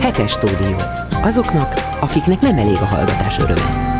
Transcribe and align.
Hetes 0.00 0.30
stúdió. 0.30 0.76
Azoknak, 1.22 1.72
akiknek 2.00 2.40
nem 2.40 2.58
elég 2.58 2.76
a 2.80 2.84
hallgatás 2.84 3.38
öröme. 3.38 3.92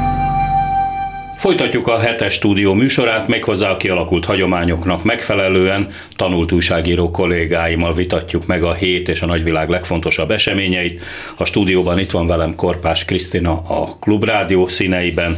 Folytatjuk 1.37 1.89
a 1.89 1.99
hetes 1.99 2.35
stúdió 2.35 2.73
műsorát, 2.73 3.29
méghozzá 3.29 3.71
a 3.71 3.77
kialakult 3.77 4.25
hagyományoknak 4.25 5.05
megfelelően 5.05 5.89
tanult 6.17 6.53
újságíró 6.53 7.11
kollégáimmal 7.11 7.95
vitatjuk 7.95 8.47
meg 8.47 8.63
a 8.63 8.73
hét 8.73 9.09
és 9.09 9.23
a 9.23 9.27
nagyvilág 9.27 9.69
legfontosabb 9.69 10.31
eseményeit. 10.31 11.03
A 11.37 11.45
stúdióban 11.45 11.99
itt 11.99 12.11
van 12.11 12.27
velem 12.27 12.55
Korpás 12.55 13.05
Krisztina 13.05 13.53
a 13.53 13.97
Klubrádió 14.01 14.69
színeiben, 14.69 15.37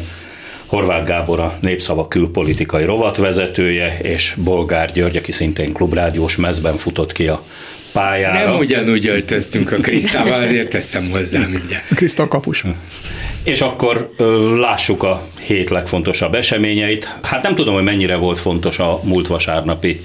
Horváth 0.67 1.07
Gábor 1.07 1.41
a 1.41 1.59
Népszava 1.61 2.09
külpolitikai 2.09 2.85
rovatvezetője, 2.85 3.98
és 4.03 4.35
Bolgár 4.45 4.93
György, 4.93 5.17
aki 5.17 5.33
szintén 5.33 5.73
klubrádiós 5.73 6.37
mezben 6.37 6.77
futott 6.77 7.12
ki 7.12 7.27
a 7.27 7.43
pályára. 7.96 8.44
Nem 8.44 8.58
ugyanúgy 8.58 9.06
öltöztünk 9.06 9.72
a 9.72 9.76
Krisztával, 9.76 10.40
azért 10.40 10.68
teszem 10.68 11.10
hozzá 11.10 11.38
mindjárt. 11.38 11.95
Kriszta 11.95 12.28
kapus. 12.28 12.64
És 13.45 13.60
akkor 13.60 14.14
lássuk 14.56 15.02
a 15.02 15.27
hét 15.41 15.70
legfontosabb 15.70 16.34
eseményeit. 16.34 17.16
Hát 17.23 17.42
nem 17.42 17.54
tudom, 17.54 17.74
hogy 17.74 17.82
mennyire 17.82 18.16
volt 18.16 18.38
fontos 18.38 18.78
a 18.78 19.01
múlt 19.04 19.27
vasárnapi 19.27 20.01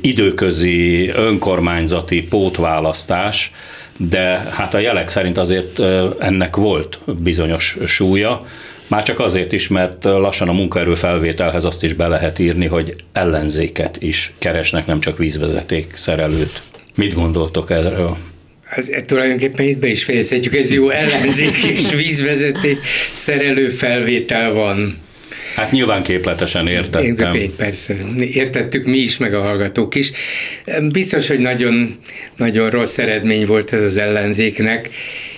időközi 0.00 1.08
önkormányzati 1.08 2.22
pótválasztás, 2.22 3.52
de 3.96 4.22
hát 4.50 4.74
a 4.74 4.78
jelek 4.78 5.08
szerint 5.08 5.38
azért 5.38 5.80
ennek 6.18 6.56
volt 6.56 6.98
bizonyos 7.06 7.76
súlya. 7.86 8.46
Már 8.86 9.02
csak 9.02 9.20
azért 9.20 9.52
is, 9.52 9.68
mert 9.68 10.04
lassan 10.04 10.48
a 10.48 10.52
munkaerő 10.52 10.94
felvételhez 10.94 11.64
azt 11.64 11.84
is 11.84 11.92
be 11.92 12.06
lehet 12.06 12.38
írni, 12.38 12.66
hogy 12.66 12.96
ellenzéket 13.12 13.96
is 14.02 14.32
keresnek, 14.38 14.86
nem 14.86 15.00
csak 15.00 15.18
vízvezeték 15.18 15.92
szerelőt. 15.96 16.62
Mit 16.94 17.14
gondoltok 17.14 17.70
erről? 17.70 18.16
Ez, 18.70 18.88
tulajdonképpen 19.06 19.66
itt 19.66 19.78
be 19.78 19.88
is 19.88 20.04
fejezhetjük, 20.04 20.56
ez 20.56 20.72
jó 20.72 20.90
ellenzék 20.90 21.56
és 21.64 21.94
vízvezeték 21.94 22.78
szerelő 23.14 23.68
felvétel 23.68 24.52
van. 24.52 24.98
Hát 25.56 25.70
nyilván 25.70 26.02
képletesen 26.02 26.66
értettem. 26.66 27.34
Én, 27.34 27.56
persze, 27.56 27.94
értettük 28.32 28.86
mi 28.86 28.98
is, 28.98 29.16
meg 29.16 29.34
a 29.34 29.40
hallgatók 29.40 29.94
is. 29.94 30.10
Biztos, 30.92 31.28
hogy 31.28 31.38
nagyon, 31.38 31.96
nagyon 32.36 32.70
rossz 32.70 32.98
eredmény 32.98 33.46
volt 33.46 33.72
ez 33.72 33.82
az 33.82 33.96
ellenzéknek, 33.96 34.90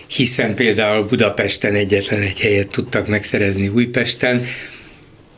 hiszen 0.06 0.54
például 0.54 1.04
Budapesten 1.04 1.74
egyetlen 1.74 2.20
egy 2.20 2.40
helyet 2.40 2.66
tudtak 2.66 3.08
megszerezni 3.08 3.68
Újpesten, 3.68 4.46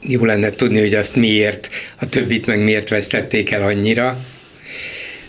jó 0.08 0.24
lenne 0.24 0.50
tudni, 0.50 0.80
hogy 0.80 0.94
azt 0.94 1.16
miért, 1.16 1.70
a 2.00 2.08
többit 2.08 2.46
meg 2.46 2.62
miért 2.62 2.88
vesztették 2.88 3.50
el 3.50 3.62
annyira. 3.62 4.18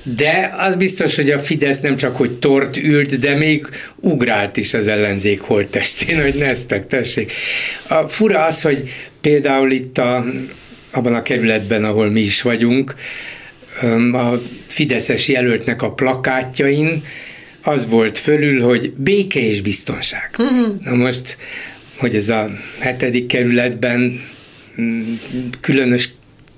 De 0.05 0.53
az 0.57 0.75
biztos, 0.75 1.15
hogy 1.15 1.29
a 1.29 1.39
Fidesz 1.39 1.81
nem 1.81 1.97
csak, 1.97 2.15
hogy 2.15 2.39
tort 2.39 2.77
ült, 2.77 3.19
de 3.19 3.35
még 3.35 3.67
ugrált 3.99 4.57
is 4.57 4.73
az 4.73 4.87
ellenzék 4.87 5.41
holttestén, 5.41 6.21
hogy 6.21 6.33
neztek, 6.33 6.87
tessék. 6.87 7.31
A 7.87 8.07
fura 8.07 8.45
az, 8.45 8.61
hogy 8.61 8.89
például 9.21 9.71
itt 9.71 9.97
a, 9.97 10.25
abban 10.91 11.13
a 11.13 11.21
kerületben, 11.21 11.83
ahol 11.83 12.09
mi 12.09 12.21
is 12.21 12.41
vagyunk, 12.41 12.95
a 14.13 14.41
Fideszes 14.67 15.27
jelöltnek 15.27 15.81
a 15.81 15.91
plakátjain 15.91 17.03
az 17.61 17.89
volt 17.89 18.17
fölül, 18.17 18.61
hogy 18.61 18.93
béke 18.93 19.39
és 19.39 19.61
biztonság. 19.61 20.29
Uh-huh. 20.37 20.81
Na 20.81 20.95
most, 20.95 21.37
hogy 21.97 22.15
ez 22.15 22.29
a 22.29 22.49
hetedik 22.79 23.25
kerületben 23.25 24.21
különös 25.61 26.09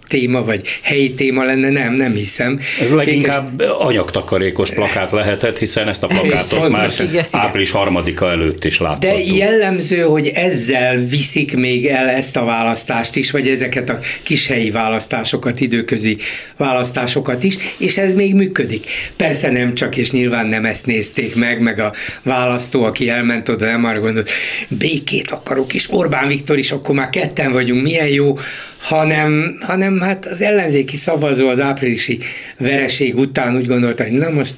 téma, 0.07 0.43
vagy 0.43 0.79
helyi 0.81 1.13
téma 1.13 1.43
lenne, 1.43 1.69
nem, 1.69 1.93
nem 1.93 2.13
hiszem. 2.13 2.59
Ez 2.81 2.91
leginkább 2.91 3.51
Békes... 3.51 3.73
anyagtakarékos 3.77 4.69
plakát 4.69 5.11
lehetett, 5.11 5.57
hiszen 5.57 5.87
ezt 5.87 6.03
a 6.03 6.07
plakátot 6.17 6.59
Fontos, 6.59 6.97
már 6.97 7.09
igen. 7.09 7.25
április 7.31 7.71
harmadika 7.71 8.31
előtt 8.31 8.65
is 8.65 8.79
láthattuk. 8.79 9.17
De 9.17 9.35
jellemző, 9.35 10.01
hogy 10.01 10.27
ezzel 10.27 10.97
viszik 10.97 11.55
még 11.55 11.85
el 11.85 12.09
ezt 12.09 12.37
a 12.37 12.43
választást 12.43 13.15
is, 13.15 13.31
vagy 13.31 13.47
ezeket 13.47 13.89
a 13.89 13.99
kis 14.23 14.47
helyi 14.47 14.71
választásokat, 14.71 15.59
időközi 15.59 16.17
választásokat 16.57 17.43
is, 17.43 17.57
és 17.77 17.97
ez 17.97 18.13
még 18.13 18.35
működik. 18.35 18.85
Persze 19.15 19.51
nem 19.51 19.73
csak, 19.73 19.97
és 19.97 20.11
nyilván 20.11 20.47
nem 20.47 20.65
ezt 20.65 20.85
nézték 20.85 21.35
meg, 21.35 21.61
meg 21.61 21.79
a 21.79 21.93
választó, 22.23 22.83
aki 22.83 23.09
elment 23.09 23.49
oda, 23.49 23.65
nem 23.65 23.83
arra 23.83 23.99
gondolt, 23.99 24.29
békét 24.67 25.31
akarok, 25.31 25.73
és 25.73 25.91
Orbán 25.91 26.27
Viktor 26.27 26.57
is, 26.57 26.71
akkor 26.71 26.95
már 26.95 27.09
ketten 27.09 27.51
vagyunk, 27.51 27.83
milyen 27.83 28.07
jó, 28.07 28.33
hanem, 28.79 29.57
hanem 29.61 29.99
hát 29.99 30.25
az 30.25 30.41
ellenzéki 30.41 30.95
szavazó 30.95 31.47
az 31.47 31.59
áprilisi 31.59 32.17
vereség 32.57 33.15
után 33.15 33.55
úgy 33.55 33.67
gondolta, 33.67 34.03
hogy 34.03 34.11
na 34.13 34.29
most 34.29 34.55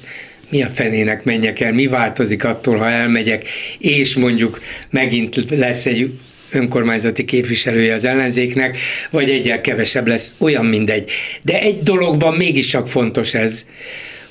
mi 0.50 0.62
a 0.62 0.68
fenének 0.68 1.24
menjek 1.24 1.60
el, 1.60 1.72
mi 1.72 1.86
változik 1.86 2.44
attól, 2.44 2.76
ha 2.76 2.88
elmegyek, 2.88 3.48
és 3.78 4.14
mondjuk 4.14 4.60
megint 4.90 5.50
lesz 5.50 5.86
egy 5.86 6.12
önkormányzati 6.52 7.24
képviselője 7.24 7.94
az 7.94 8.04
ellenzéknek, 8.04 8.76
vagy 9.10 9.30
egyel 9.30 9.60
kevesebb 9.60 10.06
lesz, 10.06 10.34
olyan 10.38 10.64
mindegy. 10.64 11.10
De 11.42 11.60
egy 11.60 11.82
dologban 11.82 12.34
mégis 12.34 12.66
csak 12.66 12.88
fontos 12.88 13.34
ez, 13.34 13.66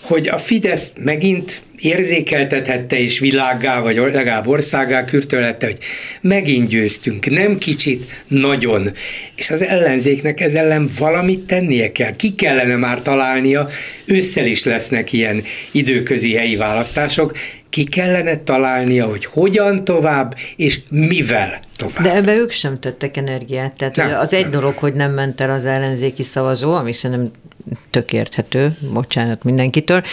hogy 0.01 0.27
a 0.27 0.37
Fidesz 0.37 0.91
megint 1.01 1.61
érzékeltethette 1.81 2.99
és 2.99 3.19
világá, 3.19 3.79
vagy 3.81 3.95
legalább 3.95 4.47
országá 4.47 5.05
kürtölhette, 5.05 5.65
hogy 5.65 5.77
megint 6.21 6.67
győztünk, 6.67 7.29
nem 7.29 7.57
kicsit, 7.57 8.23
nagyon. 8.27 8.91
És 9.35 9.49
az 9.49 9.61
ellenzéknek 9.61 10.39
ez 10.39 10.53
ellen 10.53 10.89
valamit 10.97 11.39
tennie 11.39 11.91
kell. 11.91 12.15
Ki 12.15 12.33
kellene 12.35 12.75
már 12.75 13.01
találnia, 13.01 13.67
ősszel 14.05 14.45
is 14.45 14.63
lesznek 14.63 15.13
ilyen 15.13 15.43
időközi 15.71 16.33
helyi 16.33 16.55
választások, 16.55 17.37
ki 17.69 17.83
kellene 17.83 18.37
találnia, 18.43 19.05
hogy 19.05 19.25
hogyan 19.25 19.83
tovább, 19.83 20.35
és 20.55 20.79
mivel 20.89 21.59
tovább. 21.75 22.03
De 22.03 22.15
ebbe 22.15 22.37
ők 22.37 22.51
sem 22.51 22.79
tettek 22.79 23.17
energiát. 23.17 23.73
Tehát 23.73 23.95
nem, 23.95 24.19
az 24.19 24.33
egy 24.33 24.41
nem. 24.41 24.51
dolog, 24.51 24.77
hogy 24.77 24.93
nem 24.93 25.11
ment 25.11 25.41
el 25.41 25.49
az 25.49 25.65
ellenzéki 25.65 26.23
szavazó, 26.23 26.73
ami 26.73 26.93
szerintem 26.93 27.31
tök 27.89 28.13
érthető, 28.13 28.71
bocsánat 28.93 29.43
mindenkitől, 29.43 30.03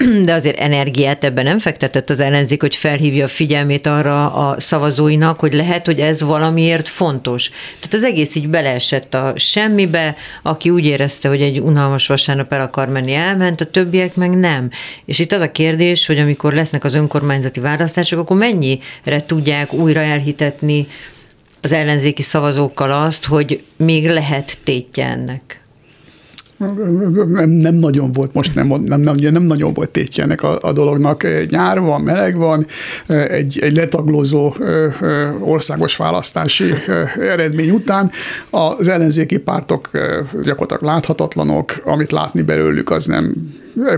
de 0.24 0.32
azért 0.32 0.58
energiát 0.58 1.24
ebben 1.24 1.44
nem 1.44 1.58
fektetett 1.58 2.10
az 2.10 2.20
ellenzék, 2.20 2.60
hogy 2.60 2.76
felhívja 2.76 3.24
a 3.24 3.28
figyelmét 3.28 3.86
arra 3.86 4.32
a 4.32 4.60
szavazóinak, 4.60 5.40
hogy 5.40 5.52
lehet, 5.52 5.86
hogy 5.86 6.00
ez 6.00 6.22
valamiért 6.22 6.88
fontos. 6.88 7.50
Tehát 7.80 7.94
az 7.94 8.04
egész 8.04 8.34
így 8.34 8.48
beleesett 8.48 9.14
a 9.14 9.32
semmibe, 9.36 10.16
aki 10.42 10.70
úgy 10.70 10.84
érezte, 10.84 11.28
hogy 11.28 11.42
egy 11.42 11.60
unalmas 11.60 12.06
vasárnap 12.06 12.52
el 12.52 12.60
akar 12.60 12.88
menni, 12.88 13.12
elment, 13.12 13.60
a 13.60 13.64
többiek 13.64 14.14
meg 14.14 14.38
nem. 14.38 14.70
És 15.04 15.18
itt 15.18 15.32
az 15.32 15.40
a 15.40 15.52
kérdés, 15.52 16.06
hogy 16.06 16.18
amikor 16.18 16.52
lesznek 16.52 16.84
az 16.84 16.94
önkormányzati 16.94 17.60
választások, 17.60 18.18
akkor 18.18 18.36
mennyire 18.36 19.26
tudják 19.26 19.72
újra 19.72 20.00
elhitetni 20.00 20.86
az 21.62 21.72
ellenzéki 21.72 22.22
szavazókkal 22.22 22.92
azt, 22.92 23.24
hogy 23.24 23.62
még 23.76 24.08
lehet 24.08 24.58
tétje 24.64 25.06
ennek 25.06 25.60
nem, 27.28 27.50
nem 27.50 27.74
nagyon 27.74 28.12
volt 28.12 28.34
most, 28.34 28.54
nem, 28.54 28.66
nem, 28.84 29.00
nem, 29.00 29.14
nem 29.14 29.42
nagyon 29.42 29.72
volt 29.72 29.90
tétje 29.90 30.22
ennek 30.22 30.42
a, 30.42 30.58
a 30.62 30.72
dolognak. 30.72 31.26
Nyár 31.48 31.80
van, 31.80 32.00
meleg 32.00 32.36
van, 32.36 32.66
egy, 33.06 33.58
egy 33.58 33.76
letaglózó 33.76 34.54
országos 35.40 35.96
választási 35.96 36.74
eredmény 37.18 37.70
után 37.70 38.10
az 38.50 38.88
ellenzéki 38.88 39.38
pártok 39.38 39.90
gyakorlatilag 40.42 40.82
láthatatlanok, 40.82 41.82
amit 41.84 42.12
látni 42.12 42.42
belőlük 42.42 42.90
az 42.90 43.06
nem 43.06 43.34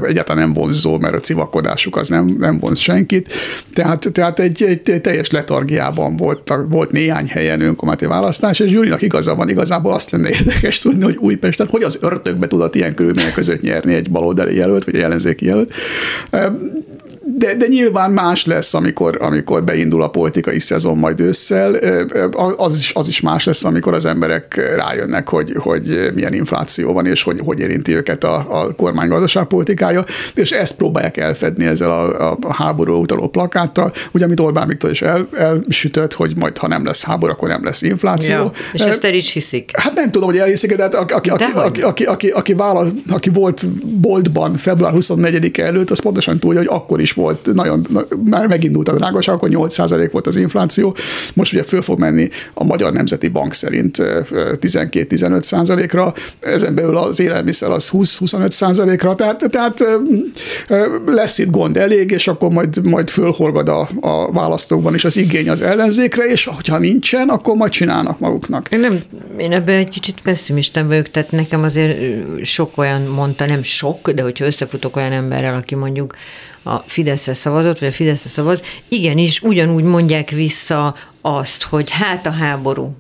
egyáltalán 0.03 0.43
nem 0.43 0.53
vonzó, 0.53 0.99
mert 0.99 1.15
a 1.15 1.21
civakodásuk 1.21 1.97
az 1.97 2.09
nem, 2.09 2.37
nem 2.39 2.59
vonz 2.59 2.79
senkit. 2.79 3.33
Tehát, 3.75 4.13
tehát 4.13 4.39
egy, 4.39 4.63
egy 4.63 5.01
teljes 5.01 5.31
letargiában 5.31 6.17
volt, 6.17 6.55
volt 6.69 6.91
néhány 6.91 7.27
helyen 7.27 7.61
önkormányzati 7.61 8.07
választás, 8.07 8.61
és 8.61 8.71
Gyurinak 8.71 9.03
igaza 9.03 9.35
van, 9.35 9.49
igazából 9.49 9.93
azt 9.93 10.11
lenne 10.11 10.29
érdekes 10.39 10.79
tudni, 10.79 11.05
hogy 11.05 11.17
Újpesten 11.17 11.67
hogy 11.71 11.83
az 11.83 11.99
ördögbe 12.01 12.47
tudott 12.53 12.75
ilyen 12.75 12.95
körülmények 12.95 13.33
között 13.33 13.61
nyerni 13.61 13.95
egy 13.95 14.11
baloldali 14.11 14.57
jelölt, 14.57 14.85
vagy 14.85 14.95
egy 14.95 15.03
ellenzéki 15.03 15.45
jelölt 15.45 15.73
de, 17.25 17.55
de 17.55 17.67
nyilván 17.67 18.11
más 18.11 18.47
lesz, 18.47 18.75
amikor, 18.75 19.19
amikor 19.21 19.65
beindul 19.65 20.03
a 20.03 20.09
politikai 20.09 20.59
szezon 20.59 20.99
majd 20.99 21.21
ősszel, 21.21 21.75
az 22.57 22.79
is, 22.79 22.93
az 22.95 23.09
is 23.09 23.21
más 23.21 23.45
lesz, 23.45 23.65
amikor 23.65 23.95
az 23.95 24.05
emberek 24.05 24.73
rájönnek, 24.77 25.29
hogy, 25.29 25.53
hogy 25.59 26.11
milyen 26.15 26.33
infláció 26.33 26.93
van, 26.93 27.07
és 27.07 27.23
hogy, 27.23 27.41
hogy 27.45 27.59
érinti 27.59 27.95
őket 27.95 28.25
a, 28.25 28.63
a 28.63 28.75
kormány 28.75 29.09
gazdaságpolitikája, 29.09 30.05
és 30.35 30.51
ezt 30.51 30.77
próbálják 30.77 31.17
elfedni 31.17 31.67
ezzel 31.67 31.91
a, 31.91 32.31
a 32.41 32.53
háború 32.53 33.01
utaló 33.01 33.29
plakáttal, 33.29 33.93
ugye, 34.13 34.25
amit 34.25 34.41
Orbán 34.41 34.69
Viktor 34.69 34.91
is 34.91 35.03
el, 35.03 35.29
elsütött, 35.33 36.15
hogy 36.15 36.37
majd 36.37 36.59
ha 36.59 36.69
nem 36.69 36.85
lesz 36.85 37.05
háború, 37.05 37.33
akkor 37.33 37.49
nem 37.49 37.65
lesz 37.65 37.83
infláció. 37.83 38.35
Ja, 38.35 38.51
és 38.73 38.81
ezt 38.81 39.05
el 39.05 39.15
is 39.15 39.33
hiszik. 39.33 39.71
Hát 39.77 39.95
nem 39.95 40.11
tudom, 40.11 40.29
hogy 40.29 40.39
elhiszik, 40.39 40.77
de 40.77 40.83
hát 40.83 40.95
aki, 40.95 41.13
aki, 41.13 41.29
aki, 41.29 41.45
aki, 41.55 41.83
aki, 41.83 42.05
aki, 42.05 42.29
aki, 42.29 42.55
vállal, 42.55 42.89
aki 43.09 43.31
volt 43.31 43.69
boltban 44.01 44.57
február 44.57 44.93
24-e 44.97 45.65
előtt, 45.65 45.91
az 45.91 46.01
pontosan 46.01 46.39
tudja, 46.39 46.59
hogy 46.59 46.69
akkor 46.71 47.01
is 47.01 47.12
volt 47.13 47.33
volt, 47.33 47.55
nagyon, 47.55 48.07
már 48.25 48.47
megindult 48.47 48.89
a 48.89 48.95
drágaság, 48.95 49.35
akkor 49.35 49.49
8% 49.53 50.09
volt 50.13 50.27
az 50.27 50.37
infláció, 50.37 50.97
most 51.35 51.53
ugye 51.53 51.63
föl 51.63 51.83
fog 51.83 51.99
menni 51.99 52.29
a 52.55 52.65
Magyar 52.65 52.93
Nemzeti 52.93 53.29
Bank 53.29 53.55
szerint 53.55 53.97
12-15% 54.01 55.89
ra 55.93 56.15
ezen 56.41 56.75
belül 56.75 56.97
az 56.97 57.21
élelmiszer 57.21 57.71
az 57.71 57.91
20-25% 57.93 58.99
ra 59.03 59.15
tehát, 59.15 59.45
tehát 59.51 59.85
lesz 61.07 61.39
itt 61.39 61.51
gond 61.51 61.77
elég, 61.77 62.11
és 62.11 62.29
akkor 62.29 62.51
majd, 62.51 62.85
majd 62.85 63.11
fölhorgad 63.11 63.69
a, 63.69 63.89
a 64.01 64.33
választókban 64.33 64.95
is 64.95 65.05
az 65.05 65.17
igény 65.17 65.49
az 65.49 65.61
ellenzékre, 65.61 66.25
és 66.25 66.51
ha 66.69 66.79
nincsen, 66.79 67.29
akkor 67.29 67.57
majd 67.57 67.71
csinálnak 67.71 68.19
maguknak. 68.19 68.67
Én, 68.71 68.81
nem, 68.81 68.99
én 69.37 69.53
ebben 69.53 69.75
egy 69.75 69.89
kicsit 69.89 70.21
pessimisten 70.23 70.87
vagyok, 70.87 71.09
tehát 71.09 71.31
nekem 71.31 71.63
azért 71.63 71.99
sok 72.45 72.79
olyan 72.79 73.03
mondta, 73.03 73.47
nem 73.47 73.63
sok, 73.63 74.11
de 74.11 74.23
hogyha 74.23 74.45
összefutok 74.45 74.97
olyan 74.97 75.13
emberrel, 75.13 75.55
aki 75.55 75.75
mondjuk 75.75 76.15
a 76.63 76.77
Fideszre 76.77 77.35
szavazott, 77.35 77.79
vagy 77.79 77.89
a 77.89 77.93
Fideszre 77.93 78.31
szavaz, 78.31 78.63
igenis 78.89 79.43
ugyanúgy 79.43 79.85
mondják 79.85 80.31
vissza 80.31 80.95
azt, 81.21 81.63
hogy 81.63 81.91
hát 81.91 82.27
a 82.27 82.31
háború, 82.31 82.95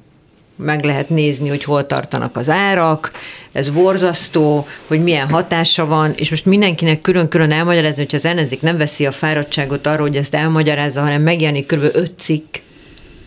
meg 0.57 0.85
lehet 0.85 1.09
nézni, 1.09 1.49
hogy 1.49 1.65
hol 1.65 1.87
tartanak 1.87 2.37
az 2.37 2.49
árak, 2.49 3.11
ez 3.53 3.71
borzasztó, 3.71 4.67
hogy 4.87 5.03
milyen 5.03 5.29
hatása 5.29 5.87
van, 5.87 6.13
és 6.17 6.31
most 6.31 6.47
mindenkinek 6.47 7.01
külön-külön 7.01 7.53
elmagyarázni, 7.53 8.03
hogyha 8.03 8.17
az 8.17 8.25
ellenzék 8.25 8.61
nem 8.61 8.77
veszi 8.77 9.07
a 9.07 9.13
fáradtságot 9.13 9.87
arról, 9.87 10.07
hogy 10.07 10.17
ezt 10.17 10.35
elmagyarázza, 10.35 11.01
hanem 11.01 11.23
megjelenik 11.23 11.67
kb. 11.67 11.83
öt 11.93 12.19
cikk, 12.19 12.57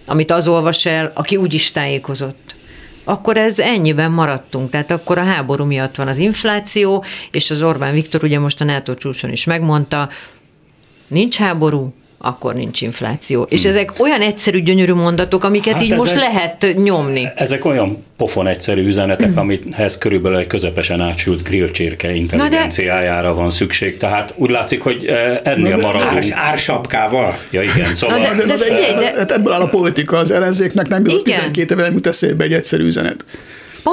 amit 0.05 0.31
az 0.31 0.47
olvas 0.47 0.85
el, 0.85 1.11
aki 1.13 1.35
úgy 1.35 1.53
is 1.53 1.71
tájékozott 1.71 2.54
akkor 3.05 3.37
ez 3.37 3.59
ennyiben 3.59 4.11
maradtunk. 4.11 4.69
Tehát 4.69 4.91
akkor 4.91 5.17
a 5.17 5.23
háború 5.23 5.65
miatt 5.65 5.95
van 5.95 6.07
az 6.07 6.17
infláció, 6.17 7.03
és 7.31 7.51
az 7.51 7.61
Orbán 7.61 7.93
Viktor 7.93 8.23
ugye 8.23 8.39
most 8.39 8.61
a 8.61 8.63
NATO 8.63 8.93
csúcson 8.93 9.31
is 9.31 9.45
megmondta, 9.45 10.09
nincs 11.07 11.37
háború, 11.37 11.93
akkor 12.17 12.53
nincs 12.53 12.81
infláció. 12.81 13.47
És 13.49 13.61
hmm. 13.61 13.69
ezek 13.69 13.91
olyan 13.97 14.21
egyszerű, 14.21 14.61
gyönyörű 14.61 14.93
mondatok, 14.93 15.43
amiket 15.43 15.73
hát 15.73 15.81
így 15.81 15.91
ezek, 15.91 15.99
most 15.99 16.15
lehet 16.15 16.73
nyomni. 16.83 17.27
Ezek 17.35 17.65
olyan 17.65 17.97
pofon 18.17 18.47
egyszerű 18.47 18.85
üzenetek, 18.85 19.27
hmm. 19.27 19.37
amithez 19.37 19.97
körülbelül 19.97 20.37
egy 20.37 20.47
közepesen 20.47 21.01
átsült 21.01 21.43
grillcsirke 21.43 22.13
intelligenciájára 22.13 23.33
van 23.33 23.49
szükség. 23.49 23.97
Tehát 23.97 24.33
úgy 24.35 24.49
látszik, 24.49 24.81
hogy 24.81 25.05
eh, 25.05 25.39
ennél 25.43 25.77
maradunk. 25.77 26.15
Árs, 26.15 26.29
ársapkával. 26.31 27.37
Ja, 27.51 27.61
igen. 27.61 27.95
Szóval... 27.95 28.17
Na 28.17 28.23
de, 28.23 28.35
de, 28.35 28.45
de, 28.45 28.55
de, 28.55 29.13
de, 29.15 29.25
de, 29.25 29.33
ebből 29.33 29.53
áll 29.53 29.61
a 29.61 29.67
politika 29.67 30.17
az 30.17 30.31
ellenzéknek, 30.31 30.87
nem 30.87 31.03
12 31.03 31.73
éve 31.73 31.81
nem 31.81 31.93
jut 31.93 32.07
eszébe 32.07 32.43
egy 32.43 32.53
egyszerű 32.53 32.85
üzenet. 32.85 33.25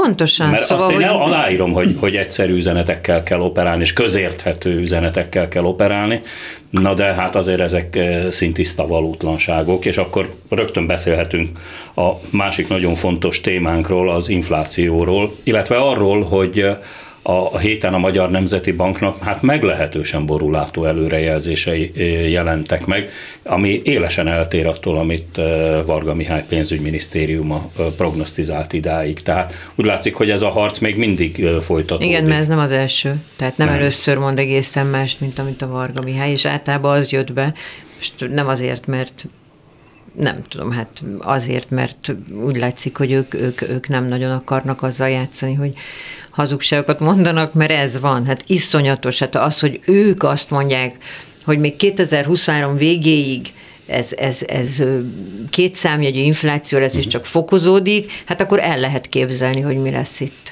Pontosan. 0.00 0.48
Mert 0.48 0.66
szóval, 0.66 0.86
azt 0.86 1.00
én 1.00 1.08
hogy... 1.08 1.20
aláírom, 1.20 1.72
hogy, 1.72 1.96
hogy 2.00 2.16
egyszerű 2.16 2.56
üzenetekkel 2.56 3.22
kell 3.22 3.40
operálni, 3.40 3.82
és 3.82 3.92
közérthető 3.92 4.78
üzenetekkel 4.78 5.48
kell 5.48 5.64
operálni, 5.64 6.22
na 6.80 6.94
de 6.94 7.04
hát 7.04 7.34
azért 7.34 7.60
ezek 7.60 7.96
eh, 7.96 8.30
szintiszta 8.30 8.86
valótlanságok, 8.86 9.84
és 9.84 9.96
akkor 9.96 10.34
rögtön 10.48 10.86
beszélhetünk 10.86 11.58
a 11.94 12.10
másik 12.30 12.68
nagyon 12.68 12.94
fontos 12.94 13.40
témánkról, 13.40 14.10
az 14.10 14.28
inflációról, 14.28 15.32
illetve 15.42 15.76
arról, 15.76 16.22
hogy 16.22 16.66
a 17.22 17.58
héten 17.58 17.94
a 17.94 17.98
Magyar 17.98 18.30
Nemzeti 18.30 18.72
Banknak 18.72 19.22
hát 19.22 19.42
meglehetősen 19.42 20.26
borulátó 20.26 20.84
előrejelzései 20.84 21.92
jelentek 22.30 22.86
meg, 22.86 23.10
ami 23.42 23.80
élesen 23.84 24.28
eltér 24.28 24.66
attól, 24.66 24.98
amit 24.98 25.40
Varga 25.86 26.14
Mihály 26.14 26.44
pénzügyminisztériuma 26.48 27.70
prognosztizált 27.96 28.72
idáig. 28.72 29.20
Tehát 29.20 29.52
úgy 29.74 29.84
látszik, 29.84 30.14
hogy 30.14 30.30
ez 30.30 30.42
a 30.42 30.48
harc 30.48 30.78
még 30.78 30.96
mindig 30.96 31.46
folytatódik. 31.62 32.08
Igen, 32.08 32.24
mert 32.24 32.40
ez 32.40 32.48
nem 32.48 32.58
az 32.58 32.72
első. 32.72 33.14
Tehát 33.36 33.56
nem, 33.56 33.68
nem. 33.68 33.76
először 33.76 34.18
mond 34.18 34.38
egészen 34.38 34.86
mást, 34.86 35.20
mint 35.20 35.38
amit 35.38 35.62
a 35.62 35.68
Varga 35.68 36.02
Mihály, 36.02 36.30
és 36.30 36.46
általában 36.46 36.96
az 36.96 37.12
jött 37.12 37.32
be, 37.32 37.54
most 37.96 38.28
nem 38.28 38.48
azért, 38.48 38.86
mert 38.86 39.24
nem 40.12 40.42
tudom, 40.48 40.70
hát 40.70 41.02
azért, 41.18 41.70
mert 41.70 42.14
úgy 42.44 42.56
látszik, 42.56 42.96
hogy 42.96 43.12
ők, 43.12 43.34
ők, 43.34 43.62
ők 43.62 43.88
nem 43.88 44.04
nagyon 44.04 44.30
akarnak 44.30 44.82
azzal 44.82 45.08
játszani, 45.08 45.54
hogy 45.54 45.72
hazugságokat 46.32 47.00
mondanak, 47.00 47.54
mert 47.54 47.70
ez 47.70 48.00
van. 48.00 48.26
Hát 48.26 48.44
iszonyatos. 48.46 49.18
Hát 49.18 49.36
az, 49.36 49.60
hogy 49.60 49.80
ők 49.84 50.22
azt 50.22 50.50
mondják, 50.50 50.96
hogy 51.44 51.58
még 51.58 51.76
2023 51.76 52.76
végéig 52.76 53.52
ez, 53.86 54.12
ez, 54.16 54.38
ez 54.46 54.82
két 55.50 55.74
számjegyű 55.74 56.20
infláció 56.20 56.78
lesz, 56.78 56.96
és 56.96 57.02
mhm. 57.02 57.08
csak 57.08 57.26
fokozódik, 57.26 58.12
hát 58.24 58.40
akkor 58.40 58.60
el 58.60 58.78
lehet 58.78 59.08
képzelni, 59.08 59.60
hogy 59.60 59.76
mi 59.76 59.90
lesz 59.90 60.20
itt. 60.20 60.51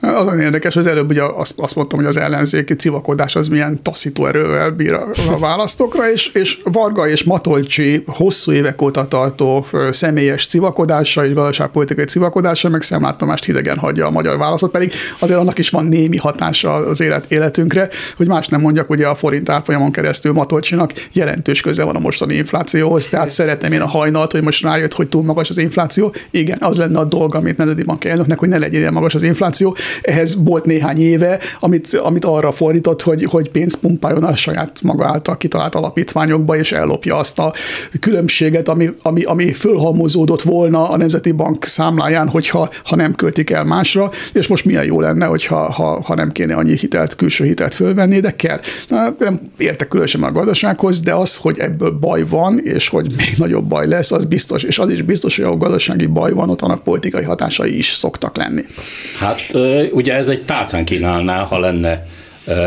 Azon 0.00 0.40
érdekes, 0.40 0.76
az 0.76 0.86
előbb 0.86 1.10
ugye 1.10 1.22
azt, 1.22 1.54
azt 1.56 1.74
mondtam, 1.74 1.98
hogy 1.98 2.08
az 2.08 2.16
ellenzéki 2.16 2.74
civakodás 2.74 3.36
az 3.36 3.48
milyen 3.48 3.82
taszító 3.82 4.26
erővel 4.26 4.70
bír 4.70 4.92
a, 4.92 5.06
a 5.30 5.38
választókra, 5.38 6.10
és, 6.10 6.26
és 6.26 6.58
Varga 6.64 7.08
és 7.08 7.24
Matolcsi 7.24 8.02
hosszú 8.06 8.52
évek 8.52 8.82
óta 8.82 9.08
tartó 9.08 9.66
személyes 9.90 10.46
civakodása 10.46 11.26
és 11.26 11.32
gazdaságpolitikai 11.32 12.04
civakodása 12.04 12.68
meg 12.68 12.82
szemlátomást 12.82 13.44
hidegen 13.44 13.78
hagyja 13.78 14.06
a 14.06 14.10
magyar 14.10 14.38
választot, 14.38 14.70
pedig 14.70 14.92
azért 15.18 15.38
annak 15.38 15.58
is 15.58 15.70
van 15.70 15.84
némi 15.84 16.16
hatása 16.16 16.74
az 16.74 17.00
élet, 17.00 17.24
életünkre, 17.28 17.88
hogy 18.16 18.26
más 18.26 18.48
nem 18.48 18.60
mondjak, 18.60 18.90
ugye 18.90 19.06
a 19.06 19.14
forint 19.14 19.48
árfolyamon 19.48 19.92
keresztül 19.92 20.32
Matolcsinak 20.32 20.92
jelentős 21.12 21.60
köze 21.60 21.84
van 21.84 21.96
a 21.96 21.98
mostani 21.98 22.34
inflációhoz, 22.34 23.08
tehát 23.08 23.30
szeretem 23.30 23.72
én 23.72 23.80
a 23.80 23.88
hajnalt, 23.88 24.32
hogy 24.32 24.42
most 24.42 24.62
rájött, 24.62 24.92
hogy 24.92 25.08
túl 25.08 25.22
magas 25.22 25.48
az 25.48 25.58
infláció. 25.58 26.14
Igen, 26.30 26.58
az 26.60 26.76
lenne 26.76 26.98
a 26.98 27.04
dolga, 27.04 27.38
amit 27.38 27.56
Nemzeti 27.56 27.82
Bank 27.82 28.04
elnöknek, 28.04 28.38
hogy 28.38 28.48
ne 28.48 28.58
legyen 28.58 28.80
ilyen 28.80 28.92
magas 28.92 29.14
az 29.14 29.22
infláció, 29.22 29.76
ehhez 30.02 30.36
volt 30.44 30.64
néhány 30.64 31.00
éve, 31.00 31.38
amit, 31.60 31.94
amit 31.94 32.24
arra 32.24 32.52
fordított, 32.52 33.02
hogy, 33.02 33.24
hogy 33.24 33.50
pénzt 33.50 33.76
pumpáljon 33.76 34.24
a 34.24 34.36
saját 34.36 34.82
maga 34.82 35.06
által 35.06 35.36
kitalált 35.36 35.74
alapítványokba, 35.74 36.56
és 36.56 36.72
ellopja 36.72 37.16
azt 37.16 37.38
a 37.38 37.52
különbséget, 38.00 38.68
ami, 38.68 38.90
ami, 39.02 39.22
ami 39.22 39.52
fölhalmozódott 39.52 40.42
volna 40.42 40.88
a 40.88 40.96
Nemzeti 40.96 41.32
Bank 41.32 41.64
számláján, 41.64 42.28
hogyha 42.28 42.70
ha 42.84 42.96
nem 42.96 43.14
költik 43.14 43.50
el 43.50 43.64
másra, 43.64 44.10
és 44.32 44.46
most 44.46 44.64
milyen 44.64 44.84
jó 44.84 45.00
lenne, 45.00 45.26
hogyha 45.26 45.72
ha, 45.72 46.02
ha 46.02 46.14
nem 46.14 46.32
kéne 46.32 46.54
annyi 46.54 46.76
hitelt, 46.76 47.16
külső 47.16 47.44
hitelt 47.44 47.74
fölvenni, 47.74 48.20
de 48.20 48.36
kell. 48.36 48.60
Na, 48.88 49.14
nem 49.18 49.40
értek 49.56 49.88
különösen 49.88 50.22
a 50.22 50.32
gazdasághoz, 50.32 51.00
de 51.00 51.14
az, 51.14 51.36
hogy 51.36 51.58
ebből 51.58 51.90
baj 51.90 52.24
van, 52.28 52.58
és 52.58 52.88
hogy 52.88 53.12
még 53.16 53.34
nagyobb 53.36 53.64
baj 53.64 53.86
lesz, 53.86 54.12
az 54.12 54.24
biztos, 54.24 54.62
és 54.62 54.78
az 54.78 54.90
is 54.90 55.02
biztos, 55.02 55.36
hogy 55.36 55.44
a 55.44 55.56
gazdasági 55.56 56.06
baj 56.06 56.32
van, 56.32 56.50
ott 56.50 56.60
annak 56.60 56.82
politikai 56.82 57.24
hatásai 57.24 57.76
is 57.76 57.86
szoktak 57.86 58.36
lenni. 58.36 58.62
Hát 59.18 59.50
ugye 59.92 60.14
ez 60.14 60.28
egy 60.28 60.42
tálcán 60.42 60.84
kínálná, 60.84 61.42
ha 61.42 61.58
lenne 61.58 62.06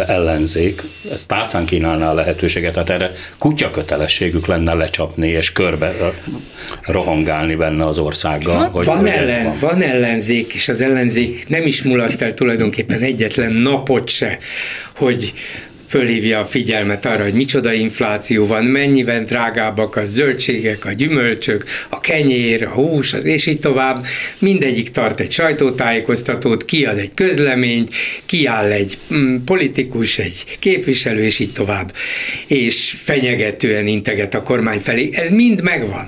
ellenzék, 0.07 0.81
ez 1.13 1.25
tálcán 1.25 1.65
kínálná 1.65 2.09
a 2.09 2.13
lehetőséget, 2.13 2.73
tehát 2.73 2.89
erre 2.89 3.11
kutya 3.37 3.71
kötelességük 3.71 4.45
lenne 4.47 4.73
lecsapni 4.73 5.27
és 5.27 5.51
körbe 5.51 5.93
rohangálni 6.81 7.55
benne 7.55 7.85
az 7.85 7.97
országgal. 7.97 8.57
Hát, 8.57 8.71
hogy 8.71 8.85
van, 8.85 9.05
ellen, 9.05 9.45
van. 9.45 9.57
van 9.59 9.81
ellenzék, 9.81 10.53
és 10.53 10.69
az 10.69 10.81
ellenzék 10.81 11.47
nem 11.47 11.65
is 11.65 11.83
mulaszt 11.83 12.21
el 12.21 12.33
tulajdonképpen 12.33 13.01
egyetlen 13.01 13.53
napot 13.53 14.09
se, 14.09 14.37
hogy 14.95 15.33
fölhívja 15.91 16.39
a 16.39 16.45
figyelmet 16.45 17.05
arra, 17.05 17.23
hogy 17.23 17.33
micsoda 17.33 17.73
infláció 17.73 18.47
van, 18.47 18.63
mennyiben 18.65 19.25
drágábbak 19.25 19.95
a 19.95 20.05
zöldségek, 20.05 20.85
a 20.85 20.91
gyümölcsök, 20.91 21.65
a 21.89 21.99
kenyér, 21.99 22.63
a 22.63 22.69
hús, 22.69 23.13
az 23.13 23.25
és 23.25 23.45
így 23.45 23.59
tovább. 23.59 24.05
Mindegyik 24.39 24.89
tart 24.89 25.19
egy 25.19 25.31
sajtótájékoztatót, 25.31 26.65
kiad 26.65 26.97
egy 26.97 27.13
közleményt, 27.13 27.89
kiáll 28.25 28.71
egy 28.71 28.97
mm, 29.13 29.35
politikus, 29.45 30.17
egy 30.17 30.57
képviselő, 30.59 31.23
és 31.23 31.39
így 31.39 31.53
tovább. 31.53 31.93
És 32.47 32.95
fenyegetően 33.03 33.87
integet 33.87 34.33
a 34.33 34.43
kormány 34.43 34.79
felé. 34.79 35.09
Ez 35.13 35.29
mind 35.29 35.61
megvan. 35.61 36.07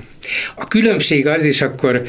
A 0.56 0.68
különbség 0.68 1.28
az, 1.28 1.46
és 1.46 1.62
akkor 1.62 2.02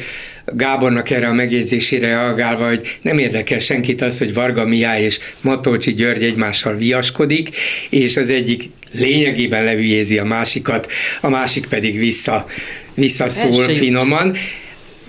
Gábornak 0.45 1.09
erre 1.09 1.27
a 1.27 1.33
megjegyzésére 1.33 2.07
reagálva, 2.07 2.67
hogy 2.67 2.97
nem 3.01 3.17
érdekel 3.17 3.59
senkit 3.59 4.01
az, 4.01 4.17
hogy 4.17 4.33
Varga 4.33 4.65
Mihály 4.65 5.03
és 5.03 5.19
Matolcsi 5.43 5.93
György 5.93 6.23
egymással 6.23 6.75
viaskodik, 6.75 7.49
és 7.89 8.17
az 8.17 8.29
egyik 8.29 8.63
lényegében 8.91 9.63
levülyézi 9.63 10.17
a 10.17 10.23
másikat, 10.23 10.91
a 11.21 11.29
másik 11.29 11.65
pedig 11.67 11.99
vissza, 11.99 12.45
visszaszól 12.93 13.63
Esély. 13.63 13.77
finoman. 13.77 14.35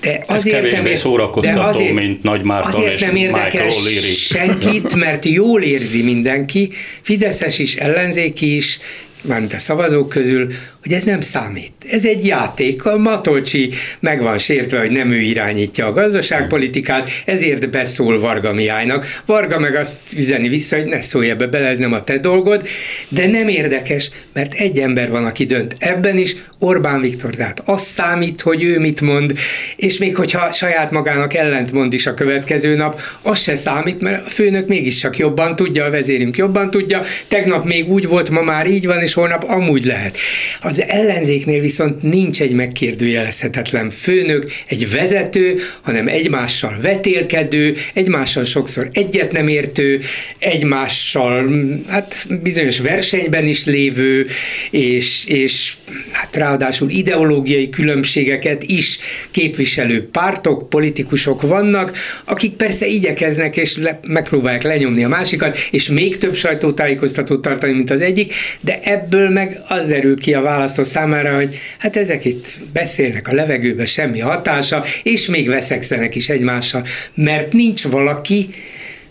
De 0.00 0.24
azért 0.26 0.64
Ez 0.64 0.72
nem 0.72 0.86
ér, 0.86 0.96
szórakoztató, 0.96 1.58
de 1.58 1.64
azért, 1.64 1.92
mint 1.94 2.22
Nagy 2.22 2.42
Márton 2.42 2.70
Azért 2.70 3.00
nem 3.00 3.16
érdekel 3.16 3.70
senkit, 4.16 4.94
mert 4.94 5.24
jól 5.24 5.62
érzi 5.62 6.02
mindenki, 6.02 6.70
Fideszes 7.02 7.58
is, 7.58 7.74
ellenzéki 7.76 8.56
is, 8.56 8.78
mármint 9.22 9.52
a 9.52 9.58
szavazók 9.58 10.08
közül, 10.08 10.48
hogy 10.86 10.94
ez 10.94 11.04
nem 11.04 11.20
számít. 11.20 11.72
Ez 11.90 12.04
egy 12.04 12.26
játék. 12.26 12.84
A 12.84 12.96
Matolcsi 12.96 13.70
meg 14.00 14.22
van 14.22 14.38
sértve, 14.38 14.78
hogy 14.78 14.90
nem 14.90 15.10
ő 15.10 15.20
irányítja 15.20 15.86
a 15.86 15.92
gazdaságpolitikát, 15.92 17.08
ezért 17.24 17.70
beszól 17.70 18.20
Varga 18.20 18.52
Mihálynak. 18.52 19.20
Varga 19.24 19.58
meg 19.58 19.74
azt 19.74 19.98
üzeni 20.16 20.48
vissza, 20.48 20.76
hogy 20.76 20.84
ne 20.84 21.02
szólj 21.02 21.30
ebbe 21.30 21.46
bele, 21.46 21.68
ez 21.68 21.78
nem 21.78 21.92
a 21.92 22.04
te 22.04 22.18
dolgod, 22.18 22.68
de 23.08 23.26
nem 23.26 23.48
érdekes, 23.48 24.10
mert 24.32 24.54
egy 24.54 24.78
ember 24.78 25.10
van, 25.10 25.24
aki 25.24 25.44
dönt 25.44 25.76
ebben 25.78 26.18
is, 26.18 26.36
Orbán 26.58 27.00
Viktor, 27.00 27.34
tehát 27.34 27.62
az 27.64 27.82
számít, 27.82 28.40
hogy 28.40 28.62
ő 28.62 28.78
mit 28.78 29.00
mond, 29.00 29.34
és 29.76 29.98
még 29.98 30.16
hogyha 30.16 30.52
saját 30.52 30.90
magának 30.90 31.34
ellent 31.34 31.72
mond 31.72 31.92
is 31.92 32.06
a 32.06 32.14
következő 32.14 32.74
nap, 32.74 33.00
az 33.22 33.42
se 33.42 33.56
számít, 33.56 34.00
mert 34.00 34.26
a 34.26 34.30
főnök 34.30 34.68
mégis 34.68 34.96
csak 34.96 35.18
jobban 35.18 35.56
tudja, 35.56 35.84
a 35.84 35.90
vezérünk 35.90 36.36
jobban 36.36 36.70
tudja, 36.70 37.02
tegnap 37.28 37.64
még 37.64 37.88
úgy 37.88 38.08
volt, 38.08 38.30
ma 38.30 38.42
már 38.42 38.66
így 38.66 38.86
van, 38.86 39.00
és 39.00 39.14
holnap 39.14 39.44
amúgy 39.44 39.84
lehet. 39.84 40.16
Az 40.62 40.75
ellenzéknél 40.78 41.60
viszont 41.60 42.02
nincs 42.02 42.40
egy 42.40 42.52
megkérdőjelezhetetlen 42.52 43.90
főnök, 43.90 44.52
egy 44.66 44.90
vezető, 44.90 45.56
hanem 45.82 46.08
egymással 46.08 46.78
vetélkedő, 46.82 47.74
egymással 47.94 48.44
sokszor 48.44 48.88
egyet 48.92 49.32
nem 49.32 49.48
értő, 49.48 50.00
egymással 50.38 51.50
hát 51.88 52.26
bizonyos 52.42 52.78
versenyben 52.78 53.46
is 53.46 53.64
lévő, 53.64 54.26
és, 54.70 55.24
és 55.26 55.74
hát 56.12 56.36
ráadásul 56.36 56.88
ideológiai 56.90 57.68
különbségeket 57.68 58.62
is 58.62 58.98
képviselő 59.30 60.08
pártok, 60.08 60.68
politikusok 60.68 61.42
vannak, 61.42 61.96
akik 62.24 62.52
persze 62.52 62.86
igyekeznek 62.86 63.56
és 63.56 63.76
le, 63.76 64.00
megpróbálják 64.06 64.62
lenyomni 64.62 65.04
a 65.04 65.08
másikat, 65.08 65.56
és 65.70 65.88
még 65.88 66.18
több 66.18 66.34
sajtótájékoztatót 66.34 67.40
tartani, 67.40 67.72
mint 67.72 67.90
az 67.90 68.00
egyik, 68.00 68.34
de 68.60 68.80
ebből 68.82 69.28
meg 69.28 69.60
az 69.68 69.86
derül 69.86 70.20
ki 70.20 70.34
a 70.34 70.42
választó 70.66 70.84
számára, 70.84 71.34
hogy 71.34 71.56
hát 71.78 71.96
ezek 71.96 72.24
itt 72.24 72.58
beszélnek 72.72 73.28
a 73.28 73.32
levegőbe, 73.32 73.86
semmi 73.86 74.18
hatása, 74.18 74.84
és 75.02 75.26
még 75.26 75.48
veszekszenek 75.48 76.14
is 76.14 76.28
egymással, 76.28 76.84
mert 77.14 77.52
nincs 77.52 77.84
valaki, 77.84 78.48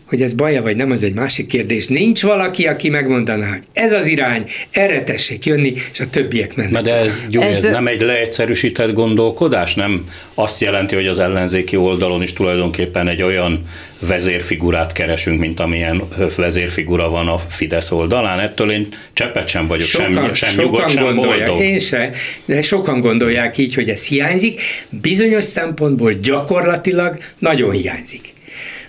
hogy 0.05 0.21
ez 0.21 0.33
baja 0.33 0.61
vagy 0.61 0.75
nem, 0.75 0.91
az 0.91 1.03
egy 1.03 1.13
másik 1.13 1.47
kérdés. 1.47 1.87
Nincs 1.87 2.21
valaki, 2.21 2.67
aki 2.67 2.89
megmondaná, 2.89 3.49
hogy 3.49 3.63
ez 3.73 3.91
az 3.91 4.07
irány, 4.07 4.43
erre 4.71 5.03
tessék 5.03 5.45
jönni, 5.45 5.73
és 5.91 5.99
a 5.99 6.09
többiek 6.09 6.55
mennek. 6.55 6.71
Na 6.71 6.81
de 6.81 6.95
ez, 6.95 7.25
Gyuri, 7.29 7.45
ez, 7.45 7.55
ez 7.55 7.71
nem 7.71 7.87
egy 7.87 8.01
leegyszerűsített 8.01 8.93
gondolkodás? 8.93 9.75
Nem 9.75 10.09
azt 10.33 10.61
jelenti, 10.61 10.95
hogy 10.95 11.07
az 11.07 11.19
ellenzéki 11.19 11.75
oldalon 11.75 12.21
is 12.21 12.33
tulajdonképpen 12.33 13.07
egy 13.07 13.21
olyan 13.21 13.59
vezérfigurát 14.07 14.91
keresünk, 14.91 15.39
mint 15.39 15.59
amilyen 15.59 16.03
vezérfigura 16.35 17.09
van 17.09 17.27
a 17.27 17.37
Fidesz 17.37 17.91
oldalán. 17.91 18.39
Ettől 18.39 18.71
én 18.71 18.87
cseppet 19.13 19.47
sem 19.47 19.67
vagyok, 19.67 19.87
sokan, 19.87 20.13
sem, 20.13 20.33
sem 20.33 20.49
sokan 20.49 20.65
nyugodt, 20.65 20.89
sem 20.89 21.03
gondolják, 21.03 21.47
boldog. 21.47 21.65
Én 21.65 21.79
se, 21.79 22.09
de 22.45 22.61
sokan 22.61 22.99
gondolják 22.99 23.57
így, 23.57 23.73
hogy 23.73 23.89
ez 23.89 24.07
hiányzik. 24.07 24.61
Bizonyos 24.89 25.45
szempontból 25.45 26.13
gyakorlatilag 26.13 27.17
nagyon 27.39 27.71
hiányzik 27.71 28.34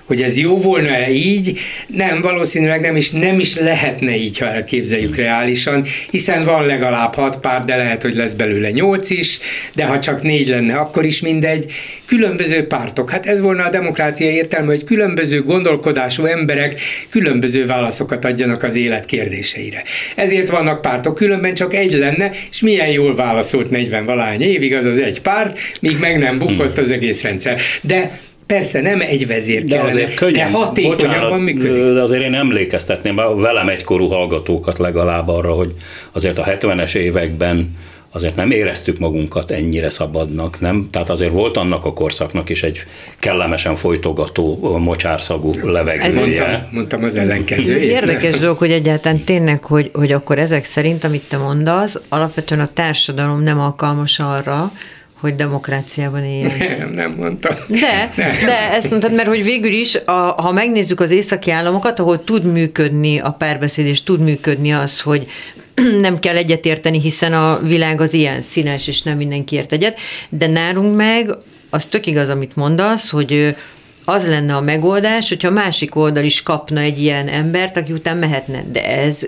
hogy 0.06 0.22
ez 0.22 0.38
jó 0.38 0.56
volna-e 0.56 1.10
így, 1.10 1.58
nem, 1.86 2.20
valószínűleg 2.20 2.80
nem 2.80 2.96
is, 2.96 3.10
nem 3.10 3.38
is 3.38 3.58
lehetne 3.58 4.16
így, 4.16 4.38
ha 4.38 4.46
elképzeljük 4.46 5.16
reálisan, 5.16 5.84
hiszen 6.10 6.44
van 6.44 6.66
legalább 6.66 7.14
hat 7.14 7.40
pár, 7.40 7.64
de 7.64 7.76
lehet, 7.76 8.02
hogy 8.02 8.14
lesz 8.14 8.32
belőle 8.32 8.70
nyolc 8.70 9.10
is, 9.10 9.38
de 9.74 9.84
ha 9.84 9.98
csak 9.98 10.22
négy 10.22 10.48
lenne, 10.48 10.74
akkor 10.74 11.04
is 11.04 11.20
mindegy. 11.20 11.72
Különböző 12.06 12.66
pártok, 12.66 13.10
hát 13.10 13.26
ez 13.26 13.40
volna 13.40 13.64
a 13.64 13.70
demokrácia 13.70 14.30
értelme, 14.30 14.66
hogy 14.66 14.84
különböző 14.84 15.42
gondolkodású 15.42 16.24
emberek 16.24 16.80
különböző 17.10 17.66
válaszokat 17.66 18.24
adjanak 18.24 18.62
az 18.62 18.74
élet 18.74 19.04
kérdéseire. 19.04 19.82
Ezért 20.14 20.48
vannak 20.48 20.80
pártok, 20.80 21.14
különben 21.14 21.54
csak 21.54 21.74
egy 21.74 21.92
lenne, 21.92 22.30
és 22.50 22.60
milyen 22.60 22.88
jól 22.88 23.14
válaszolt 23.14 23.70
40 23.70 24.04
valány 24.04 24.42
évig 24.42 24.74
az 24.74 24.84
az 24.84 24.98
egy 24.98 25.20
párt, 25.20 25.58
míg 25.80 25.98
meg 25.98 26.18
nem 26.18 26.38
bukott 26.38 26.78
az 26.78 26.90
egész 26.90 27.22
rendszer. 27.22 27.60
De 27.80 28.18
Persze 28.46 28.80
nem 28.80 29.00
egy 29.00 29.26
vezér 29.26 29.64
de 29.64 29.76
kellene, 29.76 29.92
azért 29.92 30.14
könnyen, 30.14 30.52
de 30.52 30.58
hatékonyabban 30.58 31.40
működik. 31.40 31.82
De 31.82 32.02
azért 32.02 32.22
én 32.22 32.34
emlékeztetném 32.34 33.16
velem 33.16 33.68
egykorú 33.68 34.08
hallgatókat 34.08 34.78
legalább 34.78 35.28
arra, 35.28 35.52
hogy 35.52 35.74
azért 36.12 36.38
a 36.38 36.44
70-es 36.44 36.94
években 36.94 37.76
azért 38.16 38.36
nem 38.36 38.50
éreztük 38.50 38.98
magunkat 38.98 39.50
ennyire 39.50 39.90
szabadnak, 39.90 40.60
nem? 40.60 40.88
Tehát 40.90 41.10
azért 41.10 41.32
volt 41.32 41.56
annak 41.56 41.84
a 41.84 41.92
korszaknak 41.92 42.48
is 42.48 42.62
egy 42.62 42.84
kellemesen 43.18 43.74
folytogató, 43.74 44.78
mocsárszagú 44.78 45.50
levegője. 45.62 46.20
Mondtam, 46.20 46.68
mondtam 46.70 47.04
az 47.04 47.16
ellenkező. 47.16 47.78
Érdekes 47.80 48.38
dolog, 48.38 48.58
hogy 48.58 48.70
egyáltalán 48.70 49.24
tényleg, 49.24 49.64
hogy, 49.64 49.90
hogy 49.92 50.12
akkor 50.12 50.38
ezek 50.38 50.64
szerint, 50.64 51.04
amit 51.04 51.28
te 51.28 51.36
mondasz, 51.36 52.00
alapvetően 52.08 52.60
a 52.60 52.68
társadalom 52.74 53.42
nem 53.42 53.60
alkalmas 53.60 54.18
arra, 54.18 54.72
hogy 55.20 55.34
demokráciában 55.34 56.24
éljen. 56.24 56.78
Nem, 56.78 56.90
nem 56.90 57.12
mondtam. 57.18 57.54
De, 57.68 58.12
nem. 58.16 58.30
de 58.44 58.72
ezt 58.72 58.90
mondtad, 58.90 59.14
mert 59.14 59.28
hogy 59.28 59.44
végül 59.44 59.72
is, 59.72 59.94
a, 59.94 60.12
ha 60.12 60.52
megnézzük 60.52 61.00
az 61.00 61.10
északi 61.10 61.50
államokat, 61.50 61.98
ahol 61.98 62.24
tud 62.24 62.52
működni 62.52 63.18
a 63.18 63.30
párbeszéd, 63.30 63.86
és 63.86 64.02
tud 64.02 64.20
működni 64.20 64.72
az, 64.72 65.00
hogy 65.00 65.26
nem 66.00 66.18
kell 66.18 66.36
egyetérteni, 66.36 67.00
hiszen 67.00 67.32
a 67.32 67.60
világ 67.62 68.00
az 68.00 68.14
ilyen 68.14 68.42
színes, 68.42 68.86
és 68.86 69.02
nem 69.02 69.16
mindenki 69.16 69.56
ért 69.56 69.72
egyet, 69.72 69.98
de 70.28 70.46
nálunk 70.46 70.96
meg 70.96 71.30
az 71.70 71.84
tök 71.84 72.06
igaz, 72.06 72.28
amit 72.28 72.56
mondasz, 72.56 73.10
hogy 73.10 73.56
az 74.04 74.26
lenne 74.26 74.56
a 74.56 74.60
megoldás, 74.60 75.28
hogyha 75.28 75.48
a 75.48 75.52
másik 75.52 75.94
oldal 75.94 76.24
is 76.24 76.42
kapna 76.42 76.80
egy 76.80 77.02
ilyen 77.02 77.28
embert, 77.28 77.76
aki 77.76 77.92
után 77.92 78.16
mehetne. 78.16 78.62
De 78.72 78.86
ez, 78.86 79.18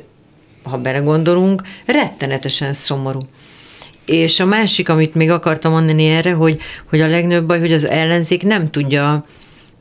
ha 0.62 0.78
belegondolunk, 0.78 1.62
rettenetesen 1.87 2.73
szomorú. 2.73 3.18
És 4.09 4.41
a 4.41 4.45
másik, 4.45 4.88
amit 4.88 5.15
még 5.15 5.31
akartam 5.31 5.73
mondani 5.73 6.07
erre, 6.07 6.33
hogy, 6.33 6.61
hogy 6.88 7.00
a 7.00 7.07
legnagyobb 7.07 7.47
baj, 7.47 7.59
hogy 7.59 7.73
az 7.73 7.85
ellenzék 7.87 8.43
nem 8.43 8.71
tudja 8.71 9.25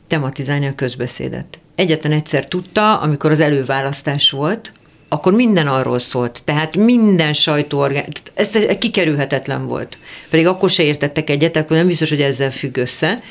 tematizálni 0.06 0.66
a 0.66 0.74
közbeszédet. 0.74 1.60
Egyetlen 1.74 2.12
egyszer 2.12 2.46
tudta, 2.46 2.98
amikor 2.98 3.30
az 3.30 3.40
előválasztás 3.40 4.30
volt, 4.30 4.72
akkor 5.08 5.32
minden 5.32 5.66
arról 5.66 5.98
szólt. 5.98 6.42
Tehát 6.44 6.76
minden 6.76 7.32
sajtóorgán, 7.32 8.04
ez 8.34 8.50
kikerülhetetlen 8.78 9.66
volt. 9.66 9.98
Pedig 10.30 10.46
akkor 10.46 10.70
se 10.70 10.82
értettek 10.82 11.30
egyet, 11.30 11.56
akkor 11.56 11.76
nem 11.76 11.86
biztos, 11.86 12.08
hogy 12.08 12.22
ezzel 12.22 12.50
függ 12.50 12.76
össze. 12.76 13.22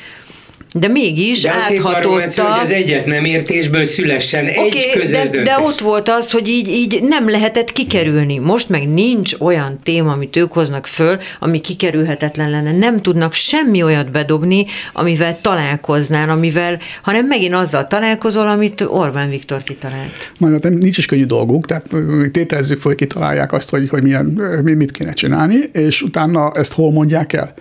De 0.72 0.88
mégis 0.88 1.40
de 1.40 1.50
áthatotta. 1.50 2.08
hogy 2.08 2.60
az 2.62 2.70
egyet 2.70 3.06
nem 3.06 3.24
értésből 3.24 3.84
szülessen 3.84 4.46
okay, 4.46 4.64
egy 4.64 4.90
közös 4.92 5.10
de, 5.10 5.22
döntés. 5.22 5.42
de 5.42 5.58
ott 5.60 5.78
volt 5.78 6.08
az, 6.08 6.30
hogy 6.30 6.48
így, 6.48 6.68
így 6.68 7.02
nem 7.02 7.30
lehetett 7.30 7.72
kikerülni. 7.72 8.38
Most 8.38 8.68
meg 8.68 8.88
nincs 8.88 9.34
olyan 9.38 9.76
téma, 9.82 10.12
amit 10.12 10.36
ők 10.36 10.52
hoznak 10.52 10.86
föl, 10.86 11.18
ami 11.38 11.60
kikerülhetetlen 11.60 12.50
lenne. 12.50 12.72
Nem 12.72 13.02
tudnak 13.02 13.32
semmi 13.32 13.82
olyat 13.82 14.10
bedobni, 14.10 14.66
amivel 14.92 15.38
találkoznál, 15.40 16.30
amivel, 16.30 16.78
hanem 17.02 17.26
megint 17.26 17.54
azzal 17.54 17.86
találkozol, 17.86 18.48
amit 18.48 18.80
Orbán 18.80 19.28
Viktor 19.28 19.62
kitalált. 19.62 20.32
Majd 20.38 20.64
hát 20.64 20.72
nincs 20.72 20.98
is 20.98 21.06
könnyű 21.06 21.24
dolguk, 21.24 21.66
tehát 21.66 21.86
tételezzük 22.32 22.80
fel, 22.80 22.90
hogy 22.90 23.00
kitalálják 23.00 23.52
azt, 23.52 23.70
hogy, 23.70 23.88
hogy 23.88 24.02
milyen, 24.02 24.24
mit 24.64 24.90
kéne 24.90 25.12
csinálni, 25.12 25.56
és 25.72 26.02
utána 26.02 26.52
ezt 26.54 26.72
hol 26.72 26.92
mondják 26.92 27.32
el. 27.32 27.54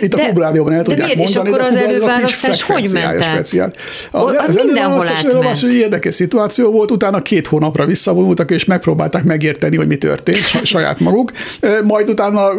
Itt 0.00 0.14
a 0.14 0.18
Klubrádióban 0.18 0.72
el 0.72 0.82
tudják 0.82 1.14
miért? 1.14 1.34
mondani, 1.34 1.48
és 1.48 1.60
akkor 1.60 1.68
az 1.68 1.76
előválasztás 1.76 2.62
hogy 2.62 2.88
ment 2.92 3.22
speciál. 3.22 3.72
Az, 4.10 4.34
az 4.46 4.58
előválasztás 4.58 5.22
előválasztás 5.22 5.70
egy 5.70 5.76
érdekes 5.76 6.14
szituáció 6.14 6.70
volt, 6.70 6.90
utána 6.90 7.22
két 7.22 7.46
hónapra 7.46 7.86
visszavonultak, 7.86 8.50
és 8.50 8.64
megpróbálták 8.64 9.24
megérteni, 9.24 9.76
hogy 9.76 9.86
mi 9.86 9.96
történt 9.96 10.42
saját 10.62 11.00
maguk. 11.00 11.32
Majd 11.84 12.10
utána 12.10 12.50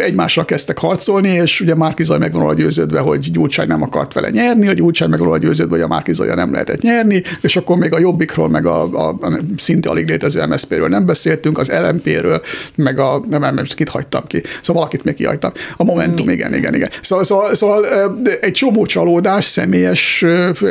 egymásra 0.00 0.44
kezdtek 0.44 0.78
harcolni, 0.78 1.28
és 1.28 1.60
ugye 1.60 1.74
Márkizaj 1.74 2.18
meg 2.18 2.32
van 2.32 2.54
győződve, 2.54 3.00
hogy 3.00 3.30
Gyurcsány 3.32 3.66
nem 3.66 3.82
akart 3.82 4.12
vele 4.12 4.30
nyerni, 4.30 4.68
a 4.68 4.72
Gyurcsány 4.72 5.08
meg 5.08 5.18
van 5.18 5.40
győződve, 5.40 5.74
hogy 5.74 5.84
a 5.84 5.88
Márkizaja 5.88 6.34
nem 6.34 6.52
lehetett 6.52 6.80
nyerni, 6.80 7.22
és 7.40 7.56
akkor 7.56 7.76
még 7.76 7.92
a 7.92 7.98
Jobbikról, 7.98 8.48
meg 8.48 8.66
a, 8.66 8.82
a, 8.82 9.08
a 9.08 9.38
szinte 9.56 9.88
alig 9.90 10.08
létező 10.08 10.46
MSZP-ről 10.46 10.88
nem 10.88 11.06
beszéltünk, 11.06 11.58
az 11.58 11.72
LMP-ről, 11.88 12.42
meg 12.74 12.98
a, 12.98 13.22
nem, 13.30 13.40
nem, 13.40 13.54
nem, 13.54 13.64
kit 13.64 13.88
hagytam 13.88 14.26
ki. 14.26 14.42
Szóval 14.60 14.82
valakit 14.82 15.04
még 15.04 15.14
kihagytam. 15.14 15.52
A 15.76 15.84
Momentum, 15.84 16.28
igen, 16.28 16.54
igen 16.54 16.69
igen, 16.74 16.88
igen. 16.88 17.00
Szóval, 17.02 17.24
szóval, 17.24 17.54
szóval 17.54 17.84
egy 18.40 18.52
csomó 18.52 18.86
csalódás, 18.86 19.44
személyes 19.44 20.24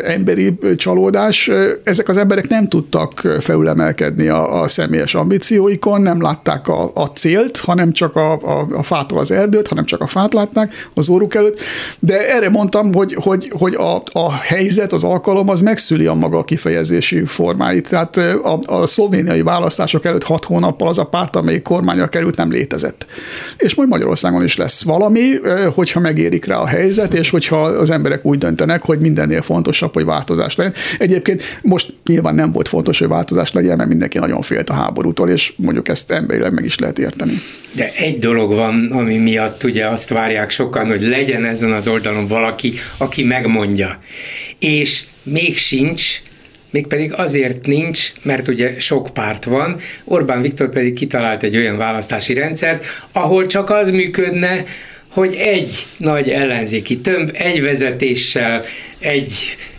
emberi 0.03 0.57
csalódás, 0.75 1.51
ezek 1.83 2.09
az 2.09 2.17
emberek 2.17 2.47
nem 2.47 2.67
tudtak 2.67 3.37
felülemelkedni 3.39 4.27
a, 4.27 4.61
a 4.61 4.67
személyes 4.67 5.15
ambícióikon, 5.15 6.01
nem 6.01 6.21
látták 6.21 6.67
a, 6.67 6.91
a 6.93 7.05
célt, 7.05 7.57
hanem 7.57 7.91
csak 7.91 8.15
a, 8.15 8.31
a, 8.31 8.67
a 8.71 8.83
fától 8.83 9.19
az 9.19 9.31
erdőt, 9.31 9.67
hanem 9.67 9.85
csak 9.85 10.01
a 10.01 10.07
fát 10.07 10.33
látták 10.33 10.89
az 10.93 11.09
óruk 11.09 11.35
előtt. 11.35 11.59
De 11.99 12.33
erre 12.35 12.49
mondtam, 12.49 12.93
hogy, 12.93 13.13
hogy, 13.13 13.51
hogy 13.57 13.75
a, 13.75 14.01
a 14.11 14.33
helyzet, 14.33 14.93
az 14.93 15.03
alkalom 15.03 15.49
az 15.49 15.61
megszüli 15.61 16.05
a 16.05 16.13
maga 16.13 16.43
kifejezési 16.43 17.25
formáit. 17.25 17.89
Tehát 17.89 18.17
a, 18.17 18.59
a 18.65 18.85
szlovéniai 18.85 19.41
választások 19.41 20.05
előtt 20.05 20.23
hat 20.23 20.45
hónappal 20.45 20.87
az 20.87 20.97
a 20.97 21.03
párt, 21.03 21.35
amelyik 21.35 21.61
kormányra 21.61 22.07
került, 22.07 22.35
nem 22.35 22.51
létezett. 22.51 23.05
És 23.57 23.75
majd 23.75 23.89
Magyarországon 23.89 24.43
is 24.43 24.57
lesz 24.57 24.83
valami, 24.83 25.31
hogy 25.73 25.88
hogyha 25.91 26.13
megérik 26.13 26.45
rá 26.45 26.55
a 26.55 26.67
helyzet, 26.67 27.13
és 27.13 27.29
hogyha 27.29 27.61
az 27.61 27.89
emberek 27.89 28.25
úgy 28.25 28.37
döntenek, 28.37 28.81
hogy 28.81 28.99
mindennél 28.99 29.41
fontosabb, 29.41 29.93
hogy 29.93 30.05
változás 30.05 30.55
legyen. 30.55 30.73
Egyébként 30.97 31.43
most 31.61 31.93
nyilván 32.05 32.35
nem 32.35 32.51
volt 32.51 32.67
fontos, 32.67 32.99
hogy 32.99 33.07
változás 33.07 33.51
legyen, 33.51 33.77
mert 33.77 33.89
mindenki 33.89 34.17
nagyon 34.17 34.41
félt 34.41 34.69
a 34.69 34.73
háborútól, 34.73 35.29
és 35.29 35.53
mondjuk 35.55 35.87
ezt 35.87 36.11
emberileg 36.11 36.53
meg 36.53 36.65
is 36.65 36.77
lehet 36.77 36.99
érteni. 36.99 37.33
De 37.71 37.91
egy 37.97 38.15
dolog 38.15 38.53
van, 38.53 38.91
ami 38.91 39.17
miatt 39.17 39.63
ugye 39.63 39.85
azt 39.85 40.09
várják 40.09 40.49
sokan, 40.49 40.87
hogy 40.87 41.01
legyen 41.01 41.45
ezen 41.45 41.71
az 41.71 41.87
oldalon 41.87 42.27
valaki, 42.27 42.73
aki 42.97 43.23
megmondja. 43.23 43.99
És 44.59 45.03
még 45.23 45.57
sincs, 45.57 46.21
mégpedig 46.71 47.13
azért 47.15 47.67
nincs, 47.67 48.11
mert 48.23 48.47
ugye 48.47 48.79
sok 48.79 49.09
párt 49.13 49.43
van, 49.43 49.77
Orbán 50.03 50.41
Viktor 50.41 50.69
pedig 50.69 50.93
kitalált 50.93 51.43
egy 51.43 51.55
olyan 51.57 51.77
választási 51.77 52.33
rendszert, 52.33 52.85
ahol 53.11 53.45
csak 53.45 53.69
az 53.69 53.89
működne, 53.89 54.63
hogy 55.19 55.35
egy 55.35 55.85
nagy 55.97 56.29
ellenzéki 56.29 56.97
tömb 56.97 57.29
egy 57.33 57.61
vezetéssel, 57.61 58.65
egy 58.99 59.33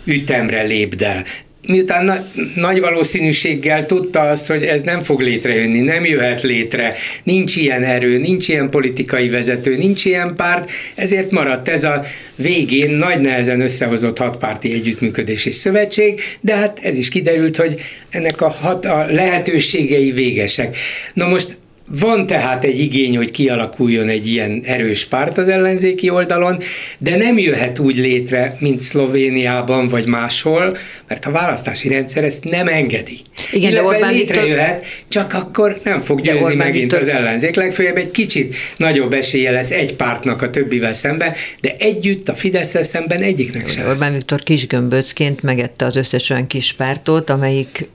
ütemre 0.05 0.61
lépdel 0.61 1.23
miután 1.67 2.05
na, 2.05 2.25
nagy 2.55 2.79
valószínűséggel 2.79 3.85
tudta 3.85 4.19
azt, 4.19 4.47
hogy 4.47 4.63
ez 4.63 4.81
nem 4.81 5.01
fog 5.01 5.21
létrejönni, 5.21 5.79
nem 5.79 6.05
jöhet 6.05 6.41
létre, 6.41 6.95
nincs 7.23 7.55
ilyen 7.55 7.83
erő, 7.83 8.17
nincs 8.17 8.47
ilyen 8.47 8.69
politikai 8.69 9.29
vezető, 9.29 9.77
nincs 9.77 10.05
ilyen 10.05 10.35
párt, 10.35 10.71
ezért 10.95 11.31
maradt 11.31 11.67
ez 11.67 11.83
a 11.83 12.03
végén 12.35 12.91
nagy 12.91 13.19
nehezen 13.19 13.61
összehozott 13.61 14.17
hatpárti 14.17 14.73
együttműködési 14.73 15.51
szövetség, 15.51 16.21
de 16.41 16.55
hát 16.55 16.79
ez 16.83 16.97
is 16.97 17.09
kiderült, 17.09 17.57
hogy 17.57 17.81
ennek 18.09 18.41
a, 18.41 18.49
hat, 18.49 18.85
a 18.85 19.05
lehetőségei 19.09 20.11
végesek. 20.11 20.77
Na 21.13 21.27
most 21.27 21.57
van 21.99 22.27
tehát 22.27 22.63
egy 22.63 22.79
igény, 22.79 23.17
hogy 23.17 23.31
kialakuljon 23.31 24.07
egy 24.07 24.27
ilyen 24.27 24.61
erős 24.65 25.05
párt 25.05 25.37
az 25.37 25.47
ellenzéki 25.47 26.09
oldalon, 26.09 26.57
de 26.97 27.15
nem 27.15 27.37
jöhet 27.37 27.79
úgy 27.79 27.95
létre, 27.95 28.55
mint 28.59 28.81
Szlovéniában 28.81 29.87
vagy 29.87 30.07
máshol, 30.07 30.73
mert 31.07 31.25
a 31.25 31.31
választási 31.31 31.87
rendszer 31.87 32.23
ezt 32.23 32.43
nem 32.43 32.67
engedi. 32.67 33.19
Igen, 33.51 33.71
Illetve 33.71 33.99
de 33.99 34.07
létrejöhet, 34.07 34.79
Viktor... 34.79 34.89
csak 35.07 35.33
akkor 35.33 35.79
nem 35.83 36.01
fog 36.01 36.21
győzni 36.21 36.55
megint 36.55 36.91
Viktor... 36.91 36.99
az 36.99 37.07
ellenzék. 37.07 37.55
Legfeljebb 37.55 37.97
egy 37.97 38.11
kicsit 38.11 38.55
nagyobb 38.77 39.13
esélye 39.13 39.51
lesz 39.51 39.71
egy 39.71 39.95
pártnak 39.95 40.41
a 40.41 40.49
többivel 40.49 40.93
szemben, 40.93 41.33
de 41.61 41.75
együtt 41.77 42.29
a 42.29 42.33
fidesz 42.33 42.85
szemben 42.87 43.21
egyiknek 43.21 43.67
sem. 43.67 43.87
Orbán 43.87 44.13
Viktor 44.13 44.43
kisgömböcként 44.43 45.43
megette 45.43 45.85
az 45.85 45.95
összes 45.95 46.29
olyan 46.29 46.47
kis 46.47 46.73
pártot, 46.73 47.29
amelyik 47.29 47.89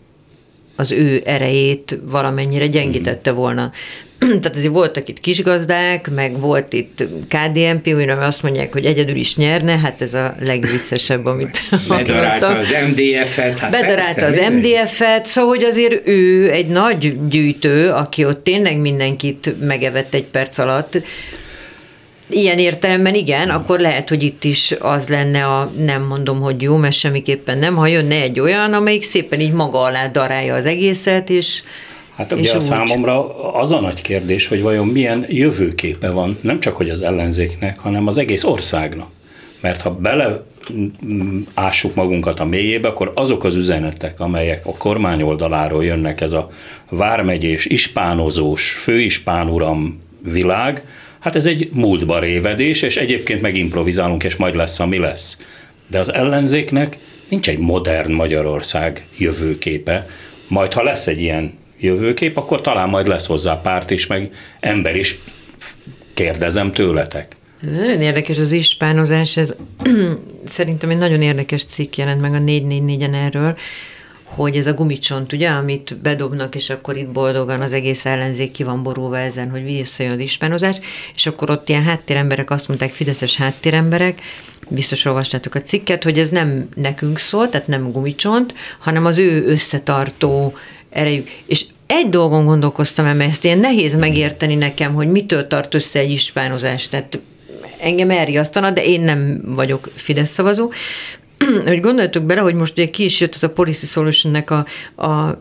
az 0.77 0.93
ő 0.93 1.23
erejét 1.25 1.99
valamennyire 2.11 2.67
gyengítette 2.67 3.31
volna. 3.31 3.73
Tehát 4.41 4.57
azért 4.57 4.73
voltak 4.73 5.09
itt 5.09 5.21
kisgazdák, 5.21 6.11
meg 6.15 6.41
volt 6.41 6.73
itt 6.73 7.05
KDNP, 7.29 7.87
amire 7.87 8.25
azt 8.25 8.43
mondják, 8.43 8.73
hogy 8.73 8.85
egyedül 8.85 9.17
is 9.17 9.37
nyerne, 9.37 9.79
hát 9.79 10.03
ez 10.03 10.15
a 10.15 10.35
legviccesebb, 10.45 11.27
amit 11.33 11.61
Bedarálta 11.89 12.47
az 12.47 12.75
MDF-et. 12.89 13.59
Hát 13.59 13.71
Bedarálta 13.71 14.21
persze, 14.21 14.45
az 14.47 14.53
MDF-et, 14.53 15.25
szóval 15.25 15.51
hogy 15.51 15.65
azért 15.65 16.09
ő 16.09 16.51
egy 16.51 16.67
nagy 16.67 17.29
gyűjtő, 17.29 17.91
aki 17.91 18.25
ott 18.25 18.45
tényleg 18.45 18.79
mindenkit 18.79 19.55
megevett 19.67 20.15
egy 20.15 20.25
perc 20.25 20.59
alatt, 20.59 21.03
Ilyen 22.29 22.59
értelemben 22.59 23.15
igen, 23.15 23.51
akkor 23.51 23.81
lehet, 23.81 24.09
hogy 24.09 24.23
itt 24.23 24.45
is 24.45 24.75
az 24.79 25.09
lenne 25.09 25.45
a, 25.47 25.71
nem 25.85 26.03
mondom, 26.03 26.41
hogy 26.41 26.63
jó, 26.63 26.77
mert 26.77 26.95
semmiképpen 26.95 27.59
nem, 27.59 27.77
ha 27.77 27.87
jönne 27.87 28.21
egy 28.21 28.41
olyan, 28.41 28.73
amelyik 28.73 29.03
szépen 29.03 29.41
így 29.41 29.53
maga 29.53 29.79
alá 29.79 30.09
darálja 30.09 30.55
az 30.55 30.67
egészet, 30.67 31.31
és 31.31 31.63
Hát 32.17 32.33
ugye 32.33 32.43
és 32.43 32.51
a 32.51 32.55
úgy... 32.55 32.63
számomra 32.63 33.53
az 33.53 33.73
a 33.73 33.81
nagy 33.81 34.01
kérdés, 34.01 34.47
hogy 34.47 34.63
vajon 34.63 34.87
milyen 34.87 35.27
jövőképe 35.29 36.11
van, 36.11 36.39
nem 36.41 36.61
csak 36.61 36.77
hogy 36.77 36.91
az 36.91 37.03
ellenzéknek, 37.03 37.79
hanem 37.79 38.07
az 38.07 38.19
egész 38.19 38.45
országnak. 38.45 39.09
Mert 39.61 39.81
ha 39.81 39.91
bele 39.91 40.45
ássuk 41.55 41.95
magunkat 41.95 42.41
a 42.41 42.45
mélyébe, 42.45 42.89
akkor 42.89 43.13
azok 43.15 43.45
az 43.45 43.57
üzenetek, 43.57 44.21
amelyek 44.21 44.67
a 44.67 44.77
kormány 44.77 45.23
oldaláról 45.23 45.85
jönnek, 45.85 46.21
ez 46.21 46.33
a 46.33 46.51
vármegyés, 46.89 47.65
ispánozós, 47.65 48.73
főispánuram 48.73 50.01
világ, 50.23 50.83
Hát 51.27 51.37
ez 51.37 51.47
egy 51.47 51.69
múltba 51.73 52.19
révedés, 52.19 52.83
és 52.83 52.97
egyébként 52.97 53.41
meg 53.41 53.57
improvizálunk, 53.57 54.25
és 54.25 54.37
majd 54.37 54.57
lesz, 54.57 54.81
ami 54.81 54.99
lesz. 54.99 55.39
De 55.91 55.99
az 55.99 56.13
ellenzéknek 56.13 56.97
nincs 57.29 57.49
egy 57.49 57.59
modern 57.59 58.13
Magyarország 58.13 59.07
jövőképe. 59.19 60.07
Majd, 60.49 60.73
ha 60.73 60.83
lesz 60.83 61.07
egy 61.07 61.21
ilyen 61.21 61.53
jövőkép, 61.79 62.37
akkor 62.37 62.61
talán 62.61 62.89
majd 62.89 63.07
lesz 63.07 63.27
hozzá 63.27 63.61
párt 63.61 63.91
is, 63.91 64.07
meg 64.07 64.31
ember 64.61 64.97
is. 64.97 65.19
Kérdezem 66.15 66.73
tőletek. 66.73 67.37
Nagyon 67.61 68.01
érdekes 68.01 68.39
az 68.39 68.53
ispánozás, 68.53 69.37
ez 69.37 69.55
szerintem 70.45 70.91
egy 70.91 70.99
nagyon 70.99 71.23
érdekes 71.23 71.65
cikk 71.65 71.97
jelent 71.97 72.21
meg 72.21 72.35
a 72.35 72.39
444-en 72.39 73.15
erről, 73.15 73.57
hogy 74.27 74.57
ez 74.57 74.67
a 74.67 74.75
gumicsont, 74.75 75.33
ugye, 75.33 75.49
amit 75.49 75.97
bedobnak, 75.97 76.55
és 76.55 76.71
akkor 76.71 76.97
itt 76.97 77.09
boldogan 77.09 77.61
az 77.61 77.73
egész 77.73 78.07
ellenzék 78.07 78.53
ki 78.53 78.63
van 78.63 78.83
borulva 78.83 79.19
ezen, 79.19 79.51
hogy 79.51 79.65
visszajön 79.65 80.13
az 80.13 80.19
ispánozás, 80.19 80.77
és 81.15 81.27
akkor 81.27 81.51
ott 81.51 81.69
ilyen 81.69 81.83
háttéremberek 81.83 82.51
azt 82.51 82.69
mondták, 82.69 82.93
fideszes 82.93 83.37
háttéremberek, 83.37 84.21
biztos 84.69 85.05
olvastátok 85.05 85.55
a 85.55 85.63
cikket, 85.63 86.05
hogy 86.05 86.19
ez 86.19 86.29
nem 86.29 86.69
nekünk 86.75 87.19
szól, 87.19 87.49
tehát 87.49 87.67
nem 87.67 87.91
gumicsont, 87.93 88.55
hanem 88.79 89.05
az 89.07 89.19
ő 89.19 89.47
összetartó 89.47 90.55
erejük. 90.91 91.29
És 91.47 91.65
egy 91.87 92.09
dolgon 92.09 92.45
gondolkoztam, 92.45 93.05
mert 93.05 93.31
ezt 93.31 93.45
ilyen 93.45 93.59
nehéz 93.59 93.95
megérteni 93.95 94.55
nekem, 94.55 94.95
hogy 94.95 95.09
mitől 95.09 95.47
tart 95.47 95.75
össze 95.75 95.99
egy 95.99 96.11
ispánozás, 96.11 96.89
tehát 96.89 97.21
engem 97.81 98.11
elriasztana, 98.11 98.71
de 98.71 98.85
én 98.85 99.01
nem 99.01 99.43
vagyok 99.45 99.91
Fidesz 99.95 100.31
szavazó, 100.31 100.71
hogy 101.67 101.81
gondoljatok 101.81 102.23
bele, 102.23 102.41
hogy 102.41 102.55
most 102.55 102.73
ugye 102.73 102.91
ki 102.91 103.05
is 103.05 103.21
jött 103.21 103.35
az 103.35 103.43
a 103.43 103.51
Policy 103.51 103.87
Solution-nek 103.87 104.51
a, 104.51 104.67
a 104.97 105.39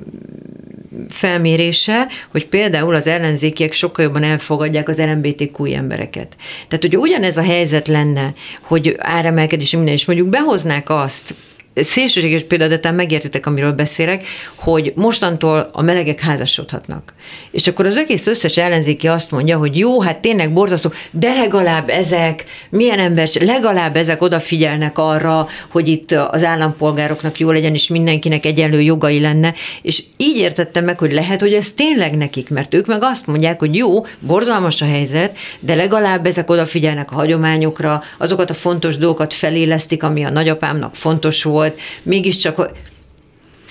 felmérése, 1.10 2.08
hogy 2.32 2.48
például 2.48 2.96
az 2.96 3.08
ellenzékiek 3.08 3.74
sokkal 3.74 4.06
jobban 4.06 4.24
elfogadják 4.24 4.90
az 4.90 4.98
LMBTQ 4.98 5.66
embereket. 5.66 6.36
Tehát, 6.68 6.84
hogy 6.84 6.98
ugyanez 6.98 7.38
a 7.38 7.42
helyzet 7.42 7.88
lenne, 7.88 8.34
hogy 8.62 8.96
áremelkedés 8.98 9.72
minden, 9.72 9.94
és 9.94 10.06
mondjuk 10.06 10.28
behoznák 10.28 10.90
azt, 10.90 11.36
szélsőséges 11.76 12.44
példa, 12.44 12.68
de 12.68 12.80
talán 12.80 12.98
megértitek, 12.98 13.46
amiről 13.46 13.72
beszélek, 13.72 14.26
hogy 14.56 14.94
mostantól 14.96 15.70
a 15.72 15.82
melegek 15.82 16.20
házasodhatnak. 16.20 17.14
És 17.52 17.68
akkor 17.68 17.86
az 17.86 17.98
egész 17.98 18.28
összes 18.28 18.58
ellenzéki 18.58 19.08
azt 19.08 19.32
mondja, 19.32 19.58
hogy 19.58 19.78
jó, 19.78 20.02
hát 20.02 20.18
tényleg 20.18 20.54
borzasztó, 20.54 20.92
de 21.12 21.34
legalább 21.34 21.90
ezek, 21.90 22.46
milyen 22.70 23.00
ember, 23.00 23.30
legalább 23.40 23.96
ezek 23.96 24.22
odafigyelnek 24.22 24.98
arra, 24.98 25.48
hogy 25.68 25.88
itt 25.88 26.12
az 26.12 26.44
állampolgároknak 26.44 27.40
jó 27.40 27.52
legyen, 27.52 27.74
és 27.74 27.88
mindenkinek 27.88 28.46
egyenlő 28.46 28.82
jogai 28.82 29.20
lenne. 29.20 29.54
És 29.82 30.04
így 30.18 30.38
értettem 30.38 30.84
meg, 30.84 31.00
hogy 31.00 31.14
lehet, 31.14 31.42
hogy 31.42 31.54
ez 31.54 31.72
tényleg 31.72 32.18
nekik, 32.18 32.50
mert 32.50 32.74
ők 32.74 32.86
meg 32.86 33.04
azt 33.04 33.28
mondják, 33.28 33.60
hogy 33.60 33.76
jó, 33.76 34.06
borzalmas 34.20 34.82
a 34.82 34.86
helyzet, 34.86 35.38
de 35.60 35.76
legalább 35.76 36.26
ezek 36.26 36.50
odafigyelnek 36.50 37.12
a 37.12 37.16
hagyományokra, 37.16 38.04
azokat 38.18 38.50
a 38.50 38.54
fontos 38.54 38.98
dolgokat 38.98 39.34
felélesztik, 39.34 40.04
ami 40.04 40.24
a 40.24 40.30
nagyapámnak 40.30 40.96
fontos 40.96 41.44
volt, 41.44 41.65
volt, 41.66 41.80
mégiscsak 42.04 42.56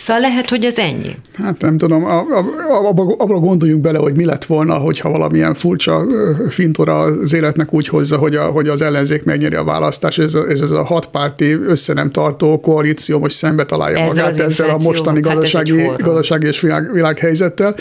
Szóval 0.05 0.23
lehet, 0.23 0.51
hogy 0.51 0.64
ez 0.64 0.79
ennyi. 0.79 1.17
Hát 1.43 1.61
nem 1.61 1.79
tudom, 1.79 2.05
abba, 2.05 3.14
abba 3.19 3.38
gondoljunk 3.38 3.83
bele, 3.83 3.99
hogy 3.99 4.14
mi 4.14 4.25
lett 4.25 4.45
volna, 4.45 4.75
hogyha 4.75 5.11
valamilyen 5.11 5.55
furcsa 5.55 6.07
fintora 6.49 6.99
az 6.99 7.33
életnek 7.33 7.73
úgy 7.73 7.88
hozza, 7.88 8.17
hogy, 8.17 8.35
a, 8.35 8.45
hogy 8.45 8.69
az 8.69 8.83
ellenzék 8.83 9.25
megnyeri 9.25 9.55
a 9.55 9.64
választást, 9.64 10.19
és 10.19 10.25
ez 10.25 10.35
a, 10.35 10.49
ez 10.49 10.71
a 10.71 10.85
hatpárti 10.85 11.53
össze 11.53 11.93
nem 11.93 12.11
tartó 12.11 12.61
koalíció 12.61 13.19
most 13.19 13.37
szembe 13.37 13.64
találja 13.64 13.99
ez 13.99 14.07
magát 14.07 14.40
ezzel 14.40 14.71
a 14.71 14.79
mostani 14.79 15.21
hát 15.23 15.35
gazdasági, 15.35 15.90
gazdasági 15.99 16.47
és 16.47 16.61
világ, 16.61 16.93
világhelyzettel. 16.93 17.77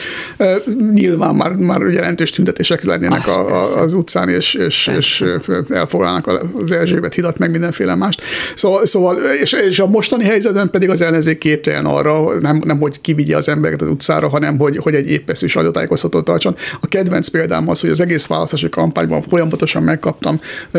Nyilván 0.94 1.36
már, 1.36 1.52
már 1.52 1.82
jelentős 1.82 2.30
tüntetések 2.30 2.84
lennének 2.84 3.28
a, 3.28 3.48
a, 3.48 3.80
az 3.82 3.94
utcán, 3.94 4.30
és, 4.30 4.54
és, 4.54 4.92
és 4.98 5.24
elfoglalnak 5.70 6.28
az 6.62 6.72
Erzsébet 6.72 7.14
hidat, 7.14 7.38
meg 7.38 7.52
mindenféle 7.52 7.96
mást. 7.96 8.22
Szóval, 8.56 8.86
szóval 8.86 9.18
és, 9.42 9.54
és 9.54 9.80
a 9.80 9.88
mostani 9.88 10.24
helyzetben 10.24 10.70
pedig 10.70 10.90
az 10.90 11.02
ellenzék 11.02 11.38
képtelen 11.38 11.86
arra, 11.86 12.13
nem, 12.42 12.62
nem 12.66 12.80
hogy 12.80 13.02
kivigye 13.02 13.36
az 13.36 13.50
embereket 13.50 13.82
az 13.82 13.88
utcára, 13.88 14.28
hanem 14.28 14.58
hogy, 14.58 14.78
hogy 14.78 14.96
egy 14.96 15.10
épeszű 15.10 15.48
sajtótájékoztatót 15.48 16.26
tartson. 16.26 16.56
A 16.82 16.88
kedvenc 16.88 17.28
példám 17.28 17.70
az, 17.70 17.82
hogy 17.82 17.90
az 17.90 18.00
egész 18.00 18.26
választási 18.26 18.70
kampányban 18.70 19.22
folyamatosan 19.22 19.84
megkaptam 19.84 20.38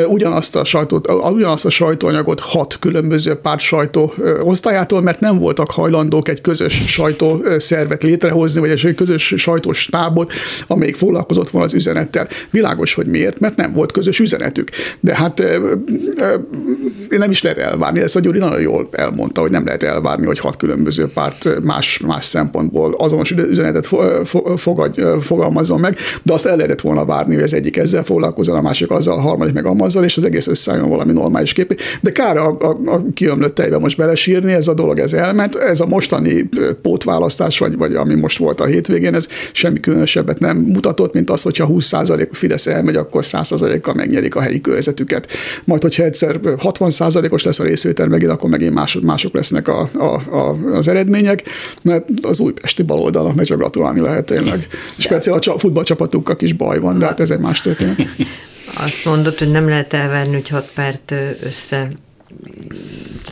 ugyanazt 0.08 0.56
a, 0.56 0.64
sajtót, 0.64 1.10
ugyanazt 1.10 1.64
a 1.64 1.70
sajtóanyagot 1.70 2.40
hat 2.40 2.78
különböző 2.78 3.34
párt 3.34 3.60
sajtó 3.60 4.14
osztályától, 4.42 5.02
mert 5.02 5.20
nem 5.20 5.38
voltak 5.38 5.70
hajlandók 5.70 6.28
egy 6.28 6.40
közös 6.40 6.82
sajtó 6.86 7.42
szervet 7.58 8.02
létrehozni, 8.02 8.60
vagy 8.60 8.70
egy 8.70 8.94
közös 8.94 9.34
sajtós 9.36 9.86
tábot, 9.86 10.32
amelyik 10.66 10.96
foglalkozott 10.96 11.50
volna 11.50 11.66
az 11.66 11.74
üzenettel. 11.74 12.28
Világos, 12.50 12.94
hogy 12.94 13.06
miért, 13.06 13.40
mert 13.40 13.56
nem 13.56 13.72
volt 13.72 13.92
közös 13.92 14.20
üzenetük. 14.20 14.70
De 15.00 15.14
hát 15.14 15.42
nem 17.08 17.30
is 17.30 17.42
lehet 17.42 17.58
elvárni, 17.58 18.00
ezt 18.00 18.16
a 18.16 18.20
Gyuri 18.20 18.38
nagyon 18.38 18.60
jól 18.60 18.88
elmondta, 18.90 19.40
hogy 19.40 19.50
nem 19.50 19.64
lehet 19.64 19.82
elvárni, 19.82 20.26
hogy 20.26 20.38
hat 20.38 20.56
különböző 20.56 21.08
párt 21.08 21.23
párt 21.24 21.60
más, 21.62 21.98
más 22.06 22.24
szempontból 22.24 22.94
azonos 22.98 23.30
üzenetet 23.30 23.88
fogadj, 24.56 25.02
fogalmazzon 25.20 25.80
meg, 25.80 25.96
de 26.22 26.32
azt 26.32 26.46
el 26.46 26.56
lehetett 26.56 26.80
volna 26.80 27.04
várni, 27.04 27.34
hogy 27.34 27.42
az 27.42 27.54
egyik 27.54 27.76
ezzel 27.76 28.04
foglalkozol, 28.04 28.56
a 28.56 28.60
másik 28.60 28.90
azzal, 28.90 29.16
a 29.16 29.20
harmadik 29.20 29.54
meg 29.54 29.66
amazzal, 29.66 30.04
és 30.04 30.16
az 30.16 30.24
egész 30.24 30.46
összeálljon 30.46 30.88
valami 30.88 31.12
normális 31.12 31.52
kép. 31.52 31.80
De 32.00 32.12
kár 32.12 32.36
a, 32.36 32.56
a, 32.60 32.78
a 32.86 33.02
kiömlött 33.14 33.54
tejbe 33.54 33.78
most 33.78 33.96
belesírni, 33.96 34.52
ez 34.52 34.68
a 34.68 34.74
dolog 34.74 34.98
ez 34.98 35.12
elment. 35.12 35.54
Ez 35.54 35.80
a 35.80 35.86
mostani 35.86 36.48
pótválasztás, 36.82 37.58
vagy, 37.58 37.76
vagy 37.76 37.94
ami 37.94 38.14
most 38.14 38.38
volt 38.38 38.60
a 38.60 38.64
hétvégén, 38.64 39.14
ez 39.14 39.28
semmi 39.52 39.80
különösebbet 39.80 40.38
nem 40.38 40.56
mutatott, 40.56 41.14
mint 41.14 41.30
az, 41.30 41.42
hogyha 41.42 41.68
20% 41.70 42.30
a 42.30 42.34
Fidesz 42.34 42.66
elmegy, 42.66 42.96
akkor 42.96 43.22
100%-kal 43.24 43.94
megnyerik 43.94 44.34
a 44.34 44.40
helyi 44.40 44.60
körzetüket. 44.60 45.32
Majd, 45.64 45.82
hogyha 45.82 46.02
egyszer 46.02 46.40
60%-os 46.42 47.42
lesz 47.42 47.58
a 47.58 47.64
részvétel 47.64 48.08
megint, 48.08 48.30
akkor 48.30 48.50
megint 48.50 48.74
mások, 48.74 49.02
mások 49.02 49.34
lesznek 49.34 49.68
a, 49.68 49.88
a, 49.98 50.36
a, 50.36 50.56
az 50.72 50.88
eredmények, 51.14 51.42
mert 51.82 52.08
az 52.22 52.40
újpesti 52.40 52.82
baloldalnak 52.82 53.34
meg 53.34 53.44
csak 53.44 53.58
gratulálni 53.58 54.00
lehet 54.00 54.24
tényleg. 54.24 54.66
Speciál 54.98 55.38
a 55.38 55.58
futballcsapatukkal 55.58 56.36
is 56.38 56.52
baj 56.52 56.78
van, 56.78 56.98
de 56.98 57.06
hát 57.06 57.20
ez 57.20 57.30
egy 57.30 57.38
más 57.38 57.60
történet. 57.60 58.02
Azt 58.76 59.04
mondod, 59.04 59.38
hogy 59.38 59.50
nem 59.50 59.68
lehet 59.68 59.92
elvenni, 59.92 60.32
hogy 60.32 60.48
hat 60.48 60.70
párt 60.74 61.14
össze 61.42 61.88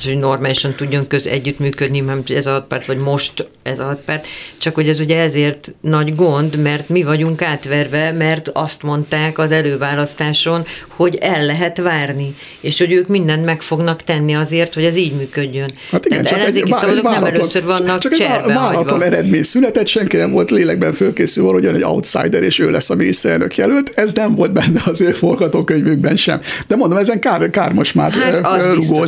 hogy 0.04 0.18
normálisan 0.18 0.72
tudjon 0.72 1.06
köz 1.06 1.26
együttműködni, 1.26 2.00
mert 2.00 2.30
ez 2.30 2.46
a 2.46 2.64
párt, 2.68 2.86
vagy 2.86 2.98
most 2.98 3.48
ez 3.62 3.78
a 3.78 3.98
párt, 4.04 4.26
csak 4.58 4.74
hogy 4.74 4.88
ez 4.88 5.00
ugye 5.00 5.18
ezért 5.18 5.74
nagy 5.80 6.14
gond, 6.14 6.56
mert 6.56 6.88
mi 6.88 7.02
vagyunk 7.02 7.42
átverve, 7.42 8.12
mert 8.12 8.48
azt 8.52 8.82
mondták 8.82 9.38
az 9.38 9.50
előválasztáson, 9.50 10.64
hogy 10.88 11.18
el 11.20 11.46
lehet 11.46 11.78
várni, 11.78 12.34
és 12.60 12.78
hogy 12.78 12.92
ők 12.92 13.08
mindent 13.08 13.44
meg 13.44 13.62
fognak 13.62 14.02
tenni 14.02 14.34
azért, 14.34 14.74
hogy 14.74 14.84
ez 14.84 14.96
így 14.96 15.12
működjön. 15.12 15.70
Hát 15.90 16.06
igen, 16.06 16.22
Tehát 16.22 16.38
csak 16.38 16.48
egy, 16.48 16.56
egy 16.56 17.02
nem 17.02 17.24
először 17.24 17.64
vannak 17.64 17.98
csak, 17.98 18.12
egy 18.12 18.28
váratlan 18.44 19.02
eredmény 19.02 19.42
született, 19.42 19.86
senki 19.86 20.16
nem 20.16 20.32
volt 20.32 20.50
lélekben 20.50 20.92
fölkészülve, 20.92 21.52
hogy 21.52 21.66
egy 21.66 21.84
outsider, 21.84 22.42
és 22.42 22.58
ő 22.58 22.70
lesz 22.70 22.90
a 22.90 22.94
miniszterelnök 22.94 23.56
jelölt. 23.56 23.92
Ez 23.94 24.12
nem 24.12 24.34
volt 24.34 24.52
benne 24.52 24.80
az 24.84 25.00
ő 25.00 25.10
forgatókönyvükben 25.10 26.16
sem. 26.16 26.40
De 26.66 26.76
mondom, 26.76 26.98
ezen 26.98 27.20
kár, 27.20 27.50
kár 27.50 27.72
most 27.72 27.94
már 27.94 28.12
hát 28.12 28.40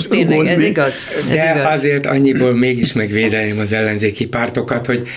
rugóz, 0.02 0.06
tényleg, 0.06 0.28
rugózni. 0.30 0.54
Ez 0.64 0.70
igaz, 0.70 0.92
ez 1.18 1.28
De 1.28 1.50
igaz. 1.54 1.72
azért 1.72 2.06
annyiból 2.06 2.54
mégis 2.54 2.92
megvédeném 2.92 3.58
az 3.58 3.72
ellenzéki 3.72 4.26
pártokat, 4.26 4.86
hogy 4.86 5.08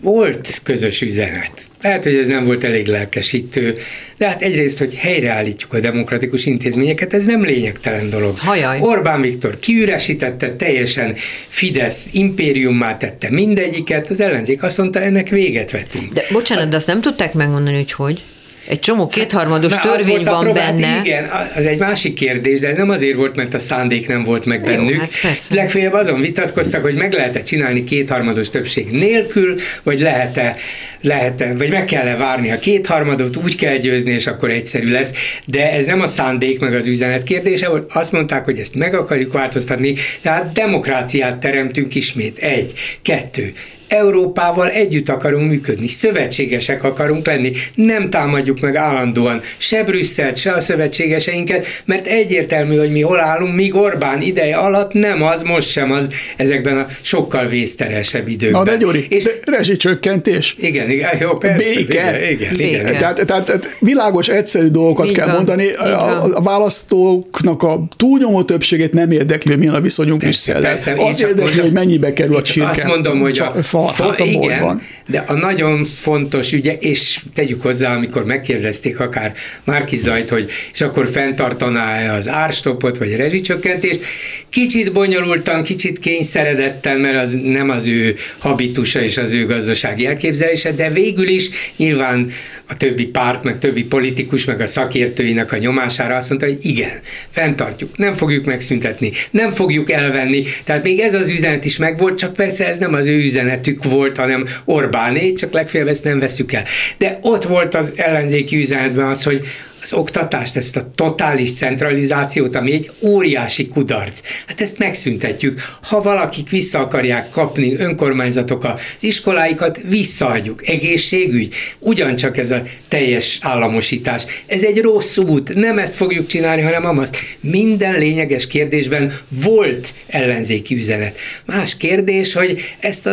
volt 0.00 0.60
közös 0.62 1.02
üzenet. 1.02 1.50
Lehet, 1.82 2.02
hogy 2.02 2.14
ez 2.16 2.28
nem 2.28 2.44
volt 2.44 2.64
elég 2.64 2.86
lelkesítő, 2.86 3.76
de 4.16 4.26
hát 4.28 4.42
egyrészt, 4.42 4.78
hogy 4.78 4.94
helyreállítjuk 4.94 5.72
a 5.74 5.80
demokratikus 5.80 6.46
intézményeket, 6.46 7.12
ez 7.14 7.24
nem 7.24 7.44
lényegtelen 7.44 8.10
dolog. 8.10 8.38
Hajaj. 8.38 8.78
Orbán 8.80 9.20
Viktor 9.20 9.58
kiüresítette, 9.58 10.50
teljesen 10.56 11.14
Fidesz 11.48 12.08
impériummá 12.12 12.96
tette 12.96 13.30
mindegyiket, 13.30 14.10
az 14.10 14.20
ellenzék 14.20 14.62
azt 14.62 14.78
mondta, 14.78 15.00
ennek 15.00 15.28
véget 15.28 15.70
vetünk. 15.70 16.12
De 16.12 16.22
bocsánat, 16.32 16.68
de 16.68 16.76
azt 16.76 16.86
nem 16.86 17.00
tudták 17.00 17.32
megmondani, 17.32 17.76
hogy 17.76 17.92
hogy? 17.92 18.22
Egy 18.68 18.78
csomó 18.78 19.06
kétharmados 19.06 19.72
hát, 19.72 19.82
törvény 19.82 20.24
van 20.24 20.44
próbált, 20.44 20.80
benne. 20.80 21.00
Igen, 21.04 21.28
az 21.56 21.66
egy 21.66 21.78
másik 21.78 22.14
kérdés, 22.14 22.60
de 22.60 22.68
ez 22.68 22.76
nem 22.76 22.90
azért 22.90 23.16
volt, 23.16 23.36
mert 23.36 23.54
a 23.54 23.58
szándék 23.58 24.08
nem 24.08 24.22
volt 24.22 24.44
meg 24.44 24.62
bennük. 24.62 24.90
Jó, 24.90 24.98
hát 24.98 25.40
Legfeljebb 25.50 25.92
azon 25.92 26.20
vitatkoztak, 26.20 26.82
hogy 26.82 26.94
meg 26.94 27.12
lehet-e 27.12 27.42
csinálni 27.42 27.84
kétharmados 27.84 28.48
többség 28.48 28.90
nélkül, 28.90 29.54
vagy 29.82 30.00
lehet-e 30.00 30.56
lehet 31.00 31.44
vagy 31.56 31.70
meg 31.70 31.84
kell-e 31.84 32.16
várni 32.16 32.50
a 32.50 32.58
kétharmadot, 32.58 33.36
úgy 33.36 33.56
kell 33.56 33.76
győzni, 33.76 34.10
és 34.10 34.26
akkor 34.26 34.50
egyszerű 34.50 34.90
lesz, 34.90 35.12
de 35.46 35.72
ez 35.72 35.86
nem 35.86 36.00
a 36.00 36.06
szándék 36.06 36.60
meg 36.60 36.74
az 36.74 36.86
üzenet 36.86 37.22
kérdése, 37.22 37.68
volt 37.68 37.92
azt 37.92 38.12
mondták, 38.12 38.44
hogy 38.44 38.58
ezt 38.58 38.74
meg 38.74 38.94
akarjuk 38.94 39.32
változtatni, 39.32 39.94
tehát 40.22 40.52
demokráciát 40.52 41.36
teremtünk 41.36 41.94
ismét. 41.94 42.38
Egy, 42.38 42.72
kettő, 43.02 43.52
Európával 43.88 44.68
együtt 44.68 45.08
akarunk 45.08 45.50
működni, 45.50 45.88
szövetségesek 45.88 46.84
akarunk 46.84 47.26
lenni, 47.26 47.52
nem 47.74 48.10
támadjuk 48.10 48.60
meg 48.60 48.76
állandóan 48.76 49.40
se 49.56 49.82
Brüsszelt, 49.84 50.36
se 50.36 50.52
a 50.52 50.60
szövetségeseinket, 50.60 51.66
mert 51.84 52.06
egyértelmű, 52.06 52.76
hogy 52.76 52.90
mi 52.90 53.00
hol 53.00 53.20
állunk, 53.20 53.54
míg 53.54 53.74
Orbán 53.74 54.22
ideje 54.22 54.56
alatt 54.56 54.92
nem 54.92 55.22
az, 55.22 55.42
most 55.42 55.68
sem 55.68 55.92
az 55.92 56.10
ezekben 56.36 56.78
a 56.78 56.86
sokkal 57.00 57.46
vészteresebb 57.46 58.28
időkben. 58.28 58.62
Na 58.62 58.70
de 58.70 58.76
Gyuri, 58.76 59.06
és 59.08 59.28
rezsicsökkentés. 59.44 60.56
Igen, 60.58 60.90
igen, 60.90 61.10
jó, 61.20 61.36
persze. 61.36 61.74
Béke. 61.74 61.82
Igen, 61.82 62.30
igen, 62.30 62.54
Béke. 62.56 62.80
igen. 62.80 62.98
Tehát, 62.98 63.24
tehát, 63.26 63.44
tehát 63.44 63.76
világos, 63.80 64.28
egyszerű 64.28 64.66
dolgokat 64.66 65.06
Így 65.06 65.12
kell 65.12 65.26
van. 65.26 65.34
mondani. 65.34 65.72
A, 65.72 66.34
a 66.34 66.40
választóknak 66.42 67.62
a 67.62 67.88
túlnyomó 67.96 68.42
többségét 68.42 68.92
nem 68.92 69.10
érdekli, 69.10 69.56
milyen 69.56 69.74
a 69.74 69.80
viszonyunk 69.80 70.20
Brüsszellel. 70.20 70.72
Az 70.96 71.22
érdekli, 71.22 71.60
hogy 71.60 71.72
mennyibe 71.72 72.12
kerül 72.12 72.36
a 72.36 72.42
csirke. 72.42 72.70
Azt 72.70 72.84
mondom, 72.84 73.18
hogy 73.18 73.38
a, 73.38 73.62
fa, 73.84 73.92
fa, 73.92 74.14
a 74.18 74.24
igen, 74.24 74.82
de 75.06 75.24
a 75.26 75.34
nagyon 75.34 75.84
fontos 75.84 76.52
ügye, 76.52 76.72
és 76.72 77.20
tegyük 77.34 77.62
hozzá, 77.62 77.94
amikor 77.94 78.24
megkérdezték 78.24 79.00
akár 79.00 79.34
Márki 79.64 79.96
Zajt, 79.96 80.30
hogy 80.30 80.50
és 80.72 80.80
akkor 80.80 81.08
fenntartaná-e 81.08 82.12
az 82.12 82.28
árstopot, 82.28 82.98
vagy 82.98 83.16
rezsicsökkentést, 83.16 84.04
kicsit 84.48 84.92
bonyolultan, 84.92 85.62
kicsit 85.62 85.98
kényszeredetten, 85.98 86.98
mert 86.98 87.16
az 87.16 87.36
nem 87.42 87.70
az 87.70 87.86
ő 87.86 88.14
habitusa 88.38 89.02
és 89.02 89.16
az 89.16 89.32
ő 89.32 89.46
gazdasági 89.46 90.06
elképzelése, 90.06 90.72
de 90.72 90.90
végül 90.90 91.28
is 91.28 91.48
nyilván 91.76 92.32
a 92.68 92.76
többi 92.76 93.06
párt, 93.06 93.44
meg 93.44 93.58
többi 93.58 93.84
politikus, 93.84 94.44
meg 94.44 94.60
a 94.60 94.66
szakértőinek 94.66 95.52
a 95.52 95.56
nyomására 95.56 96.16
azt 96.16 96.28
mondta, 96.28 96.46
hogy 96.46 96.58
igen, 96.60 97.00
fenntartjuk, 97.30 97.96
nem 97.96 98.14
fogjuk 98.14 98.44
megszüntetni, 98.44 99.12
nem 99.30 99.50
fogjuk 99.50 99.90
elvenni. 99.90 100.44
Tehát 100.64 100.82
még 100.82 101.00
ez 101.00 101.14
az 101.14 101.28
üzenet 101.28 101.64
is 101.64 101.76
megvolt, 101.76 102.18
csak 102.18 102.32
persze 102.32 102.66
ez 102.66 102.78
nem 102.78 102.94
az 102.94 103.06
ő 103.06 103.22
üzenetük 103.22 103.84
volt, 103.84 104.16
hanem 104.16 104.44
Orbáné, 104.64 105.32
csak 105.32 105.52
legfeljebb 105.52 105.88
ezt 105.88 106.04
nem 106.04 106.18
veszük 106.18 106.52
el. 106.52 106.64
De 106.98 107.18
ott 107.22 107.44
volt 107.44 107.74
az 107.74 107.92
ellenzéki 107.96 108.56
üzenetben 108.56 109.06
az, 109.06 109.22
hogy 109.22 109.40
az 109.86 109.98
oktatást, 109.98 110.56
ezt 110.56 110.76
a 110.76 110.90
totális 110.94 111.54
centralizációt, 111.54 112.56
ami 112.56 112.72
egy 112.72 112.90
óriási 113.00 113.68
kudarc. 113.68 114.20
Hát 114.46 114.60
ezt 114.60 114.78
megszüntetjük. 114.78 115.60
Ha 115.82 116.02
valakik 116.02 116.50
vissza 116.50 116.78
akarják 116.78 117.30
kapni 117.30 117.74
önkormányzatok 117.76 118.64
az 118.64 118.80
iskoláikat, 119.00 119.80
visszaadjuk. 119.88 120.68
Egészségügy, 120.68 121.54
ugyancsak 121.78 122.38
ez 122.38 122.50
a 122.50 122.62
teljes 122.88 123.38
államosítás. 123.40 124.24
Ez 124.46 124.62
egy 124.62 124.78
rossz 124.78 125.16
út, 125.16 125.54
nem 125.54 125.78
ezt 125.78 125.94
fogjuk 125.94 126.26
csinálni, 126.26 126.62
hanem 126.62 126.84
amazt. 126.84 127.16
Minden 127.40 127.98
lényeges 127.98 128.46
kérdésben 128.46 129.12
volt 129.44 129.92
ellenzéki 130.06 130.74
üzenet. 130.74 131.18
Más 131.44 131.76
kérdés, 131.76 132.32
hogy 132.32 132.74
ezt 132.80 133.06
a, 133.06 133.12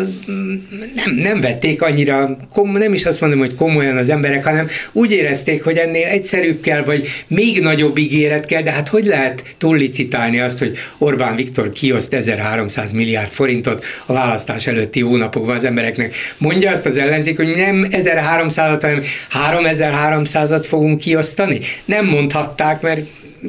nem, 0.96 1.16
nem 1.16 1.42
vették 1.42 1.82
annyira, 1.82 2.38
nem 2.74 2.94
is 2.94 3.06
azt 3.06 3.22
mondom, 3.22 3.40
hogy 3.40 3.56
komolyan 3.56 3.98
az 3.98 4.10
emberek, 4.10 4.44
hanem 4.44 4.68
úgy 4.92 5.12
érezték, 5.12 5.64
hogy 5.64 5.78
ennél 5.78 6.08
egyszerűbb 6.08 6.62
kell, 6.64 6.84
vagy 6.84 7.08
még 7.28 7.60
nagyobb 7.60 7.98
ígéret 7.98 8.46
kell, 8.46 8.62
de 8.62 8.72
hát 8.72 8.88
hogy 8.88 9.06
lehet 9.06 9.56
túllicitálni 9.58 10.40
azt, 10.40 10.60
hogy 10.60 10.78
Orbán 10.98 11.36
Viktor 11.36 11.70
kioszt 11.70 12.14
1300 12.14 12.92
milliárd 12.92 13.30
forintot 13.30 13.86
a 14.06 14.14
választás 14.14 14.68
előtti 14.68 15.02
hónapokban 15.02 15.56
az 15.56 15.64
embereknek. 15.64 16.16
Mondja 16.38 16.72
azt 16.72 16.86
az 16.86 16.98
ellenzék, 16.98 17.38
hogy 17.38 17.52
nem 17.56 17.88
1300-at, 17.92 18.78
hanem 18.82 19.02
3300-at 19.52 20.64
fogunk 20.68 21.00
kiosztani? 21.00 21.60
Nem 21.86 22.06
mondhatták, 22.06 22.82
mert 22.82 23.02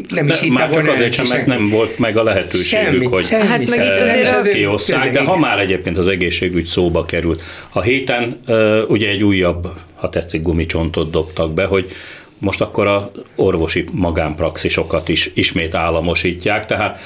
nem 0.08 0.28
is 0.28 0.42
itt 0.42 0.56
csak 0.56 0.88
azért 0.88 1.12
sem, 1.12 1.26
mert 1.28 1.46
nem 1.46 1.68
volt 1.68 1.98
meg 1.98 2.16
a 2.16 2.22
lehetőségük, 2.22 2.90
semmi, 2.90 3.04
hogy 3.04 3.24
semmi, 3.24 3.46
hát 3.46 3.68
meg 3.68 3.84
itt 3.84 4.00
ezt 4.00 4.48
kiosszák, 4.48 5.12
de 5.12 5.20
ha 5.20 5.38
már 5.38 5.58
egyébként 5.58 5.98
az 5.98 6.08
egészségügy 6.08 6.64
szóba 6.64 7.04
került. 7.04 7.42
A 7.72 7.80
héten 7.80 8.40
uh, 8.46 8.78
ugye 8.88 9.08
egy 9.08 9.22
újabb, 9.22 9.68
ha 9.94 10.08
tetszik, 10.08 10.42
gumicsontot 10.42 11.10
dobtak 11.10 11.54
be, 11.54 11.64
hogy 11.64 11.90
most 12.38 12.60
akkor 12.60 12.86
a 12.86 13.10
orvosi 13.34 13.84
magánpraxisokat 13.92 15.08
is 15.08 15.30
ismét 15.34 15.74
államosítják, 15.74 16.66
tehát 16.66 16.98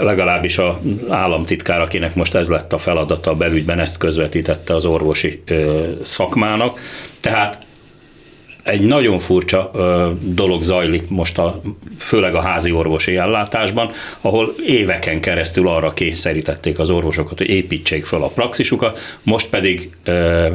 legalábbis 0.00 0.58
a 0.58 0.80
államtitkár, 1.08 1.80
akinek 1.80 2.14
most 2.14 2.34
ez 2.34 2.48
lett 2.48 2.72
a 2.72 2.78
feladata 2.78 3.30
a 3.30 3.34
belügyben, 3.34 3.78
ezt 3.78 3.98
közvetítette 3.98 4.74
az 4.74 4.84
orvosi 4.84 5.42
szakmának. 6.02 6.80
Tehát 7.20 7.66
egy 8.68 8.80
nagyon 8.80 9.18
furcsa 9.18 9.70
dolog 10.20 10.62
zajlik 10.62 11.08
most 11.08 11.38
a, 11.38 11.60
főleg 11.98 12.34
a 12.34 12.40
házi 12.40 12.72
orvosi 12.72 13.16
ellátásban, 13.16 13.90
ahol 14.20 14.54
éveken 14.66 15.20
keresztül 15.20 15.68
arra 15.68 15.92
kényszerítették 15.92 16.78
az 16.78 16.90
orvosokat, 16.90 17.38
hogy 17.38 17.48
építsék 17.48 18.06
fel 18.06 18.22
a 18.22 18.28
praxisukat, 18.28 18.98
most 19.22 19.48
pedig 19.48 19.90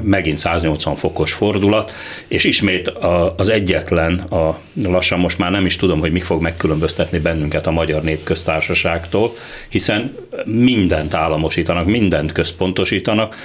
megint 0.02 0.38
180 0.38 0.96
fokos 0.96 1.34
fordulat, 1.34 1.94
és 2.28 2.44
ismét 2.44 2.88
az 3.36 3.50
egyetlen, 3.50 4.20
a, 4.20 4.60
lassan 4.84 5.20
most 5.20 5.38
már 5.38 5.52
nem 5.52 5.66
is 5.66 5.76
tudom, 5.76 6.00
hogy 6.00 6.12
mi 6.12 6.20
fog 6.20 6.42
megkülönböztetni 6.42 7.20
bennünket 7.20 7.68
a 7.68 7.72
Magyar 7.72 8.02
Népköztársaságtól, 8.02 9.34
hiszen 9.70 10.16
mindent 10.46 11.14
államosítanak, 11.14 11.86
mindent 11.86 12.32
központosítanak, 12.32 13.36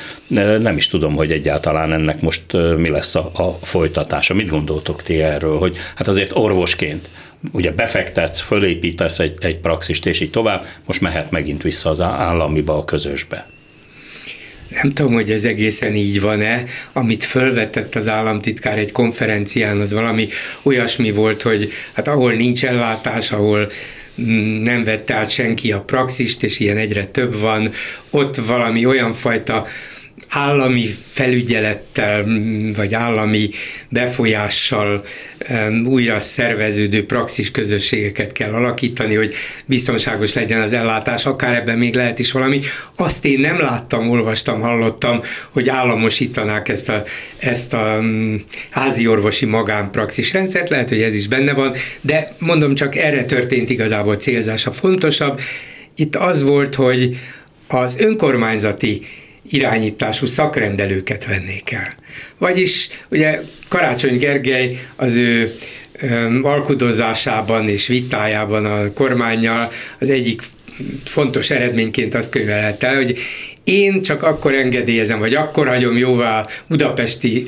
nem 0.60 0.76
is 0.76 0.88
tudom, 0.88 1.14
hogy 1.14 1.32
egyáltalán 1.32 1.92
ennek 1.92 2.20
most 2.20 2.42
mi 2.76 2.88
lesz 2.88 3.14
a, 3.14 3.30
a 3.34 3.58
folytatása. 3.62 4.34
Mit 4.34 4.48
gondoltok 4.48 5.02
ti 5.02 5.22
erről, 5.22 5.58
hogy 5.58 5.76
hát 5.94 6.08
azért 6.08 6.36
orvosként 6.36 7.08
ugye 7.52 7.72
befektetsz, 7.72 8.40
fölépítesz 8.40 9.18
egy, 9.18 9.36
egy 9.40 9.56
praxist, 9.56 10.06
és 10.06 10.20
így 10.20 10.30
tovább, 10.30 10.66
most 10.86 11.00
mehet 11.00 11.30
megint 11.30 11.62
vissza 11.62 11.90
az 11.90 12.00
államiba, 12.00 12.76
a 12.76 12.84
közösbe. 12.84 13.46
nem 14.82 14.92
tudom, 14.92 15.12
hogy 15.12 15.30
ez 15.30 15.44
egészen 15.44 15.94
így 15.94 16.20
van-e, 16.20 16.64
amit 16.92 17.24
fölvetett 17.24 17.94
az 17.94 18.08
államtitkár 18.08 18.78
egy 18.78 18.92
konferencián, 18.92 19.80
az 19.80 19.92
valami 19.92 20.28
olyasmi 20.62 21.10
volt, 21.10 21.42
hogy 21.42 21.72
hát 21.92 22.08
ahol 22.08 22.32
nincs 22.32 22.64
ellátás, 22.64 23.32
ahol 23.32 23.66
nem 24.62 24.84
vette 24.84 25.14
át 25.14 25.30
senki 25.30 25.72
a 25.72 25.80
praxist, 25.80 26.42
és 26.42 26.58
ilyen 26.58 26.76
egyre 26.76 27.06
több 27.06 27.38
van, 27.40 27.72
ott 28.10 28.36
valami 28.36 28.86
olyan 28.86 29.12
fajta 29.12 29.66
állami 30.28 30.86
felügyelettel, 30.86 32.26
vagy 32.76 32.94
állami 32.94 33.50
befolyással 33.88 35.04
újra 35.84 36.20
szerveződő 36.20 37.06
praxis 37.06 37.50
közösségeket 37.50 38.32
kell 38.32 38.52
alakítani, 38.52 39.14
hogy 39.14 39.34
biztonságos 39.66 40.34
legyen 40.34 40.60
az 40.60 40.72
ellátás, 40.72 41.26
akár 41.26 41.54
ebben 41.54 41.78
még 41.78 41.94
lehet 41.94 42.18
is 42.18 42.32
valami. 42.32 42.60
Azt 42.96 43.24
én 43.24 43.40
nem 43.40 43.60
láttam, 43.60 44.10
olvastam, 44.10 44.60
hallottam, 44.60 45.20
hogy 45.50 45.68
államosítanák 45.68 46.68
ezt 46.68 46.88
a, 46.88 47.02
ezt 47.38 47.72
a 47.72 47.98
házi 48.70 49.06
orvosi 49.06 49.46
magánpraxis 49.46 50.32
rendszert, 50.32 50.68
lehet, 50.68 50.88
hogy 50.88 51.02
ez 51.02 51.14
is 51.14 51.28
benne 51.28 51.52
van, 51.52 51.74
de 52.00 52.34
mondom, 52.38 52.74
csak 52.74 52.96
erre 52.96 53.24
történt 53.24 53.70
igazából 53.70 54.16
célzás. 54.16 54.66
A 54.66 54.72
fontosabb 54.72 55.40
itt 55.94 56.16
az 56.16 56.42
volt, 56.42 56.74
hogy 56.74 57.18
az 57.68 57.96
önkormányzati 57.98 59.00
irányítású 59.48 60.26
szakrendelőket 60.26 61.26
vennék 61.26 61.70
el. 61.70 61.94
Vagyis 62.38 62.88
ugye 63.08 63.40
Karácsony 63.68 64.18
Gergely 64.18 64.78
az 64.96 65.16
ő 65.16 65.54
alkudozásában 66.42 67.68
és 67.68 67.86
vitájában 67.86 68.64
a 68.64 68.92
kormányjal 68.92 69.72
az 69.98 70.10
egyik 70.10 70.42
fontos 71.04 71.50
eredményként 71.50 72.14
azt 72.14 72.30
könyvelhet 72.30 72.82
el, 72.82 72.94
hogy 72.94 73.18
én 73.64 74.02
csak 74.02 74.22
akkor 74.22 74.54
engedélyezem, 74.54 75.18
vagy 75.18 75.34
akkor 75.34 75.68
hagyom 75.68 75.96
jóvá 75.96 76.46
budapesti 76.66 77.46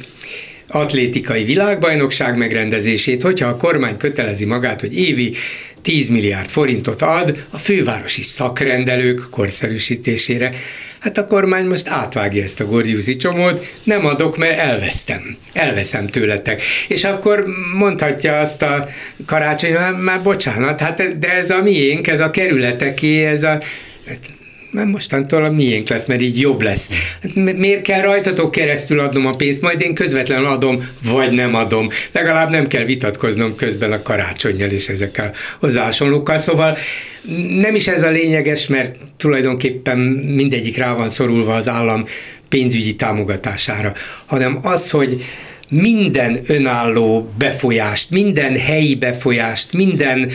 atlétikai 0.68 1.44
világbajnokság 1.44 2.38
megrendezését, 2.38 3.22
hogyha 3.22 3.48
a 3.48 3.56
kormány 3.56 3.96
kötelezi 3.96 4.44
magát, 4.44 4.80
hogy 4.80 4.98
évi 4.98 5.34
10 5.82 6.08
milliárd 6.08 6.48
forintot 6.50 7.02
ad 7.02 7.46
a 7.50 7.58
fővárosi 7.58 8.22
szakrendelők 8.22 9.26
korszerűsítésére. 9.30 10.52
Hát 11.00 11.18
a 11.18 11.26
kormány 11.26 11.66
most 11.66 11.88
átvágja 11.88 12.42
ezt 12.42 12.60
a 12.60 12.66
gordiuszi 12.66 13.16
csomót, 13.16 13.72
nem 13.82 14.06
adok, 14.06 14.36
mert 14.36 14.58
elvesztem. 14.58 15.36
Elveszem 15.52 16.06
tőletek. 16.06 16.62
És 16.88 17.04
akkor 17.04 17.44
mondhatja 17.76 18.38
azt 18.38 18.62
a 18.62 18.88
karácsony, 19.26 19.72
már 20.04 20.22
bocsánat, 20.22 20.80
hát 20.80 21.18
de 21.18 21.32
ez 21.32 21.50
a 21.50 21.62
miénk, 21.62 22.06
ez 22.06 22.20
a 22.20 22.30
kerületeké, 22.30 23.24
ez 23.24 23.42
a 23.42 23.60
mostantól 24.72 25.44
a 25.44 25.50
miénk 25.50 25.88
lesz, 25.88 26.06
mert 26.06 26.22
így 26.22 26.40
jobb 26.40 26.62
lesz. 26.62 26.90
Hát 27.22 27.34
miért 27.56 27.82
kell 27.82 28.00
rajtatok 28.00 28.50
keresztül 28.50 29.00
adnom 29.00 29.26
a 29.26 29.30
pénzt, 29.30 29.62
majd 29.62 29.80
én 29.80 29.94
közvetlenül 29.94 30.46
adom, 30.46 30.88
vagy 31.12 31.32
nem 31.32 31.54
adom. 31.54 31.88
Legalább 32.12 32.50
nem 32.50 32.66
kell 32.66 32.84
vitatkoznom 32.84 33.54
közben 33.54 33.92
a 33.92 34.02
karácsonyjal 34.02 34.70
és 34.70 34.88
ezekkel 34.88 35.32
hozzásolókkal. 35.60 36.38
Szóval 36.38 36.76
nem 37.48 37.74
is 37.74 37.88
ez 37.88 38.02
a 38.02 38.10
lényeges, 38.10 38.66
mert 38.66 38.98
tulajdonképpen 39.16 39.98
mindegyik 40.34 40.76
rá 40.76 40.92
van 40.92 41.10
szorulva 41.10 41.54
az 41.54 41.68
állam 41.68 42.04
pénzügyi 42.48 42.96
támogatására, 42.96 43.94
hanem 44.26 44.58
az, 44.62 44.90
hogy 44.90 45.22
minden 45.70 46.40
önálló 46.46 47.32
befolyást, 47.38 48.10
minden 48.10 48.56
helyi 48.56 48.94
befolyást, 48.94 49.72
minden 49.72 50.30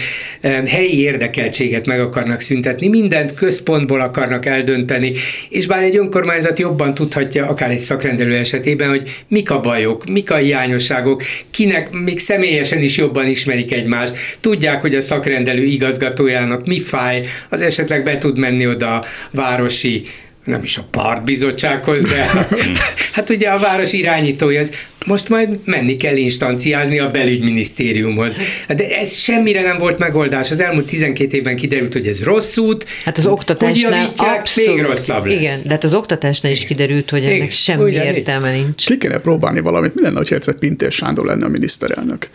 helyi 0.65 1.00
érdekeltséget 1.00 1.86
meg 1.86 2.00
akarnak 2.00 2.41
szüntetni, 2.41 2.88
mindent 2.88 3.34
központból 3.34 4.02
akarnak 4.02 4.45
eldönteni, 4.45 5.12
és 5.50 5.65
bár 5.65 5.84
egy 5.84 5.98
önkormányzat 5.98 6.60
jobban 6.60 6.93
tudhatja, 6.93 7.48
akár 7.48 7.69
egy 7.69 7.80
szakrendelő 7.80 8.36
esetében, 8.36 8.89
hogy 8.89 9.24
mik 9.28 9.52
a 9.52 9.60
bajok, 9.60 10.06
mik 10.06 10.32
a 10.32 10.36
hiányosságok, 10.36 11.24
kinek 11.52 11.91
még 11.91 12.19
személyesen 12.19 12.82
is 12.82 12.98
jobban 12.98 13.28
ismerik 13.28 13.74
egymást, 13.74 14.15
tudják, 14.39 14.82
hogy 14.82 14.95
a 14.95 15.02
szakrendelő 15.02 15.63
igazgatójának 15.63 16.65
mi 16.65 16.80
fáj, 16.80 17.21
az 17.50 17.62
esetleg 17.62 18.04
be 18.04 18.17
tud 18.17 18.38
menni 18.38 18.67
oda 18.67 18.93
a 18.93 19.04
városi 19.32 20.04
nem 20.45 20.63
is 20.63 20.78
a 20.78 20.86
partbizottsághoz, 20.91 22.04
de 22.04 22.48
hát 23.13 23.30
ugye 23.30 23.50
a 23.50 23.60
város 23.60 23.93
irányítója, 23.93 24.60
az 24.60 24.71
most 25.06 25.30
majd 25.30 25.60
menni 25.65 25.96
kell 25.96 26.15
instanciázni 26.15 27.00
a 27.00 27.10
belügyminisztériumhoz. 27.10 28.36
De 28.76 29.00
ez 29.00 29.13
semmire 29.13 29.62
nem 29.62 29.78
volt 29.78 30.00
megoldás. 30.00 30.52
Az 30.52 30.60
elmúlt 30.60 30.86
12 30.86 31.38
évben 31.38 31.56
kiderült, 31.56 31.94
hogy 31.94 32.08
ez 32.08 32.24
rossz 32.24 32.58
út. 32.58 32.86
Hát 33.06 33.18
az 33.18 33.26
oktatásnál 33.26 34.12
abszolút, 34.15 34.76
még 34.76 34.86
rosszabb 34.86 35.26
lesz. 35.26 35.39
Igen, 35.39 35.60
de 35.63 35.70
hát 35.70 35.84
az 35.84 35.94
oktatásnál 35.94 36.52
is 36.52 36.65
kiderült, 36.65 37.10
hogy 37.10 37.24
ennek 37.24 37.36
igen, 37.36 37.50
semmi 37.50 37.84
ugyan, 37.84 38.06
értelme 38.06 38.52
nincs. 38.52 38.86
Ki 38.86 38.98
kéne 38.98 39.18
próbálni 39.18 39.60
valamit. 39.60 39.96
Mi 39.96 40.02
lenne, 40.02 40.22
ha 40.30 40.36
egyszer 40.36 40.54
Pintér 40.54 40.91
Sándor 40.91 41.26
lenne 41.26 41.46
a 41.46 41.50
miniszterelnök? 41.50 42.30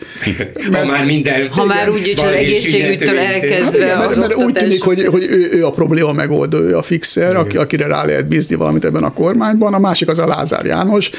Mert, 0.71 0.75
ha 0.75 0.85
már 0.85 1.05
minden... 1.05 1.47
Ha 1.47 1.65
már 1.65 1.89
úgy, 1.89 2.13
hogy 2.17 2.27
az 2.27 2.33
egészségügytől 2.33 3.17
elkezdve 3.17 3.59
hát 3.61 3.75
igen, 3.75 3.97
mert, 3.97 4.15
mert 4.15 4.35
úgy 4.35 4.53
tűnik, 4.53 4.81
hogy, 4.83 5.05
hogy 5.05 5.23
ő, 5.23 5.49
ő, 5.51 5.65
a 5.65 5.71
probléma 5.71 6.13
megoldó, 6.13 6.57
ő 6.57 6.77
a 6.77 6.81
fixer, 6.81 7.35
aki, 7.35 7.57
akire 7.57 7.87
rá 7.87 8.05
lehet 8.05 8.27
bízni 8.27 8.55
valamit 8.55 8.85
ebben 8.85 9.03
a 9.03 9.13
kormányban. 9.13 9.73
A 9.73 9.79
másik 9.79 10.07
az 10.07 10.19
a 10.19 10.27
Lázár 10.27 10.65
János. 10.65 11.09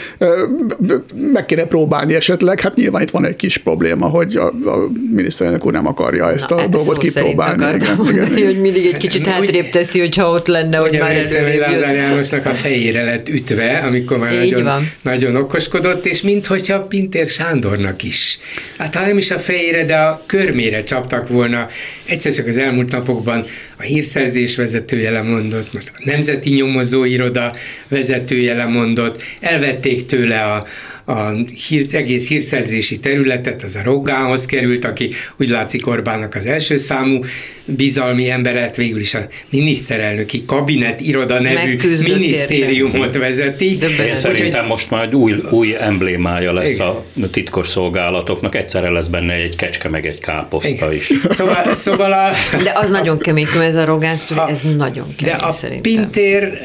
Meg 1.33 1.41
meg 1.42 1.50
kéne 1.50 1.68
próbálni 1.68 2.14
esetleg. 2.14 2.61
Hát 2.61 2.74
nyilván 2.74 3.02
itt 3.02 3.11
van 3.11 3.24
egy 3.24 3.37
kis 3.37 3.57
probléma, 3.57 4.07
hogy 4.07 4.37
a, 4.37 4.46
a 4.46 4.90
miniszterelnök 5.14 5.66
úr 5.66 5.72
nem 5.72 5.87
akarja 5.87 6.33
ezt 6.33 6.48
Na, 6.48 6.57
a 6.57 6.66
dolgot 6.66 6.98
kipróbálni. 6.98 7.74
Igen, 7.74 7.98
igen, 8.09 8.37
igen. 8.37 8.46
hogy 8.46 8.61
mindig 8.61 8.87
egy 8.87 8.96
kicsit 8.96 9.26
hátrébb 9.26 9.70
teszi, 9.70 10.00
hogyha 10.00 10.31
ott 10.31 10.46
lenne, 10.46 10.76
hogy 10.76 10.98
már 11.00 11.11
előrébb 11.11 11.61
Lázár 11.61 11.94
Jánosnak 11.94 12.46
a 12.46 12.55
fejére 12.55 13.05
lett 13.05 13.28
ütve, 13.28 13.83
amikor 13.87 14.18
már 14.18 14.33
nagyon, 14.33 14.88
nagyon 15.02 15.37
okoskodott, 15.37 16.07
és 16.07 16.22
minthogyha 16.22 16.81
Pintér 16.81 17.26
Sándornak 17.26 18.02
is. 18.02 18.38
Hát 18.78 18.94
ha 18.94 19.07
nem 19.07 19.16
is 19.16 19.31
a 19.31 19.38
fejére, 19.38 19.85
de 19.85 19.96
a 19.96 20.22
körmére 20.26 20.83
csaptak 20.83 21.28
volna. 21.28 21.68
Egyszer 22.05 22.33
csak 22.33 22.46
az 22.46 22.57
elmúlt 22.57 22.92
napokban 22.92 23.44
a 23.78 23.83
hírszerzés 23.83 24.57
vezetője 24.57 25.11
lemondott, 25.11 25.72
most 25.72 25.92
a 25.94 26.02
Nemzeti 26.05 26.50
Nyomozóiroda 26.50 27.55
vezetője 27.88 28.55
lemondott, 28.55 29.22
elvették 29.40 30.07
tőle 30.07 30.42
a, 30.42 30.66
a 31.05 31.31
hír, 31.69 31.85
egész 31.91 32.29
hírszerzési 32.29 32.99
területet, 32.99 33.62
az 33.62 33.77
a 33.77 33.81
Rogához 33.85 34.47
került, 34.47 34.85
aki 34.85 35.11
úgy 35.37 35.49
látszik 35.49 35.87
Orbánnak 35.87 36.35
az 36.35 36.47
első 36.47 36.77
számú 36.77 37.21
bizalmi 37.65 38.31
emberet, 38.31 38.77
végül 38.77 39.01
is 39.01 39.15
a 39.15 39.27
miniszterelnöki 39.51 40.45
kabinet 40.45 41.01
iroda 41.01 41.41
nevű 41.41 41.79
minisztériumot 42.03 43.05
érte. 43.05 43.19
vezeti. 43.19 43.79
Én 44.07 44.15
szerintem 44.15 44.67
most 44.67 44.91
már 44.91 45.05
egy 45.05 45.15
új, 45.15 45.35
új 45.51 45.77
emblémája 45.81 46.53
lesz 46.53 46.69
igen. 46.69 46.87
a 46.87 47.05
titkos 47.31 47.69
szolgálatoknak, 47.69 48.55
egyszerre 48.55 48.91
lesz 48.91 49.07
benne 49.07 49.33
egy 49.33 49.57
kecske 49.57 49.88
meg 49.88 50.07
egy 50.07 50.19
káposzta 50.19 50.93
igen. 50.93 50.93
is. 50.93 51.12
Szóval, 51.31 51.75
szóval 51.87 52.12
a, 52.12 52.31
De 52.62 52.73
az 52.75 52.91
nagyon 52.91 53.19
kemény, 53.19 53.47
ez 53.61 53.77
a 53.77 53.85
rogász, 53.85 54.31
ez 54.49 54.61
nagyon 54.77 55.15
kemény 55.17 55.37
De 55.37 55.45
a 55.45 55.53
szerintem. 55.53 55.93
Pintér 55.93 56.59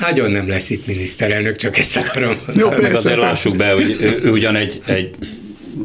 nagyon 0.00 0.30
nem 0.30 0.48
lesz 0.48 0.70
itt 0.70 0.86
miniszterelnök, 0.86 1.56
csak 1.56 1.78
ezt 1.78 1.96
akarom. 1.96 2.36
Jó, 2.54 2.70
meg 2.70 2.94
azért 2.94 3.18
lássuk 3.18 3.56
be, 3.56 3.70
hogy 3.72 3.96
ő, 4.00 4.30
ugyan 4.30 4.56
egy, 4.56 4.80
egy 4.86 5.14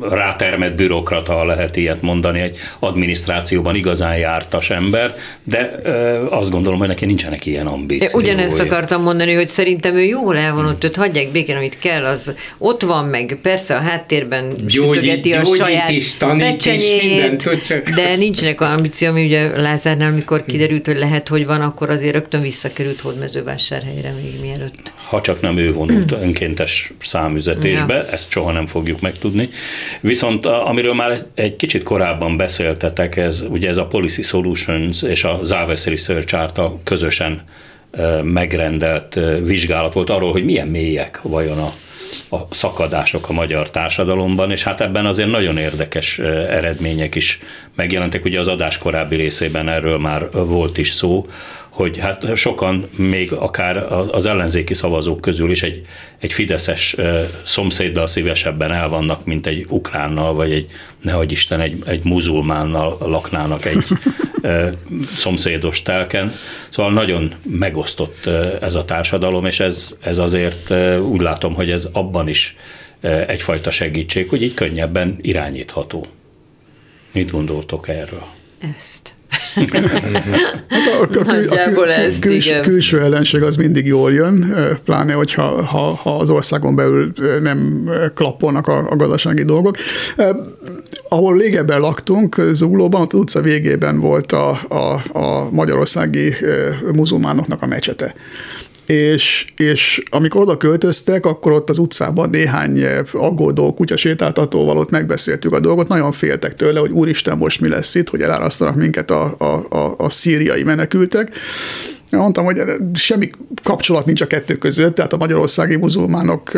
rátermett 0.09 0.75
bürokrata, 0.75 1.33
ha 1.33 1.45
lehet 1.45 1.75
ilyet 1.75 2.01
mondani, 2.01 2.39
egy 2.39 2.57
adminisztrációban 2.79 3.75
igazán 3.75 4.17
jártas 4.17 4.69
ember, 4.69 5.15
de 5.43 5.75
azt 6.29 6.49
gondolom, 6.49 6.79
hogy 6.79 6.87
neki 6.87 7.05
nincsenek 7.05 7.45
ilyen 7.45 7.67
ambíciói. 7.67 8.23
Ugyanezt 8.23 8.59
akartam 8.59 9.01
mondani, 9.01 9.33
hogy 9.33 9.47
szerintem 9.47 9.95
ő 9.95 10.03
jól 10.03 10.37
el 10.37 10.53
van 10.53 10.65
ott, 10.65 10.83
hmm. 10.83 11.03
hagyják 11.03 11.31
békén, 11.31 11.55
amit 11.55 11.79
kell, 11.79 12.05
az 12.05 12.33
ott 12.57 12.81
van, 12.81 13.05
meg 13.05 13.37
persze 13.41 13.75
a 13.75 13.79
háttérben 13.79 14.53
gyógyít, 14.67 15.35
a 15.35 15.55
saját 15.55 15.89
is, 15.89 16.17
tanít 16.17 16.65
is, 16.65 16.91
mindent 17.03 17.43
tud 17.43 17.61
csak. 17.61 17.89
De 17.89 18.15
nincsenek 18.15 18.61
ambíció, 18.61 19.07
ami 19.09 19.25
ugye 19.25 19.61
Lázárnál, 19.61 20.11
amikor 20.11 20.45
kiderült, 20.45 20.85
hogy 20.85 20.97
lehet, 20.97 21.27
hogy 21.27 21.45
van, 21.45 21.61
akkor 21.61 21.89
azért 21.89 22.13
rögtön 22.13 22.41
visszakerült 22.41 22.99
Hódmezővásárhelyre 22.99 24.13
még 24.21 24.41
mielőtt. 24.41 24.93
Ha 24.95 25.21
csak 25.21 25.41
nem 25.41 25.57
ő 25.57 25.73
vonult 25.73 26.11
önkéntes 26.11 26.91
számüzetésbe, 27.01 27.95
ja. 27.95 28.07
ezt 28.11 28.31
soha 28.31 28.51
nem 28.51 28.67
fogjuk 28.67 29.01
megtudni. 29.01 29.49
Viszont 30.01 30.45
amiről 30.45 30.93
már 30.93 31.19
egy 31.33 31.55
kicsit 31.55 31.83
korábban 31.83 32.37
beszéltetek, 32.37 33.15
ez 33.15 33.43
ugye 33.49 33.69
ez 33.69 33.77
a 33.77 33.85
Policy 33.85 34.21
Solutions 34.21 35.01
és 35.01 35.23
a 35.23 35.39
Zaves 35.41 35.85
Research 35.85 36.35
által 36.35 36.79
közösen 36.83 37.41
megrendelt 38.23 39.19
vizsgálat 39.43 39.93
volt 39.93 40.09
arról, 40.09 40.31
hogy 40.31 40.45
milyen 40.45 40.67
mélyek 40.67 41.19
vajon 41.21 41.57
a, 41.57 41.71
a 42.35 42.47
szakadások 42.49 43.29
a 43.29 43.33
magyar 43.33 43.69
társadalomban, 43.69 44.51
és 44.51 44.63
hát 44.63 44.81
ebben 44.81 45.05
azért 45.05 45.29
nagyon 45.29 45.57
érdekes 45.57 46.19
eredmények 46.49 47.15
is 47.15 47.39
megjelentek. 47.75 48.25
Ugye 48.25 48.39
az 48.39 48.47
adás 48.47 48.77
korábbi 48.77 49.15
részében 49.15 49.69
erről 49.69 49.97
már 49.97 50.29
volt 50.31 50.77
is 50.77 50.89
szó, 50.89 51.27
hogy 51.79 51.97
hát 51.97 52.35
sokan 52.35 52.89
még 52.95 53.31
akár 53.31 53.77
az 53.91 54.25
ellenzéki 54.25 54.73
szavazók 54.73 55.21
közül 55.21 55.51
is 55.51 55.63
egy, 55.63 55.81
egy 56.17 56.33
fideszes 56.33 56.95
szomszéddal 57.43 58.07
szívesebben 58.07 58.71
el 58.71 58.89
vannak, 58.89 59.25
mint 59.25 59.47
egy 59.47 59.65
ukránnal, 59.69 60.33
vagy 60.33 60.51
egy, 60.51 60.71
nehogy 61.01 61.31
Isten, 61.31 61.59
egy, 61.59 61.83
egy 61.85 62.03
muzulmánnal 62.03 62.97
laknának 62.99 63.65
egy 63.65 63.85
szomszédos 65.15 65.81
telken. 65.81 66.35
Szóval 66.69 66.91
nagyon 66.91 67.33
megosztott 67.43 68.25
ez 68.61 68.75
a 68.75 68.85
társadalom, 68.85 69.45
és 69.45 69.59
ez, 69.59 69.97
ez 70.01 70.17
azért 70.17 70.73
úgy 71.01 71.21
látom, 71.21 71.53
hogy 71.53 71.71
ez 71.71 71.89
abban 71.91 72.27
is 72.27 72.55
egyfajta 73.27 73.71
segítség, 73.71 74.29
hogy 74.29 74.43
így 74.43 74.53
könnyebben 74.53 75.17
irányítható. 75.21 76.05
Mit 77.11 77.31
gondoltok 77.31 77.87
erről? 77.87 78.23
Ezt. 78.77 79.17
Hát 80.67 80.87
a, 80.87 81.01
a, 81.01 81.29
a, 81.29 81.55
a, 81.55 81.81
a 81.81 82.19
küls, 82.19 82.53
külső 82.61 82.99
ellenség 83.01 83.41
az 83.41 83.55
mindig 83.55 83.85
jól 83.85 84.13
jön, 84.13 84.55
pláne, 84.85 85.13
hogyha 85.13 85.65
ha, 85.65 85.93
ha 85.95 86.17
az 86.17 86.29
országon 86.29 86.75
belül 86.75 87.11
nem 87.41 87.89
klappolnak 88.13 88.67
a, 88.67 88.89
a 88.89 88.95
gazdasági 88.95 89.43
dolgok. 89.43 89.75
Ahol 91.09 91.37
régebben 91.37 91.79
laktunk, 91.79 92.41
Zuglóban, 92.51 93.01
ott 93.01 93.13
utca 93.13 93.41
végében 93.41 93.99
volt 93.99 94.31
a, 94.31 94.49
a, 94.69 95.17
a 95.19 95.49
magyarországi 95.51 96.33
muzulmánoknak 96.93 97.61
a 97.61 97.65
mecsete 97.65 98.13
és, 98.91 99.45
és 99.57 100.03
amikor 100.09 100.41
oda 100.41 100.57
költöztek, 100.57 101.25
akkor 101.25 101.51
ott 101.51 101.69
az 101.69 101.77
utcában 101.77 102.29
néhány 102.29 102.83
aggódó 103.11 103.73
kutyasétáltatóval 103.73 104.77
ott 104.77 104.89
megbeszéltük 104.89 105.53
a 105.53 105.59
dolgot, 105.59 105.87
nagyon 105.87 106.11
féltek 106.11 106.55
tőle, 106.55 106.79
hogy 106.79 106.91
úristen, 106.91 107.37
most 107.37 107.61
mi 107.61 107.67
lesz 107.67 107.95
itt, 107.95 108.09
hogy 108.09 108.21
elárasztanak 108.21 108.75
minket 108.75 109.11
a, 109.11 109.35
a, 109.37 109.75
a, 109.75 109.95
a 109.97 110.09
szíriai 110.09 110.63
menekültek, 110.63 111.31
Mondtam, 112.11 112.45
hogy 112.45 112.61
semmi 112.93 113.29
kapcsolat 113.63 114.05
nincs 114.05 114.21
a 114.21 114.27
kettő 114.27 114.57
között, 114.57 114.95
tehát 114.95 115.13
a 115.13 115.17
magyarországi 115.17 115.75
muzulmánok 115.75 116.51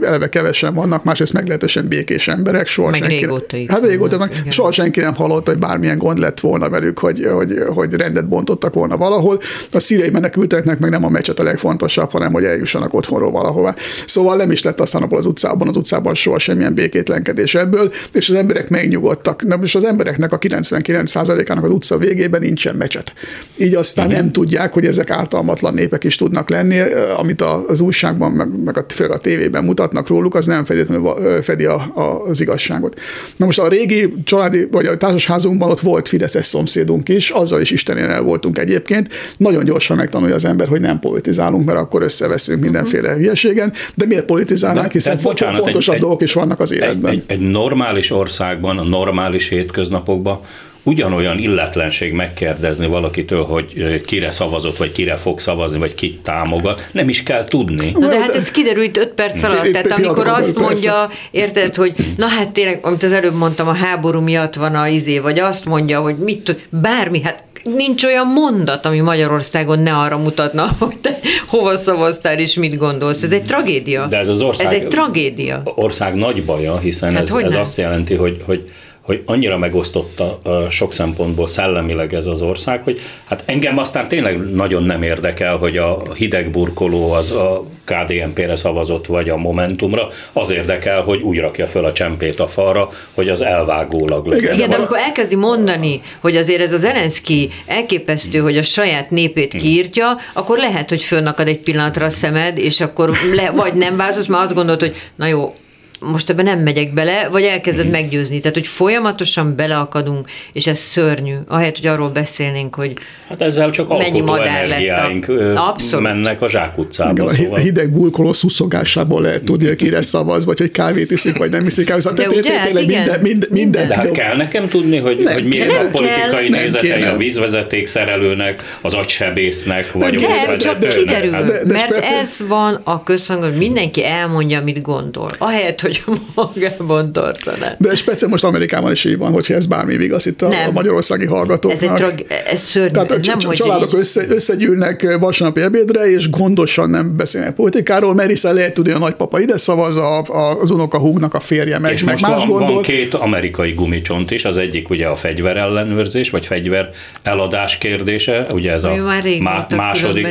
eleve 0.00 0.28
kevesen 0.28 0.74
vannak, 0.74 1.04
másrészt 1.04 1.32
meglehetősen 1.32 1.88
békés 1.88 2.28
emberek, 2.28 2.66
soha 2.66 2.90
meg 2.90 3.00
senki, 3.00 3.14
régóta 3.14 3.56
hát 3.66 3.84
régóta, 3.84 4.18
meg 4.18 4.32
soha 4.48 4.72
senki 4.72 5.00
nem 5.00 5.14
hallott, 5.14 5.46
hogy 5.46 5.58
bármilyen 5.58 5.98
gond 5.98 6.18
lett 6.18 6.40
volna 6.40 6.68
velük, 6.68 6.98
hogy, 6.98 7.26
hogy, 7.32 7.54
hogy 7.74 7.94
rendet 7.94 8.28
bontottak 8.28 8.74
volna 8.74 8.96
valahol. 8.96 9.40
A 9.70 9.78
szíriai 9.78 10.10
menekülteknek 10.10 10.78
meg 10.78 10.90
nem 10.90 11.04
a 11.04 11.08
meccset 11.08 11.38
a 11.38 11.42
legfontosabb, 11.42 12.10
hanem 12.10 12.32
hogy 12.32 12.44
eljussanak 12.44 12.94
otthonról 12.94 13.30
valahova. 13.30 13.74
Szóval 14.06 14.36
nem 14.36 14.50
is 14.50 14.62
lett 14.62 14.80
aztán 14.80 15.02
abból 15.02 15.18
az 15.18 15.26
utcában, 15.26 15.68
az 15.68 15.76
utcában 15.76 16.14
soha 16.14 16.38
semmilyen 16.38 16.74
békétlenkedés 16.74 17.54
ebből, 17.54 17.92
és 18.12 18.28
az 18.28 18.34
emberek 18.34 18.68
megnyugodtak. 18.68 19.44
Nem, 19.44 19.62
és 19.62 19.74
az 19.74 19.84
embereknek 19.84 20.32
a 20.32 20.38
99%-ának 20.38 21.64
az 21.64 21.70
utca 21.70 21.98
végében 21.98 22.40
nincsen 22.40 22.76
mecset. 22.76 23.12
Így 23.56 23.74
aztán 23.74 24.06
Igen. 24.06 24.20
nem 24.20 24.32
tudják, 24.32 24.72
hogy 24.72 24.86
ezek 24.92 25.10
ártalmatlan 25.10 25.74
népek 25.74 26.04
is 26.04 26.16
tudnak 26.16 26.50
lenni, 26.50 26.80
amit 27.16 27.42
az 27.42 27.80
újságban, 27.80 28.32
meg, 28.32 28.48
meg 28.64 28.78
a, 28.78 28.84
főleg 28.88 29.12
a 29.12 29.18
tévében 29.18 29.64
mutatnak 29.64 30.08
róluk, 30.08 30.34
az 30.34 30.46
nem 30.46 30.64
feltétlenül 30.64 31.42
fedi 31.42 31.64
a, 31.64 31.74
a, 31.94 32.22
az 32.28 32.40
igazságot. 32.40 33.00
Na 33.36 33.44
most 33.44 33.58
a 33.58 33.68
régi 33.68 34.14
családi, 34.24 34.68
vagy 34.70 34.86
a 34.86 34.96
társasházunkban 34.96 35.70
ott 35.70 35.80
volt 35.80 36.08
Fideszes 36.08 36.46
szomszédunk 36.46 37.08
is, 37.08 37.30
azzal 37.30 37.60
is 37.60 37.70
Istenén 37.70 38.10
el 38.10 38.22
voltunk 38.22 38.58
egyébként. 38.58 39.08
Nagyon 39.36 39.64
gyorsan 39.64 39.96
megtanulja 39.96 40.34
az 40.34 40.44
ember, 40.44 40.68
hogy 40.68 40.80
nem 40.80 40.98
politizálunk, 40.98 41.64
mert 41.64 41.78
akkor 41.78 42.02
összeveszünk 42.02 42.60
mindenféle 42.60 43.02
uh-huh. 43.02 43.20
hülyeségen, 43.20 43.72
de 43.94 44.06
miért 44.06 44.24
politizálnánk, 44.24 44.86
de, 44.86 44.92
hiszen 44.92 45.16
de 45.16 45.22
bocsánat, 45.22 45.60
fontosabb 45.60 45.94
egy, 45.94 46.00
dolgok 46.00 46.22
is 46.22 46.32
vannak 46.32 46.60
az 46.60 46.72
életben. 46.72 47.12
Egy, 47.12 47.22
egy, 47.26 47.40
egy 47.40 47.50
normális 47.50 48.10
országban, 48.10 48.78
a 48.78 48.84
normális 48.84 49.48
hétköznapokban 49.48 50.40
ugyanolyan 50.82 51.38
illetlenség 51.38 52.12
megkérdezni 52.12 52.86
valakitől, 52.86 53.44
hogy 53.44 54.00
kire 54.06 54.30
szavazott, 54.30 54.76
vagy 54.76 54.92
kire 54.92 55.16
fog 55.16 55.40
szavazni, 55.40 55.78
vagy 55.78 55.94
kit 55.94 56.20
támogat. 56.20 56.88
Nem 56.92 57.08
is 57.08 57.22
kell 57.22 57.44
tudni. 57.44 57.90
Na 57.98 58.08
de 58.08 58.18
hát 58.18 58.36
ez 58.36 58.50
kiderült 58.50 58.96
öt 58.96 59.14
perc 59.14 59.42
alatt. 59.42 59.72
Tehát 59.72 59.90
amikor 59.90 60.28
azt 60.28 60.58
mondja, 60.58 61.10
érted, 61.30 61.74
hogy 61.74 61.94
na 62.16 62.26
hát 62.26 62.50
tényleg, 62.50 62.78
amit 62.82 63.02
az 63.02 63.12
előbb 63.12 63.34
mondtam, 63.34 63.68
a 63.68 63.74
háború 63.74 64.20
miatt 64.20 64.54
van 64.54 64.74
a 64.74 64.88
izé, 64.88 65.18
vagy 65.18 65.38
azt 65.38 65.64
mondja, 65.64 66.00
hogy 66.00 66.16
mit, 66.16 66.66
bármi, 66.68 67.22
hát 67.22 67.42
nincs 67.64 68.04
olyan 68.04 68.26
mondat, 68.26 68.86
ami 68.86 69.00
Magyarországon 69.00 69.78
ne 69.78 69.92
arra 69.92 70.18
mutatna, 70.18 70.70
hogy 70.78 70.96
te 71.00 71.18
hova 71.46 71.76
szavaztál 71.76 72.38
és 72.38 72.54
mit 72.54 72.76
gondolsz. 72.76 73.22
Ez 73.22 73.32
egy 73.32 73.42
tragédia. 73.44 74.06
De 74.06 74.18
ez 74.18 74.28
az 74.28 74.42
ország, 74.42 74.66
ez 74.66 74.72
egy 74.72 74.88
tragédia. 74.88 75.62
ország 75.64 76.14
nagy 76.14 76.44
baja, 76.44 76.78
hiszen 76.78 77.12
hát 77.12 77.22
ez, 77.22 77.32
ez 77.32 77.54
azt 77.54 77.76
jelenti, 77.76 78.14
hogy, 78.14 78.42
hogy 78.44 78.70
hogy 79.02 79.22
annyira 79.26 79.58
megosztotta 79.58 80.38
sok 80.70 80.92
szempontból 80.92 81.46
szellemileg 81.46 82.14
ez 82.14 82.26
az 82.26 82.42
ország, 82.42 82.82
hogy 82.82 83.00
hát 83.24 83.42
engem 83.46 83.78
aztán 83.78 84.08
tényleg 84.08 84.52
nagyon 84.54 84.82
nem 84.82 85.02
érdekel, 85.02 85.56
hogy 85.56 85.76
a 85.76 86.02
hideg 86.14 86.50
burkoló 86.50 87.12
az 87.12 87.30
a 87.30 87.64
KDNP-re 87.84 88.56
szavazott, 88.56 89.06
vagy 89.06 89.28
a 89.28 89.36
Momentumra, 89.36 90.08
az 90.32 90.50
érdekel, 90.50 91.02
hogy 91.02 91.20
úgy 91.20 91.38
rakja 91.38 91.66
föl 91.66 91.84
a 91.84 91.92
csempét 91.92 92.40
a 92.40 92.48
falra, 92.48 92.90
hogy 93.14 93.28
az 93.28 93.40
elvágólag 93.40 94.26
legyen. 94.26 94.54
Igen, 94.54 94.70
de 94.70 94.76
amikor 94.76 94.98
elkezdi 94.98 95.36
mondani, 95.36 96.00
hogy 96.20 96.36
azért 96.36 96.60
ez 96.60 96.72
az 96.72 96.80
Zelenszky 96.80 97.50
elképesztő, 97.66 98.38
hogy 98.38 98.56
a 98.56 98.62
saját 98.62 99.10
népét 99.10 99.54
kiírtja, 99.54 100.16
akkor 100.34 100.58
lehet, 100.58 100.88
hogy 100.88 101.02
fönnakad 101.02 101.48
egy 101.48 101.58
pillanatra 101.58 102.04
a 102.04 102.10
szemed, 102.10 102.58
és 102.58 102.80
akkor 102.80 103.12
le, 103.34 103.50
vagy 103.50 103.74
nem 103.74 103.96
változsz, 103.96 104.26
mert 104.26 104.44
azt 104.44 104.54
gondolod, 104.54 104.80
hogy 104.80 104.96
na 105.16 105.26
jó, 105.26 105.54
most 106.02 106.30
ebben 106.30 106.44
nem 106.44 106.58
megyek 106.58 106.94
bele, 106.94 107.28
vagy 107.30 107.42
elkezded 107.42 107.86
mm. 107.86 107.90
meggyőzni. 107.90 108.40
Tehát, 108.40 108.56
hogy 108.56 108.66
folyamatosan 108.66 109.56
beleakadunk, 109.56 110.28
és 110.52 110.66
ez 110.66 110.78
szörnyű. 110.78 111.34
Ahelyett, 111.46 111.76
hogy 111.76 111.86
arról 111.86 112.08
beszélnénk, 112.08 112.74
hogy 112.74 112.92
Hát 113.28 113.42
ezzel 113.42 113.70
csak 113.70 113.98
mennyi 113.98 114.20
madár 114.20 114.68
lett 114.68 115.28
a... 115.28 115.68
Abszolút. 115.68 116.06
mennek 116.06 116.42
a 116.42 116.48
zsákutcába. 116.48 117.24
A 117.24 117.30
szóval. 117.30 117.58
hideg 117.58 117.90
burkoló 117.90 118.32
szuszogásából 118.32 119.20
lehet 119.22 119.42
tudni, 119.42 119.66
hogy 119.66 119.76
kire 119.76 120.02
szavaz, 120.02 120.44
vagy 120.44 120.58
hogy 120.58 120.70
kávét 120.70 121.10
iszik, 121.10 121.36
vagy 121.36 121.50
nem 121.50 121.66
iszik 121.66 121.86
kávét. 121.86 122.12
De 122.12 122.28
ugye, 122.28 122.58
hát 122.58 122.72
minden, 122.72 123.20
minden, 123.20 123.48
minden, 123.52 123.88
De 123.88 123.94
hát 123.94 124.10
kell 124.10 124.36
nekem 124.36 124.68
tudni, 124.68 124.98
hogy, 124.98 125.22
hogy 125.32 125.44
milyen 125.44 125.70
a 125.70 125.90
politikai 125.90 126.48
nézetei 126.48 127.02
a 127.02 127.16
vízvezeték 127.16 127.86
szerelőnek, 127.86 128.78
az 128.80 128.94
agysebésznek, 128.94 129.92
vagy 129.92 130.14
a 130.14 130.18
vízvezetőnek. 130.18 130.58
Csak 130.58 130.96
kiderül, 130.98 131.30
de, 131.30 131.64
de 131.64 131.72
mert 131.72 132.06
ez 132.06 132.36
van 132.48 132.80
a 132.84 133.02
közhangon, 133.02 133.50
mindenki 133.50 134.04
elmondja, 134.04 134.62
mit 134.62 134.82
gondol. 134.82 135.30
Ahelyett, 135.38 135.80
hogy 135.80 135.91
hogy 136.00 136.20
magában 136.34 137.12
tartaná. 137.12 137.74
De 137.78 137.94
speciál 137.94 138.30
most 138.30 138.44
Amerikában 138.44 138.90
is 138.90 139.04
így 139.04 139.18
van, 139.18 139.32
hogyha 139.32 139.54
ez 139.54 139.66
bármi 139.66 139.94
igaz 139.94 140.26
itt 140.26 140.42
a, 140.42 140.48
nem. 140.48 140.68
a 140.68 140.72
magyarországi 140.72 141.26
hallgatóknak. 141.26 141.82
Ez, 141.82 141.88
egy 141.88 141.94
trag, 141.94 142.26
ez 142.52 142.60
szörnyű. 142.60 142.90
Tehát 142.90 143.10
ez 143.10 143.26
nem, 143.26 143.38
a 143.48 143.54
családok 143.54 143.92
össze, 143.92 144.24
összegyűlnek 144.28 145.16
vasárnapi 145.20 145.60
ebédre, 145.60 146.10
és 146.10 146.30
gondosan 146.30 146.90
nem 146.90 147.16
beszélnek 147.16 147.54
politikáról, 147.54 148.14
mert 148.14 148.28
hiszen 148.28 148.54
lehet 148.54 148.74
tudni, 148.74 148.92
a 148.92 148.98
nagypapa 148.98 149.40
ide 149.40 149.56
szavaz, 149.56 149.96
a, 149.96 150.18
a, 150.20 150.60
az 150.60 150.70
unoka 150.70 150.98
húgnak 150.98 151.34
a 151.34 151.40
férje 151.40 151.78
meg, 151.78 151.92
és 151.92 152.04
meg 152.04 152.12
most 152.12 152.26
más 152.26 152.44
van, 152.44 152.48
gondol. 152.48 152.74
van 152.74 152.82
két 152.82 153.14
amerikai 153.14 153.72
gumicsont 153.72 154.30
is, 154.30 154.44
az 154.44 154.56
egyik 154.56 154.90
ugye 154.90 155.06
a 155.06 155.16
fegyver 155.16 155.56
ellenőrzés, 155.56 156.30
vagy 156.30 156.46
fegyver 156.46 156.90
eladás 157.22 157.78
kérdése, 157.78 158.46
ugye 158.52 158.72
ez 158.72 158.84
a 158.84 158.94
má, 159.40 159.66
második 159.76 160.26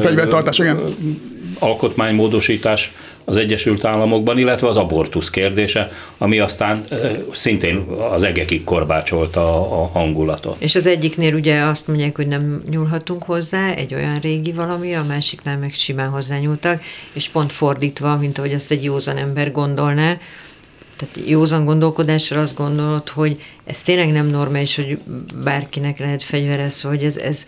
fegyvertartás, 0.00 0.58
igen 0.58 0.78
alkotmánymódosítás 1.60 2.92
az 3.30 3.36
Egyesült 3.36 3.84
Államokban, 3.84 4.38
illetve 4.38 4.68
az 4.68 4.76
abortusz 4.76 5.30
kérdése, 5.30 5.90
ami 6.18 6.38
aztán 6.38 6.84
szintén 7.32 7.76
az 8.12 8.22
egekig 8.22 8.64
korbácsolta 8.64 9.40
a, 9.80 9.86
hangulatot. 9.92 10.56
És 10.58 10.74
az 10.74 10.86
egyiknél 10.86 11.34
ugye 11.34 11.60
azt 11.60 11.86
mondják, 11.88 12.16
hogy 12.16 12.26
nem 12.26 12.62
nyúlhatunk 12.70 13.22
hozzá, 13.22 13.70
egy 13.74 13.94
olyan 13.94 14.18
régi 14.18 14.52
valami, 14.52 14.94
a 14.94 15.04
másiknál 15.08 15.58
meg 15.58 15.72
simán 15.72 16.08
hozzányúltak, 16.08 16.82
és 17.12 17.28
pont 17.28 17.52
fordítva, 17.52 18.16
mint 18.16 18.38
ahogy 18.38 18.52
azt 18.52 18.70
egy 18.70 18.84
józan 18.84 19.16
ember 19.16 19.52
gondolná, 19.52 20.18
tehát 20.96 21.28
józan 21.28 21.64
gondolkodásra 21.64 22.40
azt 22.40 22.56
gondolod, 22.56 23.08
hogy 23.08 23.42
ez 23.64 23.78
tényleg 23.78 24.12
nem 24.12 24.26
normális, 24.26 24.76
hogy 24.76 24.98
bárkinek 25.44 25.98
lehet 25.98 26.22
fegyverez, 26.22 26.80
hogy 26.80 27.04
ez, 27.04 27.16
ez 27.16 27.46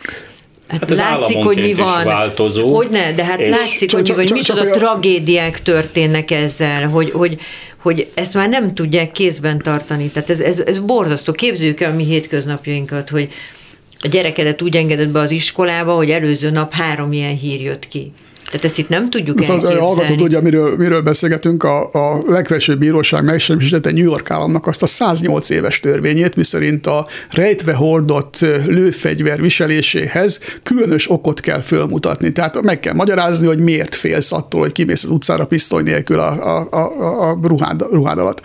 Hát, 0.73 0.81
hát 0.81 0.99
látszik, 0.99 1.37
hogy 1.37 1.61
mi 1.61 1.75
van. 1.75 2.05
Változó, 2.05 2.75
hogy 2.75 2.89
ne, 2.91 3.13
de 3.13 3.25
hát 3.25 3.49
látszik, 3.49 3.89
csak, 3.89 4.01
hogy 4.01 4.09
mi 4.09 4.15
van, 4.15 4.25
hogy 4.25 4.33
micsoda 4.33 4.71
tragédiák 4.71 5.63
történnek 5.63 6.31
ezzel, 6.31 6.89
hogy, 6.89 7.11
hogy, 7.11 7.41
hogy 7.77 8.07
ezt 8.15 8.35
már 8.35 8.49
nem 8.49 8.75
tudják 8.75 9.13
kézben 9.13 9.59
tartani. 9.59 10.09
Tehát 10.09 10.31
ez, 10.31 10.41
ez, 10.41 10.59
ez 10.61 10.79
borzasztó. 10.79 11.33
Képzeljük 11.33 11.81
el 11.81 11.91
a 11.91 11.95
mi 11.95 12.05
hétköznapjainkat, 12.05 13.09
hogy 13.09 13.29
a 14.01 14.09
gyerekedet 14.09 14.63
úgy 14.63 14.77
engedett 14.77 15.09
be 15.09 15.21
az 15.21 15.31
iskolába, 15.31 15.95
hogy 15.95 16.11
előző 16.11 16.51
nap 16.51 16.73
három 16.73 17.13
ilyen 17.13 17.37
hír 17.37 17.61
jött 17.61 17.89
ki. 17.89 18.13
Tehát 18.53 18.67
ezt 18.67 18.79
itt 18.79 18.88
nem 18.88 19.11
tudjuk 19.11 19.38
az 19.38 19.49
elképzelni. 19.49 19.81
hallgató 19.81 20.15
tudja, 20.15 20.41
miről, 20.41 20.77
miről 20.77 21.03
beszélgetünk. 21.03 21.65
A, 21.65 21.91
a 21.93 22.23
legfelsőbb 22.27 22.79
bíróság 22.79 23.25
megsemmisítette 23.25 23.93
New 23.93 24.05
York 24.05 24.31
államnak 24.31 24.67
azt 24.67 24.83
a 24.83 24.87
108 24.87 25.51
éves 25.51 25.81
törvényét, 25.81 26.37
miszerint 26.37 26.87
a 26.87 27.07
rejtve 27.31 27.73
hordott 27.73 28.38
lőfegyver 28.67 29.41
viseléséhez 29.41 30.41
különös 30.62 31.11
okot 31.11 31.41
kell 31.41 31.61
fölmutatni. 31.61 32.33
Tehát 32.33 32.62
meg 32.62 32.81
kell 32.81 32.95
magyarázni, 32.95 33.47
hogy 33.47 33.59
miért 33.59 33.95
félsz 33.95 34.33
attól, 34.33 34.61
hogy 34.61 34.73
kimész 34.73 35.05
az 35.05 35.11
utcára 35.11 35.47
pisztoly 35.47 35.83
nélkül 35.83 36.19
a, 36.19 36.59
a, 36.59 36.69
a, 36.71 37.31
a 37.31 37.38
ruhád, 37.43 37.87
ruhád 37.91 38.19
alatt. 38.19 38.41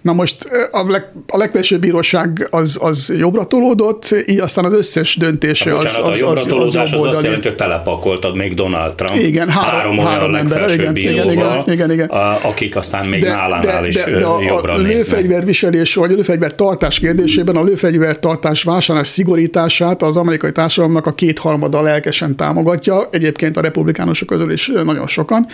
Na 0.00 0.12
most 0.12 0.48
a, 0.70 0.90
leg, 0.90 1.12
a 1.28 1.36
legfelsőbb 1.36 1.80
bíróság 1.80 2.48
az, 2.50 2.78
az 2.80 3.12
jobbra 3.16 3.44
tolódott, 3.44 4.14
így 4.26 4.38
aztán 4.38 4.64
az 4.64 4.72
összes 4.72 5.16
döntése 5.16 5.70
hát, 5.70 5.84
az, 5.84 5.96
bocsánat, 5.96 6.10
az, 6.10 6.22
a 6.22 6.28
az, 6.28 6.38
jobbra 6.38 6.56
az, 6.56 6.74
az, 6.74 6.92
az 6.92 7.06
azt 7.06 7.22
jelenti, 7.22 7.48
hogy 7.48 7.56
telepakoltad 7.56 8.36
még 8.36 8.54
Donald 8.54 8.94
Trump. 8.94 9.20
Igen, 9.42 9.54
három, 9.54 9.72
három 9.74 9.98
olyan 9.98 10.10
három 10.10 10.34
ember, 10.34 10.70
igen, 10.70 10.92
bíróval, 10.92 11.32
igen, 11.32 11.62
igen, 11.66 11.90
igen. 11.90 12.06
akik 12.42 12.76
aztán 12.76 13.08
még 13.08 13.20
de, 13.20 13.28
nálánál 13.28 13.86
is 13.86 13.94
de, 13.94 14.10
de 14.10 14.24
a, 14.24 14.42
jobbra 14.42 14.72
a 14.72 14.76
lőfegyverviselés 14.76 15.94
vagy 15.94 16.12
a 16.12 16.14
lőfegyver 16.14 16.54
tartás 16.54 16.98
kérdésében 16.98 17.56
a 17.56 17.62
lőfegyver 17.62 18.18
tartás 18.18 18.62
vásárlás 18.62 19.08
szigorítását 19.08 20.02
az 20.02 20.16
amerikai 20.16 20.52
társadalomnak 20.52 21.06
a 21.06 21.14
kétharmada 21.14 21.80
lelkesen 21.82 22.36
támogatja, 22.36 23.08
egyébként 23.10 23.56
a 23.56 23.60
republikánusok 23.60 24.28
közül 24.28 24.52
is 24.52 24.72
nagyon 24.84 25.06
sokan, 25.06 25.46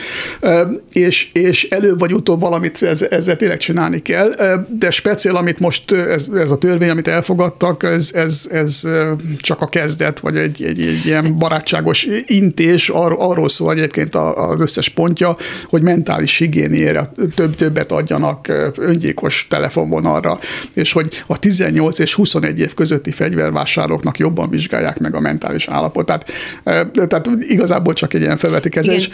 és, 0.93 1.29
és 1.33 1.69
előbb 1.71 1.99
vagy 1.99 2.15
utóbb 2.15 2.41
valamit 2.41 2.83
ezzel 3.11 3.37
tényleg 3.37 3.59
csinálni 3.59 4.03
kell, 4.03 4.31
de 4.79 4.91
speciál, 4.91 5.37
amit 5.37 5.61
most 5.61 5.93
ez, 5.93 6.29
ez 6.35 6.51
a 6.51 6.59
törvény, 6.59 6.89
amit 6.89 7.09
elfogadtak, 7.09 7.83
ez, 7.83 8.11
ez, 8.15 8.49
ez 8.51 8.83
csak 9.39 9.61
a 9.61 9.67
kezdet, 9.67 10.21
vagy 10.21 10.37
egy, 10.37 10.63
egy, 10.63 10.81
egy 10.81 11.07
ilyen 11.07 11.35
barátságos 11.39 12.09
intés, 12.27 12.89
ar, 12.89 13.17
arról 13.19 13.49
szól 13.49 13.73
egyébként 13.77 14.15
az 14.15 14.61
összes 14.61 14.89
pontja, 14.89 15.37
hogy 15.65 15.83
mentális 15.83 16.37
higiéniére 16.37 17.13
több, 17.35 17.55
többet 17.55 17.93
adjanak 17.93 18.49
öngyilkos 18.77 19.47
telefonvonalra, 19.51 20.39
és 20.75 20.93
hogy 20.93 21.25
a 21.27 21.39
18 21.39 21.99
és 21.99 22.15
21 22.15 22.59
év 22.59 22.75
közötti 22.75 23.11
fegyvervásárlóknak 23.11 24.19
jobban 24.19 24.51
vizsgálják 24.51 24.99
meg 24.99 25.15
a 25.15 25.21
mentális 25.21 25.69
állapotát. 25.69 26.31
Tehát 26.95 27.31
igazából 27.41 27.93
csak 27.93 28.15
egy 28.15 28.21
ilyen 28.21 28.37
felvetékezés. 28.37 29.11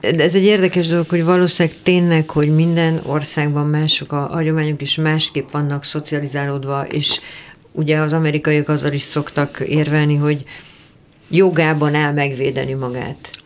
De 0.00 0.22
ez 0.22 0.34
egy 0.34 0.44
érdekes 0.44 0.86
dolog, 0.86 1.08
hogy 1.08 1.24
valószínűleg 1.24 1.78
tényleg, 1.82 2.28
hogy 2.28 2.54
minden 2.54 3.00
országban 3.06 3.66
mások 3.66 4.12
a 4.12 4.16
hagyományok 4.16 4.82
is 4.82 4.96
másképp 4.96 5.50
vannak 5.50 5.84
szocializálódva, 5.84 6.86
és 6.90 7.20
ugye 7.72 7.98
az 7.98 8.12
amerikaiak 8.12 8.68
azzal 8.68 8.92
is 8.92 9.02
szoktak 9.02 9.62
érvelni, 9.66 10.16
hogy 10.16 10.44
jogában 11.28 11.94
áll 11.94 12.12
megvédeni 12.12 12.72
magát 12.72 13.41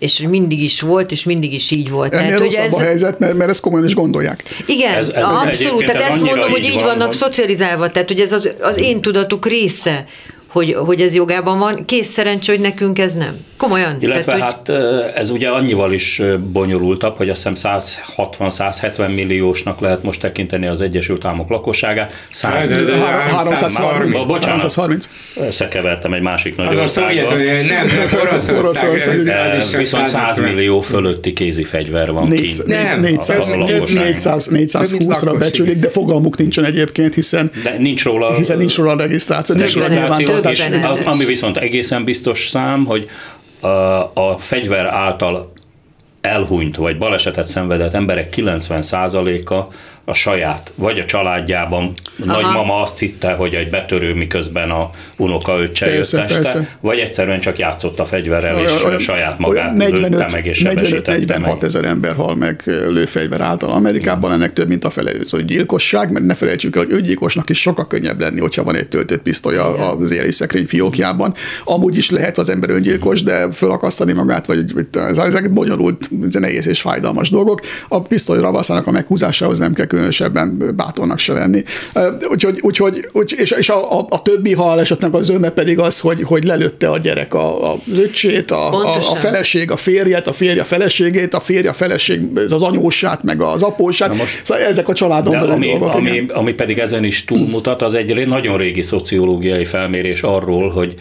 és 0.00 0.18
mindig 0.18 0.62
is 0.62 0.80
volt, 0.80 1.10
és 1.10 1.24
mindig 1.24 1.52
is 1.52 1.70
így 1.70 1.90
volt. 1.90 2.12
Ennél 2.12 2.26
tehát, 2.26 2.40
hogy 2.40 2.54
ez... 2.54 2.72
a 2.72 2.80
helyzet, 2.80 3.18
mert, 3.18 3.34
mert 3.34 3.50
ezt 3.50 3.60
komolyan 3.60 3.86
is 3.86 3.94
gondolják. 3.94 4.42
Igen, 4.66 4.94
ez, 4.94 5.08
ez 5.08 5.24
abszolút, 5.24 5.84
tehát 5.84 6.02
ez 6.02 6.08
ezt 6.08 6.20
mondom, 6.22 6.50
hogy 6.50 6.64
így 6.64 6.74
van, 6.74 6.82
vannak 6.82 6.98
van. 6.98 7.12
szocializálva, 7.12 7.90
tehát 7.90 8.08
hogy 8.08 8.20
ez 8.20 8.32
az, 8.32 8.50
az 8.60 8.76
én 8.76 9.00
tudatuk 9.00 9.46
része, 9.46 10.06
hogy, 10.50 10.74
hogy 10.74 11.00
ez 11.00 11.14
jogában 11.14 11.58
van. 11.58 11.84
Kész 11.84 12.08
szerencsé, 12.08 12.52
hogy 12.52 12.60
nekünk 12.60 12.98
ez 12.98 13.14
nem. 13.14 13.36
Komolyan. 13.56 13.96
Illetve 14.00 14.32
Tehát, 14.32 14.66
hogy... 14.66 14.76
hát 14.76 15.16
ez 15.16 15.30
ugye 15.30 15.48
annyival 15.48 15.92
is 15.92 16.22
bonyolultabb, 16.52 17.16
hogy 17.16 17.28
azt 17.28 17.48
hiszem 17.48 17.80
160-170 18.16 19.14
milliósnak 19.14 19.80
lehet 19.80 20.02
most 20.02 20.20
tekinteni 20.20 20.66
az 20.66 20.80
Egyesült 20.80 21.24
Államok 21.24 21.48
lakosságát. 21.48 22.12
330. 22.42 24.18
Bocsánat, 24.18 24.46
330. 24.46 25.08
Összekevertem 25.36 26.12
egy 26.12 26.22
másik 26.22 26.56
nagy 26.56 26.66
Az 26.66 26.76
a 26.76 26.86
Szovjetunió, 26.86 27.46
nem, 27.46 27.88
Oroszország. 28.20 28.90
Viszont 29.76 30.06
100 30.06 30.38
millió 30.38 30.80
fölötti 30.80 31.32
kézi 31.32 31.64
fegyver 31.64 32.12
van 32.12 32.30
kint. 32.30 32.66
Nem, 32.66 33.00
420-ra 33.04 35.34
becsülik, 35.38 35.78
de 35.78 35.90
fogalmuk 35.90 36.36
nincsen 36.36 36.64
egyébként, 36.64 37.14
hiszen, 37.14 37.50
de 37.62 37.76
nincs 37.78 38.04
róla, 38.04 38.34
hiszen 38.34 38.58
nincs 38.58 38.76
róla 38.76 38.96
regisztráció. 38.96 39.56
Róla 40.44 40.50
és 40.50 40.68
az, 40.82 41.00
ami 41.04 41.24
viszont 41.24 41.56
egészen 41.56 42.04
biztos 42.04 42.48
szám, 42.48 42.84
hogy 42.84 43.08
a, 43.60 43.66
a 44.14 44.36
fegyver 44.38 44.86
által 44.86 45.52
elhunyt 46.20 46.76
vagy 46.76 46.98
balesetet 46.98 47.46
szenvedett 47.46 47.94
emberek 47.94 48.34
90%-a 48.36 49.74
a 50.10 50.14
saját, 50.14 50.72
vagy 50.74 50.98
a 50.98 51.04
családjában 51.04 51.92
Aha. 52.26 52.40
nagymama 52.40 52.82
azt 52.82 52.98
hitte, 52.98 53.32
hogy 53.32 53.54
egy 53.54 53.70
betörő, 53.70 54.14
miközben 54.14 54.70
a 54.70 54.90
unoka 55.16 55.60
öccse 55.60 55.92
jött 55.92 56.12
este, 56.12 56.76
vagy 56.80 56.98
egyszerűen 56.98 57.40
csak 57.40 57.58
játszott 57.58 58.00
a 58.00 58.04
fegyverrel, 58.04 58.56
szóval 58.56 58.64
és 58.64 58.84
olyan, 58.84 58.98
saját 58.98 59.38
magát 59.38 59.74
45, 59.74 60.10
lőtte 60.10 60.26
meg, 60.32 60.46
és 60.46 60.62
45-46 60.64 61.62
ezer 61.62 61.84
ember 61.84 62.14
hal 62.14 62.34
meg 62.34 62.62
lőfegyver 62.66 63.40
által 63.40 63.70
Amerikában, 63.70 64.32
ennek 64.32 64.52
több, 64.52 64.68
mint 64.68 64.84
a 64.84 64.90
fele 64.90 65.14
ő, 65.14 65.22
szóval 65.22 65.46
gyilkosság, 65.46 66.12
mert 66.12 66.24
ne 66.24 66.34
felejtsük 66.34 66.76
el, 66.76 66.84
hogy 66.84 66.92
öngyilkosnak 66.92 67.50
is 67.50 67.60
sokkal 67.60 67.86
könnyebb 67.86 68.20
lenni, 68.20 68.40
hogyha 68.40 68.62
van 68.62 68.76
egy 68.76 68.88
töltött 68.88 69.22
pisztoly 69.22 69.56
az 69.56 70.10
éli 70.10 70.32
szekrény 70.32 70.66
fiókjában. 70.66 71.34
Amúgy 71.64 71.96
is 71.96 72.10
lehet 72.10 72.38
az 72.38 72.48
ember 72.48 72.70
öngyilkos, 72.70 73.22
de 73.22 73.50
fölakasztani 73.50 74.12
magát, 74.12 74.46
vagy, 74.46 74.74
ezek 75.16 75.52
bonyolult, 75.52 76.08
nehéz 76.32 76.66
és 76.66 76.80
fájdalmas 76.80 77.30
dolgok. 77.30 77.60
A 77.88 78.02
pisztoly 78.02 78.40
ravaszának 78.40 78.86
a 78.86 78.90
meghúzásához 78.90 79.58
nem 79.58 79.72
kell 79.72 79.86
különösebben 80.00 80.76
bátornak 80.76 81.18
se 81.18 81.32
lenni. 81.32 81.62
Úgyhogy, 82.30 82.58
úgyhogy 82.60 83.08
úgy, 83.12 83.34
és, 83.38 83.50
és 83.50 83.68
a, 83.68 83.98
a, 83.98 84.06
a 84.08 84.22
többi 84.22 84.52
halálesetnek 84.52 85.14
az 85.14 85.24
zöme 85.24 85.50
pedig 85.50 85.78
az, 85.78 86.00
hogy, 86.00 86.22
hogy 86.22 86.44
lelőtte 86.44 86.90
a 86.90 86.98
gyerek 86.98 87.34
a, 87.34 87.72
a 87.72 87.78
öcsét, 87.96 88.50
a, 88.50 88.94
a, 88.94 88.96
a 88.96 89.14
feleség 89.14 89.70
a 89.70 89.76
férjet, 89.76 90.26
a 90.26 90.32
férje 90.32 90.62
a 90.62 90.64
feleségét, 90.64 91.34
a 91.34 91.40
férje 91.40 91.70
a 91.70 91.72
feleség 91.72 92.20
az 92.34 92.62
anyósát, 92.62 93.22
meg 93.22 93.40
az 93.40 93.62
apósát. 93.62 94.16
Most, 94.16 94.40
szóval 94.42 94.64
ezek 94.64 94.88
a 94.88 94.92
családon 94.92 95.32
belül 95.32 95.50
ami, 95.50 95.66
dolgok. 95.66 95.94
Ami, 95.94 96.26
ami 96.28 96.52
pedig 96.52 96.78
ezen 96.78 97.04
is 97.04 97.24
túlmutat, 97.24 97.82
az 97.82 97.94
egy 97.94 98.26
nagyon 98.26 98.58
régi 98.58 98.82
szociológiai 98.82 99.64
felmérés 99.64 100.22
arról, 100.22 100.70
hogy 100.70 100.94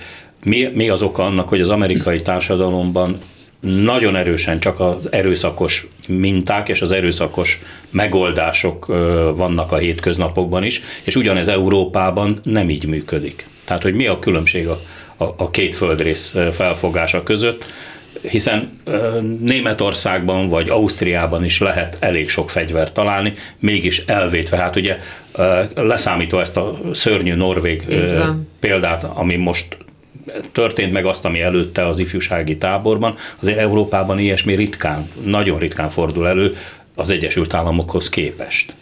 mi, 0.43 0.69
mi 0.73 0.89
az 0.89 1.01
oka 1.01 1.25
annak, 1.25 1.49
hogy 1.49 1.61
az 1.61 1.69
amerikai 1.69 2.21
társadalomban 2.21 3.17
nagyon 3.59 4.15
erősen 4.15 4.59
csak 4.59 4.79
az 4.79 5.11
erőszakos 5.11 5.87
minták 6.07 6.69
és 6.69 6.81
az 6.81 6.91
erőszakos 6.91 7.61
megoldások 7.89 8.85
vannak 9.35 9.71
a 9.71 9.77
hétköznapokban 9.77 10.63
is, 10.63 10.81
és 11.03 11.15
ugyanez 11.15 11.47
Európában 11.47 12.39
nem 12.43 12.69
így 12.69 12.85
működik. 12.85 13.47
Tehát, 13.65 13.83
hogy 13.83 13.93
mi 13.93 14.07
a 14.07 14.19
különbség 14.19 14.67
a, 14.67 14.79
a, 15.17 15.23
a 15.37 15.49
két 15.49 15.75
földrész 15.75 16.35
felfogása 16.53 17.23
között, 17.23 17.65
hiszen 18.21 18.79
Németországban 19.39 20.49
vagy 20.49 20.69
Ausztriában 20.69 21.43
is 21.43 21.59
lehet 21.59 21.97
elég 21.99 22.29
sok 22.29 22.49
fegyvert 22.49 22.93
találni, 22.93 23.33
mégis 23.59 24.03
elvétve. 24.05 24.57
Hát 24.57 24.75
ugye 24.75 24.97
leszámítva 25.75 26.41
ezt 26.41 26.57
a 26.57 26.79
szörnyű 26.91 27.33
norvég 27.33 27.85
példát, 28.59 29.03
ami 29.03 29.35
most 29.35 29.77
történt 30.51 30.91
meg 30.91 31.05
azt, 31.05 31.25
ami 31.25 31.41
előtte 31.41 31.87
az 31.87 31.99
ifjúsági 31.99 32.57
táborban, 32.57 33.15
azért 33.41 33.57
Európában 33.57 34.19
ilyesmi 34.19 34.55
ritkán, 34.55 35.09
nagyon 35.23 35.59
ritkán 35.59 35.89
fordul 35.89 36.27
elő 36.27 36.55
az 36.95 37.09
Egyesült 37.09 37.53
Államokhoz 37.53 38.09
képest. 38.09 38.73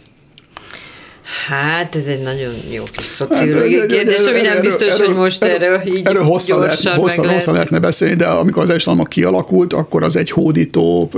Hát 1.48 1.96
ez 1.96 2.04
egy 2.06 2.22
nagyon 2.22 2.52
jó 2.70 2.82
kis 2.92 3.06
szociológiai 3.06 3.78
hát, 3.78 3.86
kérdés, 3.86 4.26
ami 4.26 4.40
nem 4.40 4.60
biztos, 4.60 4.88
erről, 4.88 5.06
hogy 5.06 5.16
most 5.16 5.44
erről, 5.44 5.54
erről 5.54 5.96
így 5.96 6.06
erről 6.06 6.22
hosszan, 6.22 6.58
lehet, 6.58 6.76
hosszan, 6.76 7.24
lehet. 7.24 7.32
hosszan 7.32 7.54
lehetne 7.54 7.78
beszélni, 7.78 8.14
de 8.14 8.26
amikor 8.26 8.62
az 8.62 8.70
Egyesült 8.70 9.08
kialakult, 9.08 9.72
akkor 9.72 10.02
az 10.02 10.16
egy 10.16 10.30
hódító 10.30 11.10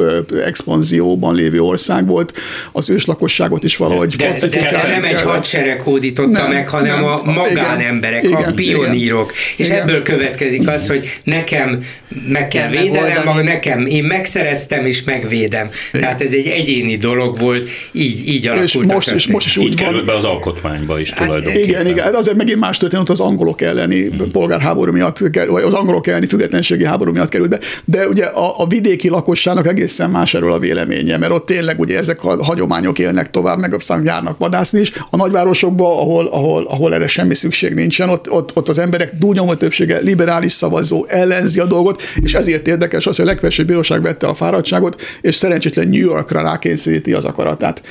expanzióban 0.44 1.34
lévő 1.34 1.60
ország 1.60 2.06
volt. 2.06 2.32
Az 2.72 2.90
őslakosságot 2.90 3.64
is 3.64 3.76
valahogy 3.76 4.16
de, 4.16 4.32
de, 4.40 4.48
de 4.48 4.86
nem 4.86 5.04
egy 5.04 5.20
hadsereg 5.20 5.80
hódította 5.80 6.28
nem, 6.28 6.50
meg, 6.50 6.68
hanem 6.68 7.00
nem, 7.00 7.04
a 7.04 7.22
magánemberek, 7.24 8.24
igen, 8.24 8.42
a 8.42 8.50
pionírok. 8.50 9.30
Igen, 9.30 9.54
és 9.56 9.66
igen. 9.66 9.80
ebből 9.80 10.02
következik 10.02 10.68
az, 10.68 10.88
hogy 10.88 11.20
nekem 11.24 11.82
meg 12.28 12.48
kell 12.48 12.68
védenem, 12.68 13.22
maga, 13.24 13.42
nekem 13.42 13.86
én 13.86 14.04
megszereztem 14.04 14.86
és 14.86 15.02
megvédem. 15.02 15.70
Igen. 15.88 16.00
Tehát 16.00 16.20
ez 16.20 16.32
egy 16.32 16.46
egyéni 16.46 16.96
dolog 16.96 17.38
volt, 17.38 17.68
így, 17.92 18.28
így 18.28 18.46
alakult. 18.46 18.86
És 18.86 18.92
most, 18.92 19.10
és 19.10 19.26
most 19.26 19.46
is 19.46 19.56
úgy 19.56 19.80
van, 19.80 19.99
be 20.04 20.14
az 20.14 20.24
alkotmányba 20.24 21.00
is 21.00 21.10
hát 21.10 21.24
tulajdonképpen. 21.26 21.68
Igen, 21.68 21.86
igen, 21.86 22.04
hát 22.04 22.14
azért 22.14 22.36
megint 22.36 22.58
más 22.58 22.76
történet 22.76 23.08
az 23.08 23.20
angolok 23.20 23.60
elleni 23.60 24.04
hmm. 24.04 24.30
polgárháború 24.30 24.92
miatt, 24.92 25.18
vagy 25.48 25.62
az 25.62 25.74
angolok 25.74 26.06
elleni 26.06 26.26
függetlenségi 26.26 26.84
háború 26.84 27.12
miatt 27.12 27.28
került 27.28 27.50
be, 27.50 27.58
de 27.84 28.08
ugye 28.08 28.24
a, 28.24 28.60
a 28.60 28.66
vidéki 28.66 29.08
lakosságnak 29.08 29.66
egészen 29.66 30.10
más 30.10 30.34
erről 30.34 30.52
a 30.52 30.58
véleménye, 30.58 31.16
mert 31.16 31.32
ott 31.32 31.46
tényleg 31.46 31.80
ugye 31.80 31.98
ezek 31.98 32.24
a 32.24 32.44
hagyományok 32.44 32.98
élnek 32.98 33.30
tovább, 33.30 33.58
meg 33.58 33.74
aztán 33.74 34.04
járnak 34.04 34.38
vadászni 34.38 34.80
is. 34.80 34.92
A 35.10 35.16
nagyvárosokban, 35.16 35.98
ahol, 35.98 36.26
ahol, 36.26 36.66
ahol 36.68 36.94
erre 36.94 37.06
semmi 37.06 37.34
szükség 37.34 37.74
nincsen, 37.74 38.08
ott, 38.08 38.30
ott, 38.30 38.56
ott 38.56 38.68
az 38.68 38.78
emberek 38.78 39.18
túlnyomó 39.18 39.54
többsége 39.54 39.98
liberális 39.98 40.52
szavazó 40.52 41.04
ellenzi 41.08 41.60
a 41.60 41.66
dolgot, 41.66 42.02
és 42.20 42.34
ezért 42.34 42.68
érdekes 42.68 43.06
az, 43.06 43.16
hogy 43.16 43.24
a 43.24 43.28
legfelsőbb 43.28 43.66
bíróság 43.66 44.02
vette 44.02 44.26
a 44.26 44.34
fáradtságot, 44.34 45.02
és 45.20 45.34
szerencsétlen 45.34 45.88
New 45.88 46.00
Yorkra 46.00 46.42
rákényszeríti 46.42 47.12
az 47.12 47.24
akaratát. 47.24 47.82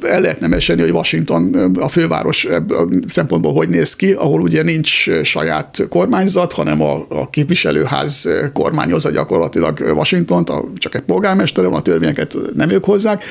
El 0.00 0.20
lehetne 0.20 0.46
mesélni, 0.46 0.82
hogy 0.82 0.90
Washington 0.90 1.35
a 1.78 1.88
főváros 1.88 2.48
szempontból 3.08 3.52
hogy 3.52 3.68
néz 3.68 3.96
ki, 3.96 4.12
ahol 4.12 4.40
ugye 4.40 4.62
nincs 4.62 5.10
saját 5.22 5.86
kormányzat, 5.88 6.52
hanem 6.52 6.82
a, 6.82 7.06
a 7.08 7.30
képviselőház 7.30 8.28
kormányozza 8.52 9.10
gyakorlatilag 9.10 9.78
Washington, 9.94 10.44
csak 10.76 10.94
egy 10.94 11.00
polgármester 11.02 11.64
a 11.64 11.82
törvényeket 11.82 12.36
nem 12.54 12.70
ők 12.70 12.84
hozzák, 12.84 13.24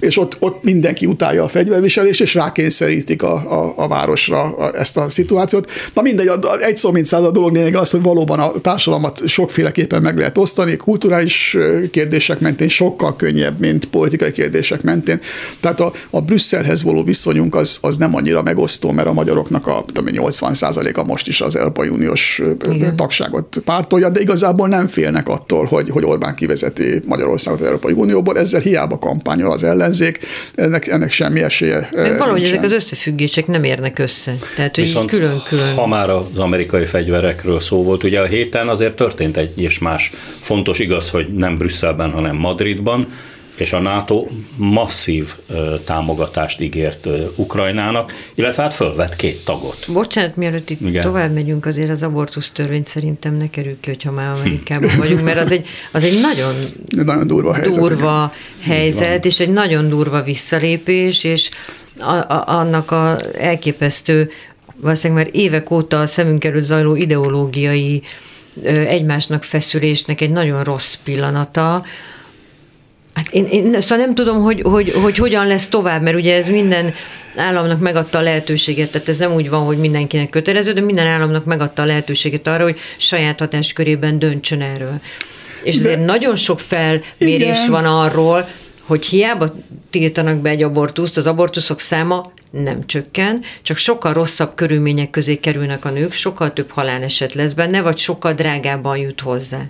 és 0.00 0.18
ott, 0.18 0.36
ott 0.38 0.64
mindenki 0.64 1.06
utálja 1.06 1.44
a 1.44 1.48
fegyverviselést, 1.48 2.20
és 2.20 2.34
rákényszerítik 2.34 3.22
a, 3.22 3.34
a, 3.34 3.74
a 3.76 3.88
városra 3.88 4.70
ezt 4.74 4.96
a 4.96 5.08
szituációt. 5.08 5.70
Na 5.94 6.02
mindegy, 6.02 6.30
egy 6.60 6.78
szó 6.78 6.90
mint 6.90 7.06
száz 7.06 7.22
a 7.22 7.30
dolog 7.30 7.52
lényeg 7.52 7.74
az, 7.74 7.90
hogy 7.90 8.02
valóban 8.02 8.38
a 8.38 8.60
társadalmat 8.60 9.28
sokféleképpen 9.28 10.02
meg 10.02 10.18
lehet 10.18 10.38
osztani, 10.38 10.76
kulturális 10.76 11.56
kérdések 11.90 12.40
mentén 12.40 12.68
sokkal 12.68 13.16
könnyebb, 13.16 13.58
mint 13.58 13.86
politikai 13.86 14.32
kérdések 14.32 14.82
mentén. 14.82 15.20
Tehát 15.60 15.80
a, 15.80 15.92
a 16.10 16.20
Brüsszelhez 16.20 16.82
való 16.82 17.02
viszonyunk 17.02 17.51
az, 17.54 17.78
az 17.80 17.96
nem 17.96 18.14
annyira 18.14 18.42
megosztó, 18.42 18.90
mert 18.90 19.08
a 19.08 19.12
magyaroknak 19.12 19.66
a 19.66 19.84
80%-a 19.94 21.04
most 21.04 21.28
is 21.28 21.40
az 21.40 21.56
Európai 21.56 21.88
Uniós 21.88 22.42
Igen. 22.70 22.96
tagságot 22.96 23.60
pártolja, 23.64 24.08
de 24.08 24.20
igazából 24.20 24.68
nem 24.68 24.86
félnek 24.86 25.28
attól, 25.28 25.64
hogy, 25.64 25.90
hogy 25.90 26.04
Orbán 26.04 26.34
kivezeti 26.34 27.00
Magyarországot 27.06 27.60
az 27.60 27.66
Európai 27.66 27.92
Unióból, 27.92 28.38
ezzel 28.38 28.60
hiába 28.60 28.98
kampányol 28.98 29.50
az 29.50 29.64
ellenzék, 29.64 30.18
ennek, 30.54 30.86
ennek 30.86 31.10
semmi 31.10 31.42
esélye. 31.42 31.88
Mert 31.92 32.18
valahogy 32.18 32.40
nincsen. 32.40 32.58
ezek 32.58 32.64
az 32.64 32.72
összefüggések 32.72 33.46
nem 33.46 33.64
érnek 33.64 33.98
össze. 33.98 34.34
Tehát, 34.56 34.74
hogy 34.74 34.84
Viszont 34.84 35.10
külön-külön. 35.10 35.74
Ha 35.74 35.86
már 35.86 36.10
az 36.10 36.38
amerikai 36.38 36.84
fegyverekről 36.84 37.60
szó 37.60 37.82
volt, 37.82 38.04
ugye 38.04 38.20
a 38.20 38.24
héten 38.24 38.68
azért 38.68 38.96
történt 38.96 39.36
egy 39.36 39.58
és 39.58 39.78
más 39.78 40.10
fontos, 40.40 40.78
igaz, 40.78 41.10
hogy 41.10 41.26
nem 41.34 41.56
Brüsszelben, 41.56 42.10
hanem 42.10 42.36
Madridban, 42.36 43.08
és 43.56 43.72
a 43.72 43.80
NATO 43.80 44.26
masszív 44.56 45.34
támogatást 45.84 46.60
ígért 46.60 47.06
Ukrajnának, 47.36 48.12
illetve 48.34 48.62
hát 48.62 48.74
fölvett 48.74 49.16
két 49.16 49.44
tagot. 49.44 49.76
Bocsánat, 49.92 50.36
mielőtt 50.36 50.70
itt 50.70 50.80
Igen. 50.80 51.02
tovább 51.02 51.32
megyünk, 51.32 51.66
azért 51.66 51.90
az 51.90 52.02
abortusz 52.02 52.50
törvényt 52.50 52.86
szerintem 52.86 53.36
ne 53.36 53.50
kerül 53.50 53.76
ki, 53.80 53.88
hogyha 53.88 54.10
már 54.10 54.30
Amerikában 54.30 54.90
hm. 54.90 54.98
vagyunk, 54.98 55.22
mert 55.22 55.38
az 55.38 55.50
egy, 55.50 55.66
az 55.92 56.04
egy 56.04 56.20
nagyon, 56.20 56.54
nagyon 57.04 57.26
durva 57.26 57.54
helyzet, 57.54 57.74
durva 57.74 58.32
helyzet 58.60 59.24
és 59.24 59.40
egy 59.40 59.52
nagyon 59.52 59.88
durva 59.88 60.22
visszalépés, 60.22 61.24
és 61.24 61.50
a, 61.98 62.12
a, 62.12 62.44
annak 62.46 62.90
a 62.90 63.16
elképesztő, 63.38 64.30
valószínűleg 64.76 65.24
már 65.24 65.34
évek 65.34 65.70
óta 65.70 66.00
a 66.00 66.06
szemünk 66.06 66.44
előtt 66.44 66.62
zajló 66.62 66.94
ideológiai 66.94 68.02
egymásnak 68.64 69.44
feszülésnek 69.44 70.20
egy 70.20 70.30
nagyon 70.30 70.64
rossz 70.64 70.94
pillanata, 70.94 71.84
Hát 73.14 73.28
én, 73.30 73.46
én 73.46 73.80
szóval 73.80 74.04
nem 74.04 74.14
tudom, 74.14 74.42
hogy, 74.42 74.60
hogy, 74.62 74.92
hogy 75.02 75.16
hogyan 75.16 75.46
lesz 75.46 75.68
tovább, 75.68 76.02
mert 76.02 76.16
ugye 76.16 76.36
ez 76.36 76.48
minden 76.48 76.94
államnak 77.36 77.80
megadta 77.80 78.18
a 78.18 78.22
lehetőséget, 78.22 78.90
tehát 78.90 79.08
ez 79.08 79.16
nem 79.16 79.32
úgy 79.34 79.50
van, 79.50 79.64
hogy 79.64 79.78
mindenkinek 79.78 80.30
kötelező, 80.30 80.72
de 80.72 80.80
minden 80.80 81.06
államnak 81.06 81.44
megadta 81.44 81.82
a 81.82 81.84
lehetőséget 81.84 82.46
arra, 82.46 82.62
hogy 82.62 82.78
saját 82.96 83.38
hatáskörében 83.38 84.18
döntsön 84.18 84.62
erről. 84.62 85.00
És 85.62 85.76
azért 85.76 85.98
de, 85.98 86.04
nagyon 86.04 86.36
sok 86.36 86.60
felmérés 86.60 87.58
igen. 87.58 87.70
van 87.70 87.84
arról, 87.84 88.48
hogy 88.84 89.04
hiába 89.04 89.54
tiltanak 89.90 90.36
be 90.36 90.50
egy 90.50 90.62
abortuszt, 90.62 91.16
az 91.16 91.26
abortuszok 91.26 91.80
száma 91.80 92.32
nem 92.50 92.86
csökken, 92.86 93.42
csak 93.62 93.76
sokkal 93.76 94.12
rosszabb 94.12 94.54
körülmények 94.54 95.10
közé 95.10 95.36
kerülnek 95.36 95.84
a 95.84 95.90
nők, 95.90 96.12
sokkal 96.12 96.52
több 96.52 96.70
haláleset 96.70 97.34
lesz 97.34 97.52
benne, 97.52 97.80
vagy 97.80 97.98
sokkal 97.98 98.32
drágábban 98.32 98.96
jut 98.96 99.20
hozzá. 99.20 99.62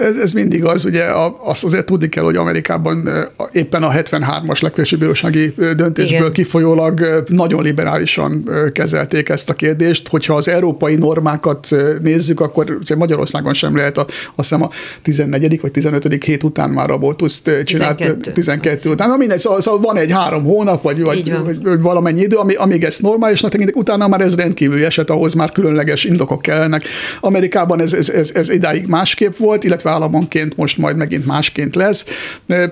Ez, 0.00 0.16
ez 0.16 0.32
mindig 0.32 0.64
az, 0.64 0.84
ugye 0.84 1.04
azt 1.42 1.64
azért 1.64 1.86
tudni 1.86 2.08
kell, 2.08 2.24
hogy 2.24 2.36
Amerikában 2.36 3.08
éppen 3.52 3.82
a 3.82 3.90
73-as 3.90 4.62
legfelsőbb 4.62 4.98
bírósági 4.98 5.54
döntésből 5.56 6.18
Igen. 6.18 6.32
kifolyólag 6.32 7.24
nagyon 7.28 7.62
liberálisan 7.62 8.50
kezelték 8.72 9.28
ezt 9.28 9.50
a 9.50 9.54
kérdést. 9.54 10.08
Hogyha 10.08 10.34
az 10.34 10.48
európai 10.48 10.94
normákat 10.94 11.68
nézzük, 12.02 12.40
akkor 12.40 12.78
Magyarországon 12.96 13.54
sem 13.54 13.76
lehet 13.76 13.98
a, 13.98 14.06
azt 14.34 14.48
hiszem 14.48 14.62
a 14.62 14.68
14. 15.02 15.60
vagy 15.60 15.70
15. 15.70 16.24
hét 16.24 16.42
után 16.42 16.70
már 16.70 16.90
abortuszt 16.90 17.50
csinált. 17.64 17.96
12. 17.96 18.32
12 18.32 18.90
után. 18.90 19.08
Na 19.08 19.16
mindegy, 19.16 19.38
szóval, 19.38 19.60
szóval 19.60 19.80
van 19.80 19.96
egy 19.96 20.10
három 20.10 20.44
hónap, 20.44 20.82
vagy, 20.82 21.04
vagy, 21.04 21.32
vagy 21.44 21.80
valamennyi 21.80 22.20
idő, 22.20 22.36
ami, 22.36 22.54
amíg 22.54 22.84
ez 22.84 22.98
normálisnak 22.98 23.50
tekintik, 23.50 23.76
utána 23.76 24.08
már 24.08 24.20
ez 24.20 24.36
rendkívüli 24.36 24.84
eset, 24.84 25.10
ahhoz 25.10 25.34
már 25.34 25.52
különleges 25.52 26.04
indokok 26.04 26.42
kellenek. 26.42 26.82
Amerikában 27.20 27.80
ez, 27.80 27.92
ez, 27.92 28.08
ez, 28.08 28.30
ez 28.34 28.50
idáig 28.50 28.86
másképp 28.86 29.36
volt, 29.36 29.64
illetve 29.72 29.90
államonként 29.90 30.56
most 30.56 30.78
majd 30.78 30.96
megint 30.96 31.26
másként 31.26 31.74
lesz. 31.74 32.04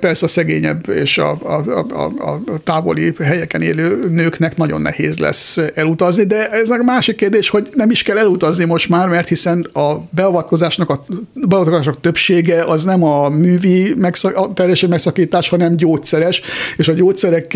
Persze 0.01 0.25
a 0.25 0.29
szegényebb 0.29 0.89
és 0.89 1.19
a, 1.19 1.31
a, 1.31 1.85
a, 1.95 2.33
a 2.47 2.59
távoli 2.65 3.13
helyeken 3.25 3.63
élő 3.63 4.09
nőknek 4.11 4.57
nagyon 4.57 4.81
nehéz 4.81 5.19
lesz 5.19 5.59
elutazni, 5.75 6.25
de 6.25 6.51
ez 6.51 6.71
a 6.71 6.77
másik 6.77 7.17
kérdés, 7.17 7.49
hogy 7.49 7.69
nem 7.75 7.91
is 7.91 8.03
kell 8.03 8.19
elutazni 8.19 8.65
most 8.65 8.89
már, 8.89 9.09
mert 9.09 9.29
hiszen 9.29 9.67
a 9.73 9.97
beavatkozásnak 10.11 10.91
a 10.91 11.05
beavatkozások 11.35 12.01
többsége 12.01 12.63
az 12.65 12.85
nem 12.85 13.05
a 13.05 13.29
művi 13.29 13.95
megszak, 13.97 14.37
a 14.37 14.53
teljesen 14.53 14.89
megszakítás, 14.89 15.49
hanem 15.49 15.77
gyógyszeres, 15.77 16.43
és 16.77 16.89
a 16.89 16.93
gyógyszerek 16.93 17.55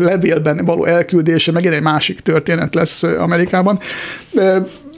levélben 0.00 0.64
való 0.64 0.84
elküldése 0.84 1.52
megint 1.52 1.74
egy 1.74 1.82
másik 1.82 2.20
történet 2.20 2.74
lesz 2.74 3.02
Amerikában 3.02 3.78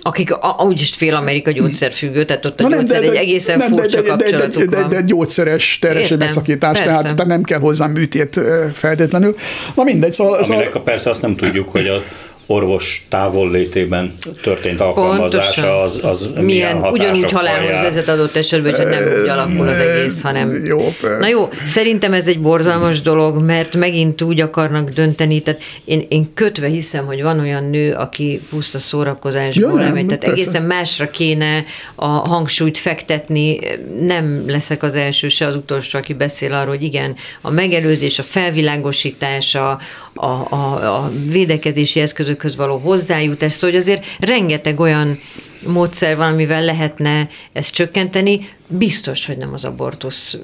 akik 0.06 0.30
úgyis 0.58 0.90
fél 0.90 1.14
Amerika 1.14 1.50
gyógyszerfüggő, 1.50 2.24
tehát 2.24 2.46
ott 2.46 2.60
a 2.60 2.62
Na 2.62 2.76
gyógyszer 2.76 3.00
nem, 3.00 3.10
de, 3.10 3.10
egy 3.10 3.16
egészen 3.16 3.58
nem, 3.58 3.68
furcsa 3.68 3.96
de, 3.96 4.02
de, 4.02 4.08
kapcsolatuk 4.08 4.64
de, 4.64 4.76
de, 4.76 4.82
de, 4.82 4.88
de, 4.88 5.02
gyógyszeres 5.02 5.78
terhesség 5.78 6.18
megszakítás, 6.18 6.78
tehát, 6.78 7.02
tehát 7.02 7.26
nem 7.26 7.42
kell 7.42 7.58
hozzá 7.58 7.86
műtét 7.86 8.40
feltétlenül. 8.72 9.36
Na 9.74 9.82
mindegy, 9.82 10.12
szóval... 10.12 10.32
Aminek 10.32 10.66
szóval... 10.66 10.82
persze 10.82 11.10
azt 11.10 11.22
nem 11.22 11.36
tudjuk, 11.36 11.68
hogy 11.68 11.86
a 11.86 12.02
orvos 12.46 13.04
távollétében 13.08 14.16
történt 14.42 14.80
alkalmazása, 14.80 15.80
az, 15.80 16.00
az 16.02 16.30
milyen, 16.34 16.44
milyen 16.44 16.92
Ugyanúgy 16.92 17.32
halálhoz 17.32 17.70
vezet 17.70 18.08
adott 18.08 18.36
esetben, 18.36 18.74
hogy 18.74 18.86
nem 18.86 19.02
úgy 19.22 19.28
alakul 19.28 19.68
az 19.68 19.78
egész, 19.78 20.22
hanem... 20.22 20.64
Jó, 20.64 20.94
Na 21.18 21.28
jó, 21.28 21.48
szerintem 21.64 22.12
ez 22.12 22.26
egy 22.26 22.40
borzalmas 22.40 23.00
dolog, 23.00 23.42
mert 23.42 23.76
megint 23.76 24.22
úgy 24.22 24.40
akarnak 24.40 24.88
dönteni, 24.88 25.40
tehát 25.40 25.60
én, 25.84 26.06
én 26.08 26.34
kötve 26.34 26.66
hiszem, 26.66 27.06
hogy 27.06 27.22
van 27.22 27.40
olyan 27.40 27.64
nő, 27.64 27.92
aki 27.92 28.40
puszta 28.50 28.78
szórakozásból 28.78 29.80
ja, 29.80 29.92
nem, 29.92 30.06
tehát 30.06 30.24
persze. 30.24 30.30
egészen 30.30 30.62
másra 30.62 31.10
kéne 31.10 31.64
a 31.94 32.06
hangsúlyt 32.06 32.78
fektetni, 32.78 33.58
nem 34.00 34.44
leszek 34.46 34.82
az 34.82 34.94
első, 34.94 35.28
se 35.28 35.46
az 35.46 35.54
utolsó, 35.56 35.98
aki 35.98 36.14
beszél 36.14 36.52
arról, 36.52 36.74
hogy 36.74 36.82
igen, 36.82 37.16
a 37.40 37.50
megelőzés, 37.50 38.18
a 38.18 38.22
felvilágosítás, 38.22 39.54
a, 39.54 39.80
a, 40.14 40.26
a, 40.26 40.94
a 40.96 41.12
védekezési 41.28 42.00
eszközökhöz 42.00 42.56
való 42.56 42.76
hozzájutás, 42.76 43.52
szóval 43.52 43.70
hogy 43.70 43.78
azért 43.78 44.04
rengeteg 44.18 44.80
olyan 44.80 45.18
módszer 45.66 46.16
van, 46.16 46.32
amivel 46.32 46.64
lehetne 46.64 47.28
ezt 47.52 47.74
csökkenteni, 47.74 48.48
biztos, 48.66 49.26
hogy 49.26 49.36
nem 49.36 49.52
az 49.52 49.64
abortusz 49.64 50.38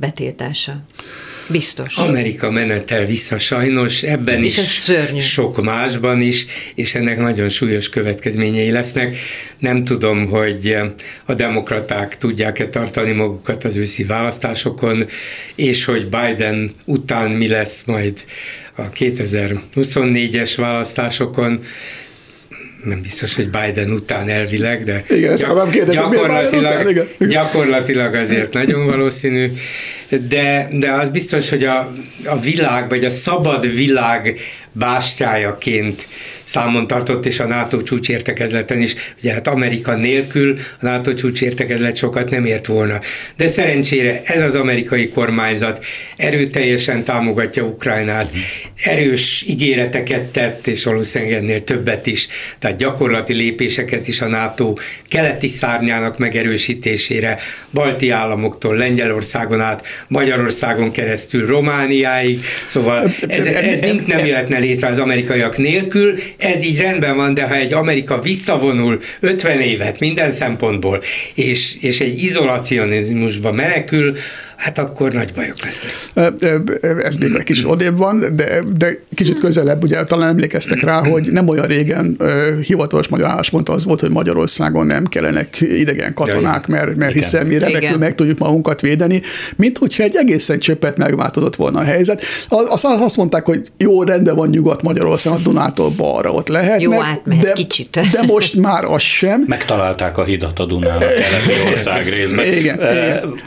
betiltása. 0.00 0.84
Biztos. 1.48 1.96
Amerika 1.96 2.50
menetel 2.50 3.04
vissza 3.04 3.38
sajnos, 3.38 4.02
ebben 4.02 4.44
és 4.44 4.88
is, 5.14 5.30
sok 5.30 5.62
másban 5.62 6.20
is, 6.20 6.46
és 6.74 6.94
ennek 6.94 7.18
nagyon 7.18 7.48
súlyos 7.48 7.88
következményei 7.88 8.70
lesznek. 8.70 9.16
Nem 9.58 9.84
tudom, 9.84 10.26
hogy 10.26 10.76
a 11.24 11.34
demokraták 11.34 12.18
tudják-e 12.18 12.68
tartani 12.68 13.12
magukat 13.12 13.64
az 13.64 13.76
őszi 13.76 14.04
választásokon, 14.04 15.06
és 15.54 15.84
hogy 15.84 16.02
Biden 16.08 16.74
után 16.84 17.30
mi 17.30 17.48
lesz 17.48 17.84
majd 17.86 18.24
a 18.76 18.88
2024-es 18.88 20.52
választásokon, 20.56 21.62
nem 22.84 23.02
biztos, 23.02 23.34
hogy 23.36 23.50
Biden 23.50 23.90
után 23.90 24.28
elvileg, 24.28 24.84
de 24.84 25.04
igen, 25.08 25.34
gyak, 25.34 25.70
kérdezem, 25.70 26.10
gyakorlatilag, 26.10 26.72
után, 26.72 26.88
igen. 26.88 27.08
gyakorlatilag 27.18 28.14
azért 28.14 28.52
nagyon 28.52 28.86
valószínű, 28.86 29.52
de, 30.28 30.68
de 30.72 30.92
az 30.92 31.08
biztos, 31.08 31.50
hogy 31.50 31.64
a, 31.64 31.92
a 32.24 32.40
világ, 32.40 32.88
vagy 32.88 33.04
a 33.04 33.10
szabad 33.10 33.74
világ 33.74 34.38
bástyájaként 34.72 36.08
számon 36.44 36.86
tartott, 36.86 37.26
és 37.26 37.40
a 37.40 37.46
NATO 37.46 37.82
csúcsértekezleten 37.82 38.80
is, 38.80 38.94
ugye 39.18 39.32
hát 39.32 39.48
Amerika 39.48 39.94
nélkül 39.94 40.56
a 40.58 40.86
NATO 40.86 41.14
csúcsértekezlet 41.14 41.96
sokat 41.96 42.30
nem 42.30 42.44
ért 42.44 42.66
volna. 42.66 43.00
De 43.36 43.48
szerencsére 43.48 44.22
ez 44.24 44.42
az 44.42 44.54
amerikai 44.54 45.08
kormányzat 45.08 45.84
erőteljesen 46.16 47.04
támogatja 47.04 47.62
Ukrajnát, 47.62 48.30
erős 48.84 49.44
ígéreteket 49.48 50.22
tett, 50.22 50.66
és 50.66 50.84
valószínűleg 50.84 51.34
ennél 51.34 51.64
többet 51.64 52.06
is, 52.06 52.28
tehát 52.58 52.76
gyakorlati 52.76 53.32
lépéseket 53.32 54.08
is 54.08 54.20
a 54.20 54.26
NATO 54.28 54.72
keleti 55.08 55.48
szárnyának 55.48 56.18
megerősítésére, 56.18 57.38
balti 57.72 58.10
államoktól 58.10 58.76
Lengyelországon 58.76 59.60
át, 59.60 59.86
Magyarországon 60.08 60.90
keresztül 60.90 61.46
Romániáig, 61.46 62.44
szóval 62.66 63.12
ez, 63.28 63.46
ez 63.46 63.80
mind 63.80 64.06
nem 64.06 64.26
jöhetne 64.26 64.58
létre 64.58 64.88
az 64.88 64.98
amerikaiak 64.98 65.56
nélkül, 65.56 66.14
ez 66.36 66.64
így 66.64 66.80
rendben 66.80 67.16
van, 67.16 67.34
de 67.34 67.42
ha 67.46 67.54
egy 67.54 67.72
Amerika 67.72 68.20
visszavonul 68.20 69.00
50 69.20 69.60
évet 69.60 70.00
minden 70.00 70.30
szempontból, 70.30 71.02
és, 71.34 71.76
és 71.80 72.00
egy 72.00 72.22
izolacionizmusba 72.22 73.52
menekül, 73.52 74.16
hát 74.56 74.78
akkor 74.78 75.12
nagy 75.12 75.32
bajok 75.34 75.56
lesznek. 75.62 75.92
Ez 77.02 77.16
még 77.16 77.34
egy 77.34 77.42
kis 77.42 77.68
odébb 77.68 77.96
van, 77.96 78.26
de, 78.34 78.62
de 78.76 78.98
kicsit 79.14 79.38
közelebb, 79.38 79.82
ugye 79.82 80.04
talán 80.04 80.28
emlékeztek 80.28 80.82
rá, 80.82 81.04
hogy 81.08 81.32
nem 81.32 81.48
olyan 81.48 81.66
régen 81.66 82.18
hivatalos 82.62 83.08
magyar 83.08 83.28
álláspont 83.28 83.68
az 83.68 83.84
volt, 83.84 84.00
hogy 84.00 84.10
Magyarországon 84.10 84.86
nem 84.86 85.04
kellenek 85.04 85.60
idegen 85.60 86.14
katonák, 86.14 86.66
mert, 86.66 86.96
mert 86.96 87.12
hiszen 87.12 87.46
mi 87.46 87.58
remekül 87.58 87.96
meg 87.96 88.14
tudjuk 88.14 88.38
magunkat 88.38 88.80
védeni, 88.80 89.22
mint 89.56 89.78
hogyha 89.78 90.02
egy 90.02 90.16
egészen 90.16 90.58
csöppet 90.58 90.96
megváltozott 90.96 91.56
volna 91.56 91.78
a 91.78 91.84
helyzet. 91.84 92.22
Azt, 92.48 92.84
azt 92.84 93.16
mondták, 93.16 93.44
hogy 93.44 93.68
jó, 93.78 94.02
rendben 94.02 94.36
van 94.36 94.48
Nyugat-Magyarország, 94.48 95.32
a 95.32 95.38
Dunától 95.42 95.90
balra 95.96 96.32
ott 96.32 96.48
lehet. 96.48 96.80
Jó, 96.80 96.92
átmehet 96.92 97.42
de, 97.42 97.52
kicsit. 97.52 98.00
De 98.10 98.22
most 98.26 98.54
már 98.54 98.84
az 98.84 99.02
sem. 99.02 99.44
Megtalálták 99.46 100.18
a 100.18 100.24
hidat 100.24 100.58
a 100.58 100.66
Dunán 100.66 100.96
a 100.96 100.98
keleti 100.98 101.72
ország 101.72 102.08
részben. 102.08 102.44
Igen, 102.44 102.78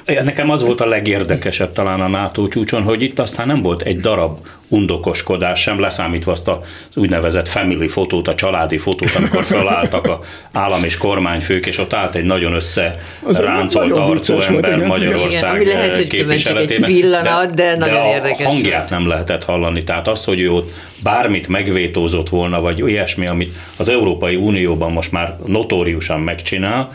igen. 0.05 0.25
Nekem 0.25 0.49
az 0.49 0.63
volt 0.63 0.81
a 0.81 0.85
legérdekesebb 0.97 1.73
talán 1.73 2.01
a 2.01 2.07
NATO 2.07 2.47
csúcson, 2.47 2.83
hogy 2.83 3.01
itt 3.01 3.19
aztán 3.19 3.47
nem 3.47 3.61
volt 3.61 3.81
egy 3.81 3.99
darab 3.99 4.37
undokoskodás 4.69 5.61
sem, 5.61 5.79
leszámítva 5.79 6.31
azt 6.31 6.47
az 6.47 6.57
úgynevezett 6.95 7.47
family 7.47 7.87
fotót, 7.87 8.27
a 8.27 8.35
családi 8.35 8.77
fotót, 8.77 9.15
amikor 9.15 9.43
felálltak 9.55 10.07
a 10.07 10.19
állam 10.51 10.83
és 10.83 10.97
kormányfők, 10.97 11.65
és 11.65 11.77
ott 11.77 11.93
állt 11.93 12.15
egy 12.15 12.23
nagyon 12.23 12.53
összeráncolt 12.53 13.91
arcú 13.91 14.39
ember 14.39 14.75
igen, 14.75 14.87
Magyarország 14.87 15.61
igen, 15.61 15.77
lehet, 15.77 15.95
hogy 15.95 16.07
képviseletében. 16.07 16.89
Egy 16.89 16.99
pillanat, 16.99 17.53
de, 17.53 17.63
de, 17.63 17.71
de 17.71 17.77
nagyon 17.77 18.01
a 18.01 18.07
érdekes. 18.07 18.45
hangját 18.45 18.89
nem 18.89 19.07
lehetett 19.07 19.43
hallani. 19.43 19.83
Tehát 19.83 20.07
azt, 20.07 20.25
hogy 20.25 20.39
ő 20.39 20.51
ott 20.51 20.71
bármit 21.03 21.47
megvétózott 21.47 22.29
volna, 22.29 22.61
vagy 22.61 22.89
ilyesmi, 22.89 23.27
amit 23.27 23.55
az 23.77 23.89
Európai 23.89 24.35
Unióban 24.35 24.91
most 24.91 25.11
már 25.11 25.37
notóriusan 25.45 26.19
megcsinál, 26.19 26.89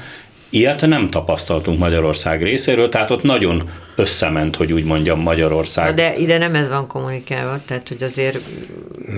Ilyet 0.54 0.86
nem 0.86 1.10
tapasztaltunk 1.10 1.78
Magyarország 1.78 2.42
részéről, 2.42 2.88
tehát 2.88 3.10
ott 3.10 3.22
nagyon 3.22 3.62
összement, 3.96 4.56
hogy 4.56 4.72
úgy 4.72 4.84
mondjam 4.84 5.20
Magyarország. 5.20 5.84
Na 5.84 5.92
de 5.92 6.16
ide 6.16 6.38
nem 6.38 6.54
ez 6.54 6.68
van 6.68 6.86
kommunikálva, 6.86 7.60
tehát 7.66 7.88
hogy 7.88 8.02
azért... 8.02 8.38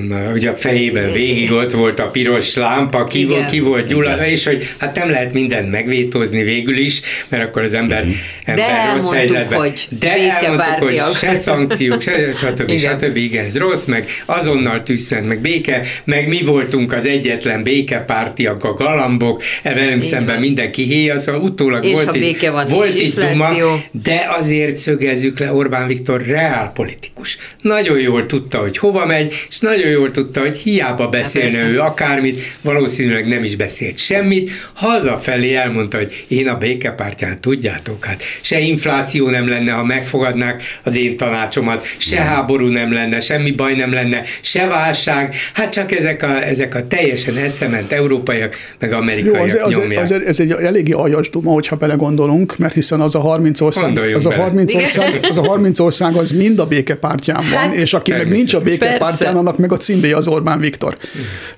Na, 0.00 0.32
ugye 0.32 0.50
a 0.50 0.54
fejében 0.54 1.12
végig 1.12 1.52
ott 1.52 1.70
volt 1.70 1.98
a 1.98 2.10
piros 2.10 2.54
lámpa, 2.54 3.04
ki, 3.04 3.24
volt, 3.24 3.50
ki 3.50 3.60
volt 3.60 3.86
Gyula, 3.86 4.26
és 4.26 4.44
hogy 4.44 4.74
hát 4.78 4.96
nem 4.96 5.10
lehet 5.10 5.32
mindent 5.32 5.70
megvétózni 5.70 6.42
végül 6.42 6.76
is, 6.76 7.00
mert 7.28 7.42
akkor 7.42 7.62
az 7.62 7.72
ember, 7.72 8.04
mm-hmm. 8.04 8.12
ember 8.44 8.66
de 8.66 8.92
rossz 8.94 9.12
helyzetben. 9.12 9.58
Hogy 9.58 9.86
de 9.98 10.14
elmondtuk, 10.16 10.88
hogy 10.88 11.00
se 11.14 11.36
szankciók, 11.36 12.02
se, 12.02 12.32
stb. 12.32 12.70
Igen. 12.70 12.98
stb. 12.98 13.16
Igen, 13.16 13.44
ez 13.44 13.58
rossz, 13.58 13.84
meg 13.84 14.08
azonnal 14.24 14.82
tűzszent, 14.82 15.26
meg 15.26 15.40
béke, 15.40 15.82
meg 16.04 16.28
mi 16.28 16.42
voltunk 16.42 16.92
az 16.92 17.06
egyetlen 17.06 17.62
békepártiak, 17.62 18.64
a 18.64 18.74
galambok, 18.74 19.42
velünk 19.62 20.02
szemben 20.02 20.38
mindenki 20.38 20.82
héja, 20.82 21.18
szóval 21.18 21.40
utólag 21.40 21.84
és 21.84 21.92
volt 21.92 22.14
itt, 22.14 22.40
van, 22.40 22.66
volt 22.68 23.00
itt 23.00 23.20
duma, 23.20 23.50
de 23.90 24.26
azért 24.38 24.76
szögezzük 24.76 25.38
le, 25.38 25.52
Orbán 25.52 25.86
Viktor 25.86 26.26
reálpolitikus. 26.26 27.38
Nagyon 27.60 27.98
jól 27.98 28.26
tudta, 28.26 28.58
hogy 28.58 28.78
hova 28.78 29.06
megy, 29.06 29.34
és 29.48 29.58
nagyon 29.58 29.83
jól 29.90 30.10
tudta, 30.10 30.40
hogy 30.40 30.56
hiába 30.56 31.08
beszélne 31.08 31.62
ő 31.68 31.80
akármit, 31.80 32.40
valószínűleg 32.62 33.26
nem 33.26 33.44
is 33.44 33.56
beszélt 33.56 33.98
semmit, 33.98 34.50
hazafelé 34.72 35.54
elmondta, 35.54 35.96
hogy 35.96 36.24
én 36.28 36.48
a 36.48 36.54
békepártyán, 36.54 37.40
tudjátok, 37.40 38.04
hát 38.04 38.22
se 38.40 38.58
infláció 38.58 39.28
nem 39.28 39.48
lenne, 39.48 39.72
ha 39.72 39.84
megfogadnák 39.84 40.62
az 40.82 40.96
én 40.96 41.16
tanácsomat, 41.16 41.86
se 41.96 42.18
nem. 42.18 42.26
háború 42.26 42.66
nem 42.66 42.92
lenne, 42.92 43.20
semmi 43.20 43.50
baj 43.50 43.74
nem 43.74 43.92
lenne, 43.92 44.22
se 44.40 44.66
válság, 44.66 45.34
hát 45.54 45.72
csak 45.72 45.92
ezek 45.92 46.22
a, 46.22 46.46
ezek 46.46 46.74
a 46.74 46.86
teljesen 46.86 47.36
eszement 47.36 47.92
európaiak, 47.92 48.54
meg 48.78 48.92
amerikaiak 48.92 49.36
Jó, 49.36 49.42
azért, 49.42 49.62
azért, 49.62 50.00
azért, 50.00 50.26
ez 50.26 50.40
egy 50.40 50.50
eléggé 50.50 50.92
aljas 50.92 51.30
duma, 51.30 51.52
hogyha 51.52 51.76
belegondolunk, 51.76 52.58
mert 52.58 52.74
hiszen 52.74 53.00
az 53.00 53.14
a 53.14 53.20
30 53.20 53.60
ország, 53.60 53.98
az 54.14 54.26
a 54.26 54.34
30 54.34 54.74
ország, 54.74 55.26
az 55.28 55.38
a 55.38 55.42
30 55.42 55.78
ország 55.78 56.16
az 56.16 56.30
mind 56.30 56.58
a 56.58 56.66
békepártyán 56.66 57.44
van, 57.50 57.58
hát, 57.58 57.74
és 57.74 57.94
aki 57.94 58.12
meg 58.12 58.28
nincs 58.28 58.54
a 58.54 58.58
békepártyán, 58.58 59.36
annak 59.36 59.58
meg 59.58 59.72
a 59.74 59.76
címbéje 59.76 60.16
az 60.16 60.28
Orbán 60.28 60.60
Viktor. 60.60 60.96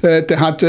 Tehát 0.01 0.65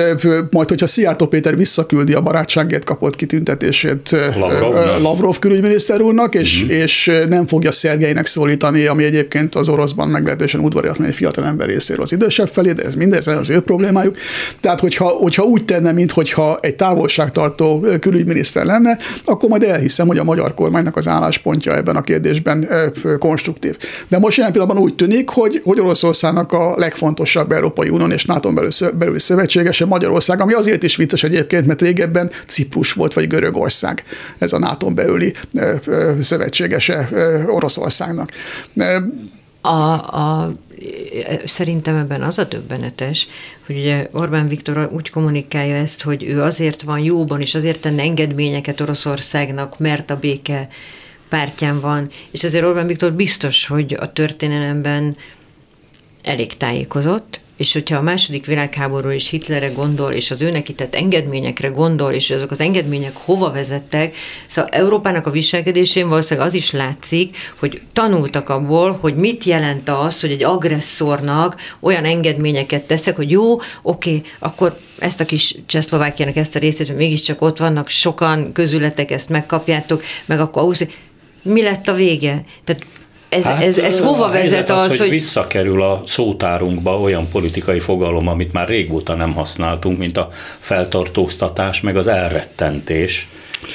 majd, 0.50 0.70
hogyha 0.70 0.88
Szijjártó 0.88 1.28
Péter 1.28 1.58
visszaküldi 1.58 2.14
a 2.14 2.22
barátságért 2.22 2.84
kapott 2.84 3.16
kitüntetését 3.16 4.10
Lavrov, 4.12 5.02
Lavrov 5.02 5.40
külügyminiszter 5.40 6.02
úrnak, 6.02 6.36
és, 6.36 6.62
uh-huh. 6.62 6.78
és 6.78 7.12
nem 7.28 7.48
fogja 7.48 7.72
Szergeinek 7.72 8.26
szólítani, 8.26 8.86
ami 8.86 9.04
egyébként 9.04 9.56
az 9.56 9.70
oroszban 9.70 10.08
meglehetősen 10.08 10.62
udvariatlan 10.62 11.08
egy 11.08 11.16
fiatal 11.16 11.46
ember 11.46 11.68
részéről 11.68 12.04
az 12.04 12.12
idősebb 12.12 12.48
felé, 12.48 12.72
de 12.72 12.84
ez 12.84 12.96
mindez 12.96 13.28
az 13.28 13.50
ő 13.50 13.60
problémájuk. 13.60 14.18
Tehát, 14.62 14.80
hogyha, 14.80 15.08
hogyha 15.08 15.44
úgy 15.44 15.66
tenne, 15.66 15.92
mintha 15.92 16.58
egy 16.62 16.76
távolságtartó 16.76 17.86
külügyminiszter 18.00 18.66
lenne, 18.66 18.98
akkor 19.26 19.50
majd 19.50 19.64
elhiszem, 19.64 20.08
hogy 20.08 20.18
a 20.18 20.24
magyar 20.24 20.54
kormánynak 20.54 20.96
az 20.96 21.08
álláspontja 21.08 21.76
ebben 21.76 21.96
a 21.96 22.02
kérdésben 22.02 22.70
konstruktív. 23.20 23.78
De 24.08 24.20
most 24.20 24.38
jelen 24.38 24.52
pillanatban 24.52 24.84
úgy 24.84 24.96
tűnik, 24.96 25.30
hogy, 25.30 25.62
hogy 25.64 25.80
Oroszországnak 25.80 26.52
a 26.54 26.74
legfontosabb 26.78 27.26
Európai 27.36 27.90
Unión 27.90 28.12
és 28.12 28.26
NATO 28.26 28.54
belüli 28.98 29.20
szövetségese 29.20 29.86
Magyarország, 29.86 30.42
ami 30.42 30.54
azért 30.54 30.84
is 30.84 30.96
vicces 30.96 31.24
egyébként, 31.24 31.66
mert 31.66 31.82
régebben 31.82 32.32
Ciprus 32.48 32.94
volt, 32.94 33.14
vagy 33.14 33.28
Görögország 33.28 34.04
ez 34.38 34.54
a 34.54 34.60
NATO 34.60 34.90
belüli 34.90 35.34
szövetségese 36.20 37.10
Oroszországnak. 37.48 38.30
A, 39.62 39.92
a, 40.20 40.54
szerintem 41.46 41.96
ebben 41.96 42.22
az 42.22 42.38
a 42.38 42.44
döbbenetes, 42.44 43.28
hogy 43.66 43.76
ugye 43.78 44.08
Orbán 44.14 44.48
Viktor 44.48 44.90
úgy 44.94 45.10
kommunikálja 45.10 45.76
ezt, 45.76 46.02
hogy 46.02 46.24
ő 46.24 46.42
azért 46.42 46.82
van 46.82 47.00
jóban, 47.00 47.42
és 47.42 47.56
azért 47.56 47.82
tenne 47.82 48.02
engedményeket 48.02 48.82
Oroszországnak, 48.82 49.80
mert 49.80 50.10
a 50.10 50.20
béke 50.20 50.68
pártján 51.30 51.80
van, 51.80 52.10
és 52.32 52.44
ezért 52.44 52.66
Orbán 52.66 52.88
Viktor 52.88 53.14
biztos, 53.14 53.68
hogy 53.68 53.96
a 54.00 54.14
történelemben 54.14 55.18
elég 56.28 56.58
tájékozott, 56.58 57.40
és 57.58 57.74
hogyha 57.74 57.98
a 57.98 58.02
második 58.02 58.46
világháború 58.46 59.10
és 59.10 59.30
Hitlerre 59.30 59.68
gondol, 59.68 60.12
és 60.12 60.32
az 60.32 60.42
őnek 60.42 60.76
tett 60.76 60.96
engedményekre 60.96 61.68
gondol, 61.68 62.12
és 62.12 62.30
azok 62.30 62.52
az 62.52 62.60
engedmények 62.60 63.16
hova 63.16 63.52
vezettek, 63.52 64.16
szóval 64.48 64.72
Európának 64.72 65.26
a 65.26 65.32
viselkedésén 65.32 66.10
valószínűleg 66.10 66.48
az 66.48 66.54
is 66.54 66.72
látszik, 66.72 67.38
hogy 67.56 67.82
tanultak 67.94 68.50
abból, 68.50 68.98
hogy 69.02 69.16
mit 69.16 69.44
jelent 69.44 69.90
az, 69.90 70.22
hogy 70.22 70.32
egy 70.32 70.44
agresszornak 70.44 71.56
olyan 71.80 72.06
engedményeket 72.06 72.84
teszek, 72.84 73.16
hogy 73.16 73.32
jó, 73.32 73.58
oké, 73.82 74.22
akkor 74.40 74.78
ezt 75.00 75.22
a 75.22 75.26
kis 75.26 75.56
Csehszlovákiának 75.66 76.36
ezt 76.36 76.56
a 76.56 76.60
részét, 76.60 76.88
hogy 76.88 76.96
mégiscsak 76.96 77.42
ott 77.42 77.58
vannak 77.58 77.90
sokan, 77.90 78.52
közületek, 78.52 79.12
ezt 79.12 79.30
megkapjátok, 79.30 80.04
meg 80.26 80.40
akkor 80.40 80.62
Ausztria. 80.62 80.90
Mi 81.42 81.62
lett 81.62 81.88
a 81.88 81.94
vége? 81.94 82.44
Tehát 82.64 82.84
ez, 83.30 83.44
hát, 83.44 83.64
ez, 83.64 83.78
ez 83.78 84.00
hova 84.00 84.30
vezet 84.30 84.70
az, 84.70 84.82
az, 84.82 84.88
hogy... 84.88 85.00
hogy 85.00 85.10
visszakerül 85.10 85.82
a 85.82 86.02
szótárunkba 86.06 87.00
olyan 87.00 87.30
politikai 87.30 87.80
fogalom, 87.80 88.28
amit 88.28 88.54
már 88.54 88.68
régóta 88.68 89.14
nem 89.14 89.34
használtunk, 89.34 89.98
mint 89.98 90.18
a 90.18 90.30
feltartóztatás, 90.60 91.82
meg 91.82 91.98
az 91.98 92.08
elrettentés 92.08 93.28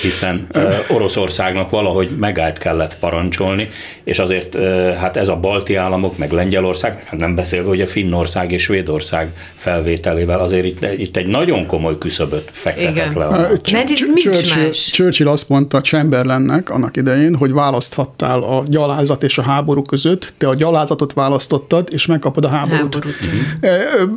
hiszen 0.02 0.46
Oroszországnak 0.88 1.70
valahogy 1.70 2.08
megállt 2.18 2.58
kellett 2.58 2.96
parancsolni, 2.98 3.68
és 4.04 4.18
azért 4.18 4.56
hát 4.96 5.16
ez 5.16 5.28
a 5.28 5.36
balti 5.36 5.74
államok, 5.74 6.18
meg 6.18 6.32
Lengyelország, 6.32 7.04
hát 7.06 7.20
nem 7.20 7.34
beszélve, 7.34 7.68
hogy 7.68 7.80
a 7.80 7.86
Finnország 7.86 8.52
és 8.52 8.62
Svédország 8.62 9.32
felvételével 9.56 10.40
azért 10.40 10.64
itt, 10.64 10.86
itt 10.98 11.16
egy 11.16 11.26
nagyon 11.26 11.66
komoly 11.66 11.98
küszöböt 11.98 12.50
fektetett 12.52 13.12
le. 13.12 13.24
A 13.24 13.60
Churchill, 13.60 14.70
Churchill 14.70 15.28
azt 15.28 15.48
mondta 15.48 15.80
Chamberlainnek 15.80 16.70
annak 16.70 16.96
idején, 16.96 17.34
hogy 17.34 17.52
választhattál 17.52 18.42
a 18.42 18.62
gyalázat 18.66 19.22
és 19.22 19.38
a 19.38 19.42
háború 19.42 19.82
között, 19.82 20.34
te 20.38 20.48
a 20.48 20.54
gyalázatot 20.54 21.12
választottad, 21.12 21.88
és 21.92 22.06
megkapod 22.06 22.44
a 22.44 22.48
háborút. 22.48 22.94
háborút. 22.94 23.16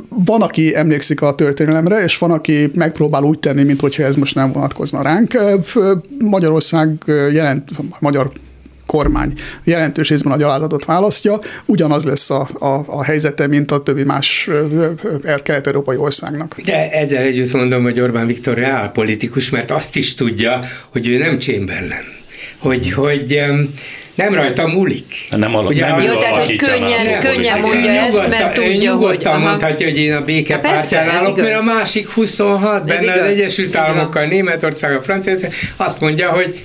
Van, 0.09 0.41
aki 0.41 0.76
emlékszik 0.76 1.22
a 1.22 1.36
történelemre, 1.36 2.03
és 2.03 2.18
van, 2.18 2.32
aki 2.32 2.72
megpróbál 2.74 3.24
úgy 3.24 3.39
tenni, 3.39 3.63
mintha 3.63 4.03
ez 4.03 4.16
most 4.16 4.36
nem 4.36 4.51
vonatkozna 4.51 5.01
ránk 5.01 5.38
Magyarország 6.19 7.03
jelent, 7.31 7.69
magyar 7.99 8.31
kormány 8.85 9.33
jelentős 9.63 10.09
részben 10.09 10.33
a 10.33 10.37
gyalázatot 10.37 10.85
választja, 10.85 11.39
ugyanaz 11.65 12.03
lesz 12.03 12.29
a, 12.29 12.49
a, 12.59 12.83
a 12.87 13.03
helyzete, 13.03 13.47
mint 13.47 13.71
a 13.71 13.83
többi 13.83 14.03
más 14.03 14.49
kelet-európai 15.43 15.97
országnak. 15.97 16.61
De 16.61 16.91
ezzel 16.91 17.23
együtt 17.23 17.53
mondom, 17.53 17.83
hogy 17.83 17.99
Orbán 17.99 18.27
Viktor 18.27 18.53
reálpolitikus, 18.53 19.49
mert 19.49 19.71
azt 19.71 19.95
is 19.95 20.13
tudja, 20.13 20.59
hogy 20.91 21.07
ő 21.07 21.17
nem 21.17 21.39
Chamberlain. 21.39 22.03
Hogy, 22.57 22.91
hogy 22.91 23.43
nem 24.16 24.34
rajta 24.34 24.68
múlik. 24.68 25.05
Nem 25.30 25.55
alak, 25.55 25.70
Ugye, 25.70 25.88
nem 25.88 26.01
jó, 26.01 26.13
tehát, 26.20 26.45
hogy 26.45 26.55
könnyen, 26.55 27.05
nem, 27.05 27.20
könnyen 27.20 27.59
mondja 27.59 27.91
ezt, 27.91 28.28
mert 28.28 28.53
tudja, 28.53 28.78
nyugodtan 28.78 29.34
hogy... 29.34 29.43
mondhatja, 29.43 29.88
hogy 29.88 29.97
én 29.97 30.13
a 30.13 30.22
békepártyán 30.22 31.09
állok, 31.09 31.38
mert 31.38 31.59
a 31.59 31.63
másik 31.63 32.09
26, 32.09 32.86
benne 32.86 33.13
az 33.13 33.20
Egyesült 33.20 33.76
Államokkal, 33.76 34.26
Németország, 34.26 34.95
a 34.95 35.01
Franciaország, 35.01 35.53
azt 35.76 36.01
mondja, 36.01 36.30
hogy 36.30 36.63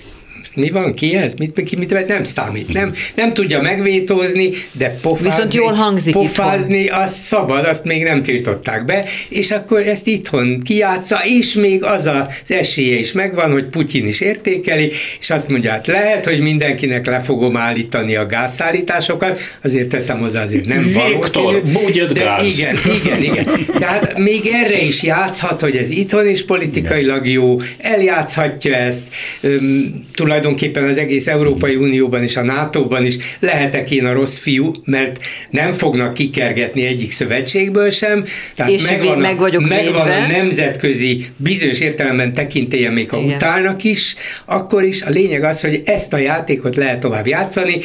mi 0.55 0.71
van, 0.71 0.95
ki 0.95 1.15
ez, 1.17 1.35
mit, 1.35 1.63
ki, 1.63 1.77
mit, 1.77 2.07
nem 2.09 2.25
számít, 2.25 2.73
nem, 2.73 2.93
nem 3.15 3.35
tudja 3.35 3.61
megvétózni, 3.61 4.51
de 4.73 4.99
pofázni, 5.03 5.29
Viszont 5.29 5.55
jól 5.55 5.73
hangzik 5.73 6.13
pofázni, 6.13 6.79
itthon. 6.79 7.01
azt 7.03 7.23
szabad, 7.23 7.65
azt 7.65 7.85
még 7.85 8.03
nem 8.03 8.23
tiltották 8.23 8.85
be, 8.85 9.05
és 9.29 9.51
akkor 9.51 9.81
ezt 9.81 10.07
itthon 10.07 10.61
kiátsza, 10.61 11.21
és 11.25 11.55
még 11.55 11.85
az 11.85 12.07
az 12.07 12.51
esélye 12.51 12.99
is 12.99 13.13
megvan, 13.13 13.53
hogy 13.53 13.65
Putyin 13.65 14.07
is 14.07 14.21
értékeli, 14.21 14.93
és 15.21 15.31
azt 15.31 15.49
mondja, 15.49 15.71
hát 15.71 15.87
lehet, 15.87 16.27
hogy 16.27 16.41
mindenkinek 16.41 17.07
le 17.07 17.21
fogom 17.21 17.57
állítani 17.57 18.17
a 18.17 18.27
gázszállításokat, 18.27 19.41
azért 19.63 19.89
teszem 19.89 20.19
hozzá, 20.19 20.43
azért 20.43 20.67
nem 20.67 20.83
Viktor, 20.83 21.03
valószínű. 21.03 22.07
de 22.13 22.21
gáz. 22.23 22.59
igen, 22.59 22.79
igen, 23.03 23.23
igen. 23.23 23.67
Tehát 23.79 24.19
még 24.19 24.47
erre 24.53 24.83
is 24.83 25.03
játszhat, 25.03 25.61
hogy 25.61 25.77
ez 25.77 25.91
itthon 25.91 26.29
is 26.29 26.45
politikailag 26.45 27.27
jó, 27.27 27.57
eljátszhatja 27.79 28.75
ezt, 28.75 29.09
üm, 29.41 30.05
tulajdonképpen 30.15 30.39
az 30.74 30.99
egész 30.99 31.26
Európai 31.26 31.74
Unióban 31.76 32.22
és 32.22 32.36
a 32.36 32.43
NATO-ban 32.43 33.05
is 33.05 33.16
lehetek 33.41 33.91
én 33.91 34.05
a 34.05 34.12
rossz 34.12 34.38
fiú, 34.38 34.72
mert 34.84 35.24
nem 35.51 35.72
fognak 35.72 36.14
kikergetni 36.14 36.86
egyik 36.86 37.12
szövetségből 37.12 37.91
sem, 37.91 38.24
tehát 38.55 38.72
és 38.72 38.86
megvan, 38.86 39.18
a, 39.18 39.20
meg 39.20 39.38
vagyok 39.38 39.68
megvan 39.68 40.11
a 40.11 40.26
nemzetközi 40.26 41.26
bizonyos 41.36 41.80
értelemben 41.80 42.32
tekintélye 42.32 42.91
még 42.91 43.11
ha 43.11 43.18
Igen. 43.18 43.34
utálnak 43.34 43.84
is, 43.84 44.14
akkor 44.45 44.84
is 44.84 45.03
a 45.03 45.11
lényeg 45.11 45.43
az, 45.43 45.61
hogy 45.61 45.82
ezt 45.84 46.12
a 46.12 46.18
játékot 46.18 46.76
lehet 46.76 47.01
tovább 47.01 47.26
játszani, 47.26 47.80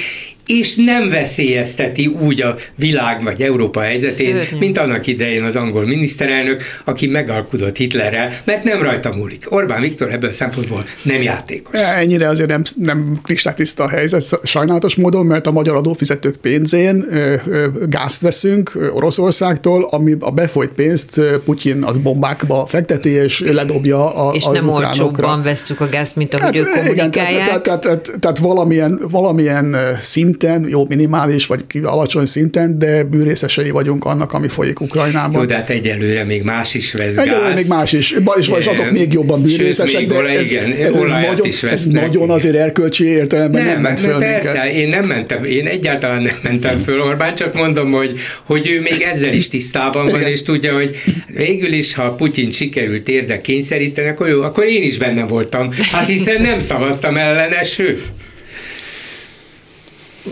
és 0.45 0.75
nem 0.75 1.09
veszélyezteti 1.09 2.07
úgy 2.07 2.41
a 2.41 2.55
világ 2.75 3.23
vagy 3.23 3.41
Európa 3.41 3.79
helyzetét, 3.79 4.43
Szörnyű. 4.43 4.57
mint 4.57 4.77
annak 4.77 5.07
idején 5.07 5.43
az 5.43 5.55
angol 5.55 5.85
miniszterelnök, 5.85 6.61
aki 6.83 7.07
megalkudott 7.07 7.77
Hitlerrel, 7.77 8.31
mert 8.43 8.63
nem 8.63 8.81
rajta 8.81 9.13
múlik. 9.15 9.51
Orbán 9.51 9.81
Viktor 9.81 10.11
ebből 10.11 10.29
a 10.29 10.33
szempontból 10.33 10.83
nem 11.01 11.21
játékos. 11.21 11.79
Ennyire 11.79 12.27
azért 12.27 12.49
nem, 12.49 12.63
nem 12.75 13.19
kristálytiszta 13.23 13.83
a 13.83 13.89
helyzet 13.89 14.39
sajnálatos 14.43 14.95
módon, 14.95 15.25
mert 15.25 15.47
a 15.47 15.51
magyar 15.51 15.75
adófizetők 15.75 16.35
pénzén 16.35 17.05
ö, 17.09 17.35
ö, 17.45 17.67
gázt 17.89 18.21
veszünk 18.21 18.91
Oroszországtól, 18.93 19.87
ami 19.91 20.15
a 20.19 20.31
befolyt 20.31 20.71
pénzt 20.71 21.21
Putyin 21.45 21.83
az 21.83 21.97
bombákba 21.97 22.65
fekteti, 22.65 23.09
és 23.09 23.39
ledobja 23.39 24.15
a, 24.15 24.33
és 24.33 24.45
az 24.45 24.53
nem 24.53 24.69
ukránokra. 24.69 25.03
olcsóbban 25.05 25.43
vesszük 25.43 25.79
a 25.79 25.89
gázt, 25.89 26.15
mint 26.15 26.33
ahogy 26.33 26.57
hát, 26.57 26.67
ők 26.67 26.73
kommunikálják. 26.73 27.31
Igen, 27.31 27.43
tehát, 27.43 27.63
tehát, 27.63 27.81
tehát, 27.81 28.11
tehát 28.19 28.37
valamilyen, 28.37 28.99
valamilyen 29.09 29.75
szint 29.99 30.34
szinten, 30.39 30.69
jó 30.69 30.85
minimális 30.87 31.45
vagy 31.45 31.63
alacsony 31.83 32.25
szinten, 32.25 32.79
de 32.79 33.03
bűrészesei 33.03 33.69
vagyunk 33.69 34.05
annak, 34.05 34.33
ami 34.33 34.47
folyik 34.47 34.81
Ukrajnában. 34.81 35.39
Jó, 35.39 35.45
de 35.45 35.55
hát 35.55 35.69
egyelőre 35.69 36.23
még 36.23 36.43
más 36.43 36.73
is 36.73 36.93
vesz 36.93 37.17
Egyelőre 37.17 37.47
gázt. 37.47 37.55
még 37.55 37.67
más 37.67 37.93
is, 37.93 38.11
és, 38.11 38.47
és 38.59 38.65
azok 38.65 38.91
még 38.91 39.13
jobban 39.13 39.41
bűrészesek, 39.41 39.99
Sőt, 39.99 40.07
de 40.07 40.29
ez, 40.29 40.51
igen, 40.51 40.71
ez, 40.71 40.95
ez, 40.95 41.11
nagyon, 41.11 41.45
is 41.45 41.63
ez 41.63 41.85
nagyon 41.85 42.29
azért 42.29 42.55
erkölcsi 42.55 43.05
értelemben 43.05 43.63
nem, 43.63 43.73
nem 43.73 43.81
ment 43.81 43.99
föl 43.99 44.19
persze, 44.19 44.51
minket. 44.51 44.73
én 44.73 44.87
nem 44.87 45.05
mentem, 45.05 45.43
én 45.43 45.67
egyáltalán 45.67 46.21
nem 46.21 46.37
mentem 46.41 46.77
föl 46.79 47.01
Orbán, 47.01 47.35
csak 47.35 47.53
mondom, 47.53 47.91
hogy, 47.91 48.19
hogy 48.43 48.67
ő 48.67 48.81
még 48.81 49.01
ezzel 49.01 49.33
is 49.33 49.47
tisztában 49.47 50.05
van, 50.05 50.19
igen. 50.19 50.31
és 50.31 50.41
tudja, 50.41 50.73
hogy 50.73 50.95
végül 51.33 51.73
is, 51.73 51.93
ha 51.93 52.15
Putyin 52.15 52.51
sikerült 52.51 53.09
érdek 53.09 53.41
kényszeríteni, 53.41 54.07
akkor 54.07 54.27
jó, 54.27 54.41
akkor 54.41 54.65
én 54.65 54.83
is 54.83 54.97
benne 54.97 55.23
voltam. 55.23 55.69
Hát 55.91 56.07
hiszen 56.07 56.41
nem 56.41 56.59
szavaztam 56.59 57.17
ellene, 57.17 57.63
sőt. 57.63 58.07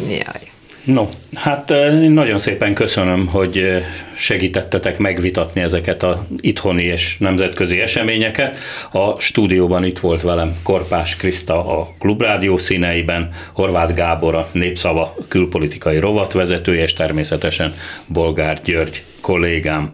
Jaj. 0.10 0.52
No, 0.84 1.08
hát 1.34 1.74
nagyon 2.10 2.38
szépen 2.38 2.74
köszönöm, 2.74 3.28
hogy 3.28 3.84
segítettetek 4.16 4.98
megvitatni 4.98 5.62
ezeket 5.62 6.04
a 6.04 6.26
itthoni 6.40 6.84
és 6.84 7.18
nemzetközi 7.20 7.80
eseményeket. 7.80 8.58
A 8.92 9.20
stúdióban 9.20 9.84
itt 9.84 10.00
volt 10.00 10.22
velem 10.22 10.56
Korpás 10.64 11.16
Kriszta 11.16 11.80
a 11.80 11.94
Klubrádió 12.00 12.58
színeiben, 12.58 13.30
Horváth 13.54 13.94
Gábor 13.94 14.36
a 14.36 14.50
Népszava 14.52 15.16
külpolitikai 15.28 16.00
rovatvezetője, 16.00 16.84
és 16.84 16.94
természetesen 16.94 17.74
Bolgár 18.08 18.62
György 18.64 19.04
kollégám. 19.22 19.92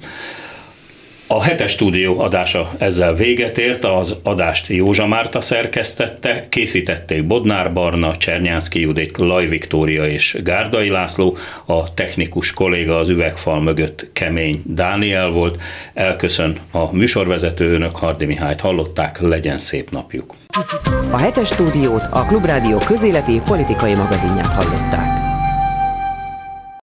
A 1.31 1.43
hetes 1.43 1.71
stúdió 1.71 2.19
adása 2.19 2.71
ezzel 2.77 3.13
véget 3.13 3.57
ért, 3.57 3.85
az 3.85 4.15
adást 4.23 4.67
Józsa 4.67 5.07
Márta 5.07 5.41
szerkesztette, 5.41 6.45
készítették 6.49 7.27
Bodnár 7.27 7.73
Barna, 7.73 8.15
Csernyánszki 8.15 8.79
Judit, 8.79 9.17
Laj 9.17 9.47
Viktória 9.47 10.05
és 10.05 10.37
Gárdai 10.43 10.89
László, 10.89 11.37
a 11.65 11.93
technikus 11.93 12.53
kolléga 12.53 12.97
az 12.97 13.09
üvegfal 13.09 13.61
mögött 13.61 14.09
Kemény 14.13 14.61
Dániel 14.65 15.29
volt. 15.29 15.61
Elköszön 15.93 16.59
a 16.71 16.95
műsorvezető 16.95 17.73
önök 17.73 17.95
Hardi 17.95 18.25
Mihályt 18.25 18.59
hallották, 18.59 19.19
legyen 19.19 19.59
szép 19.59 19.89
napjuk. 19.89 20.35
A 21.11 21.17
hetes 21.17 21.47
stúdiót 21.47 22.07
a 22.11 22.25
Klubrádió 22.25 22.77
közéleti 22.77 23.41
politikai 23.45 23.93
magazinját 23.93 24.53
hallották. 24.53 25.28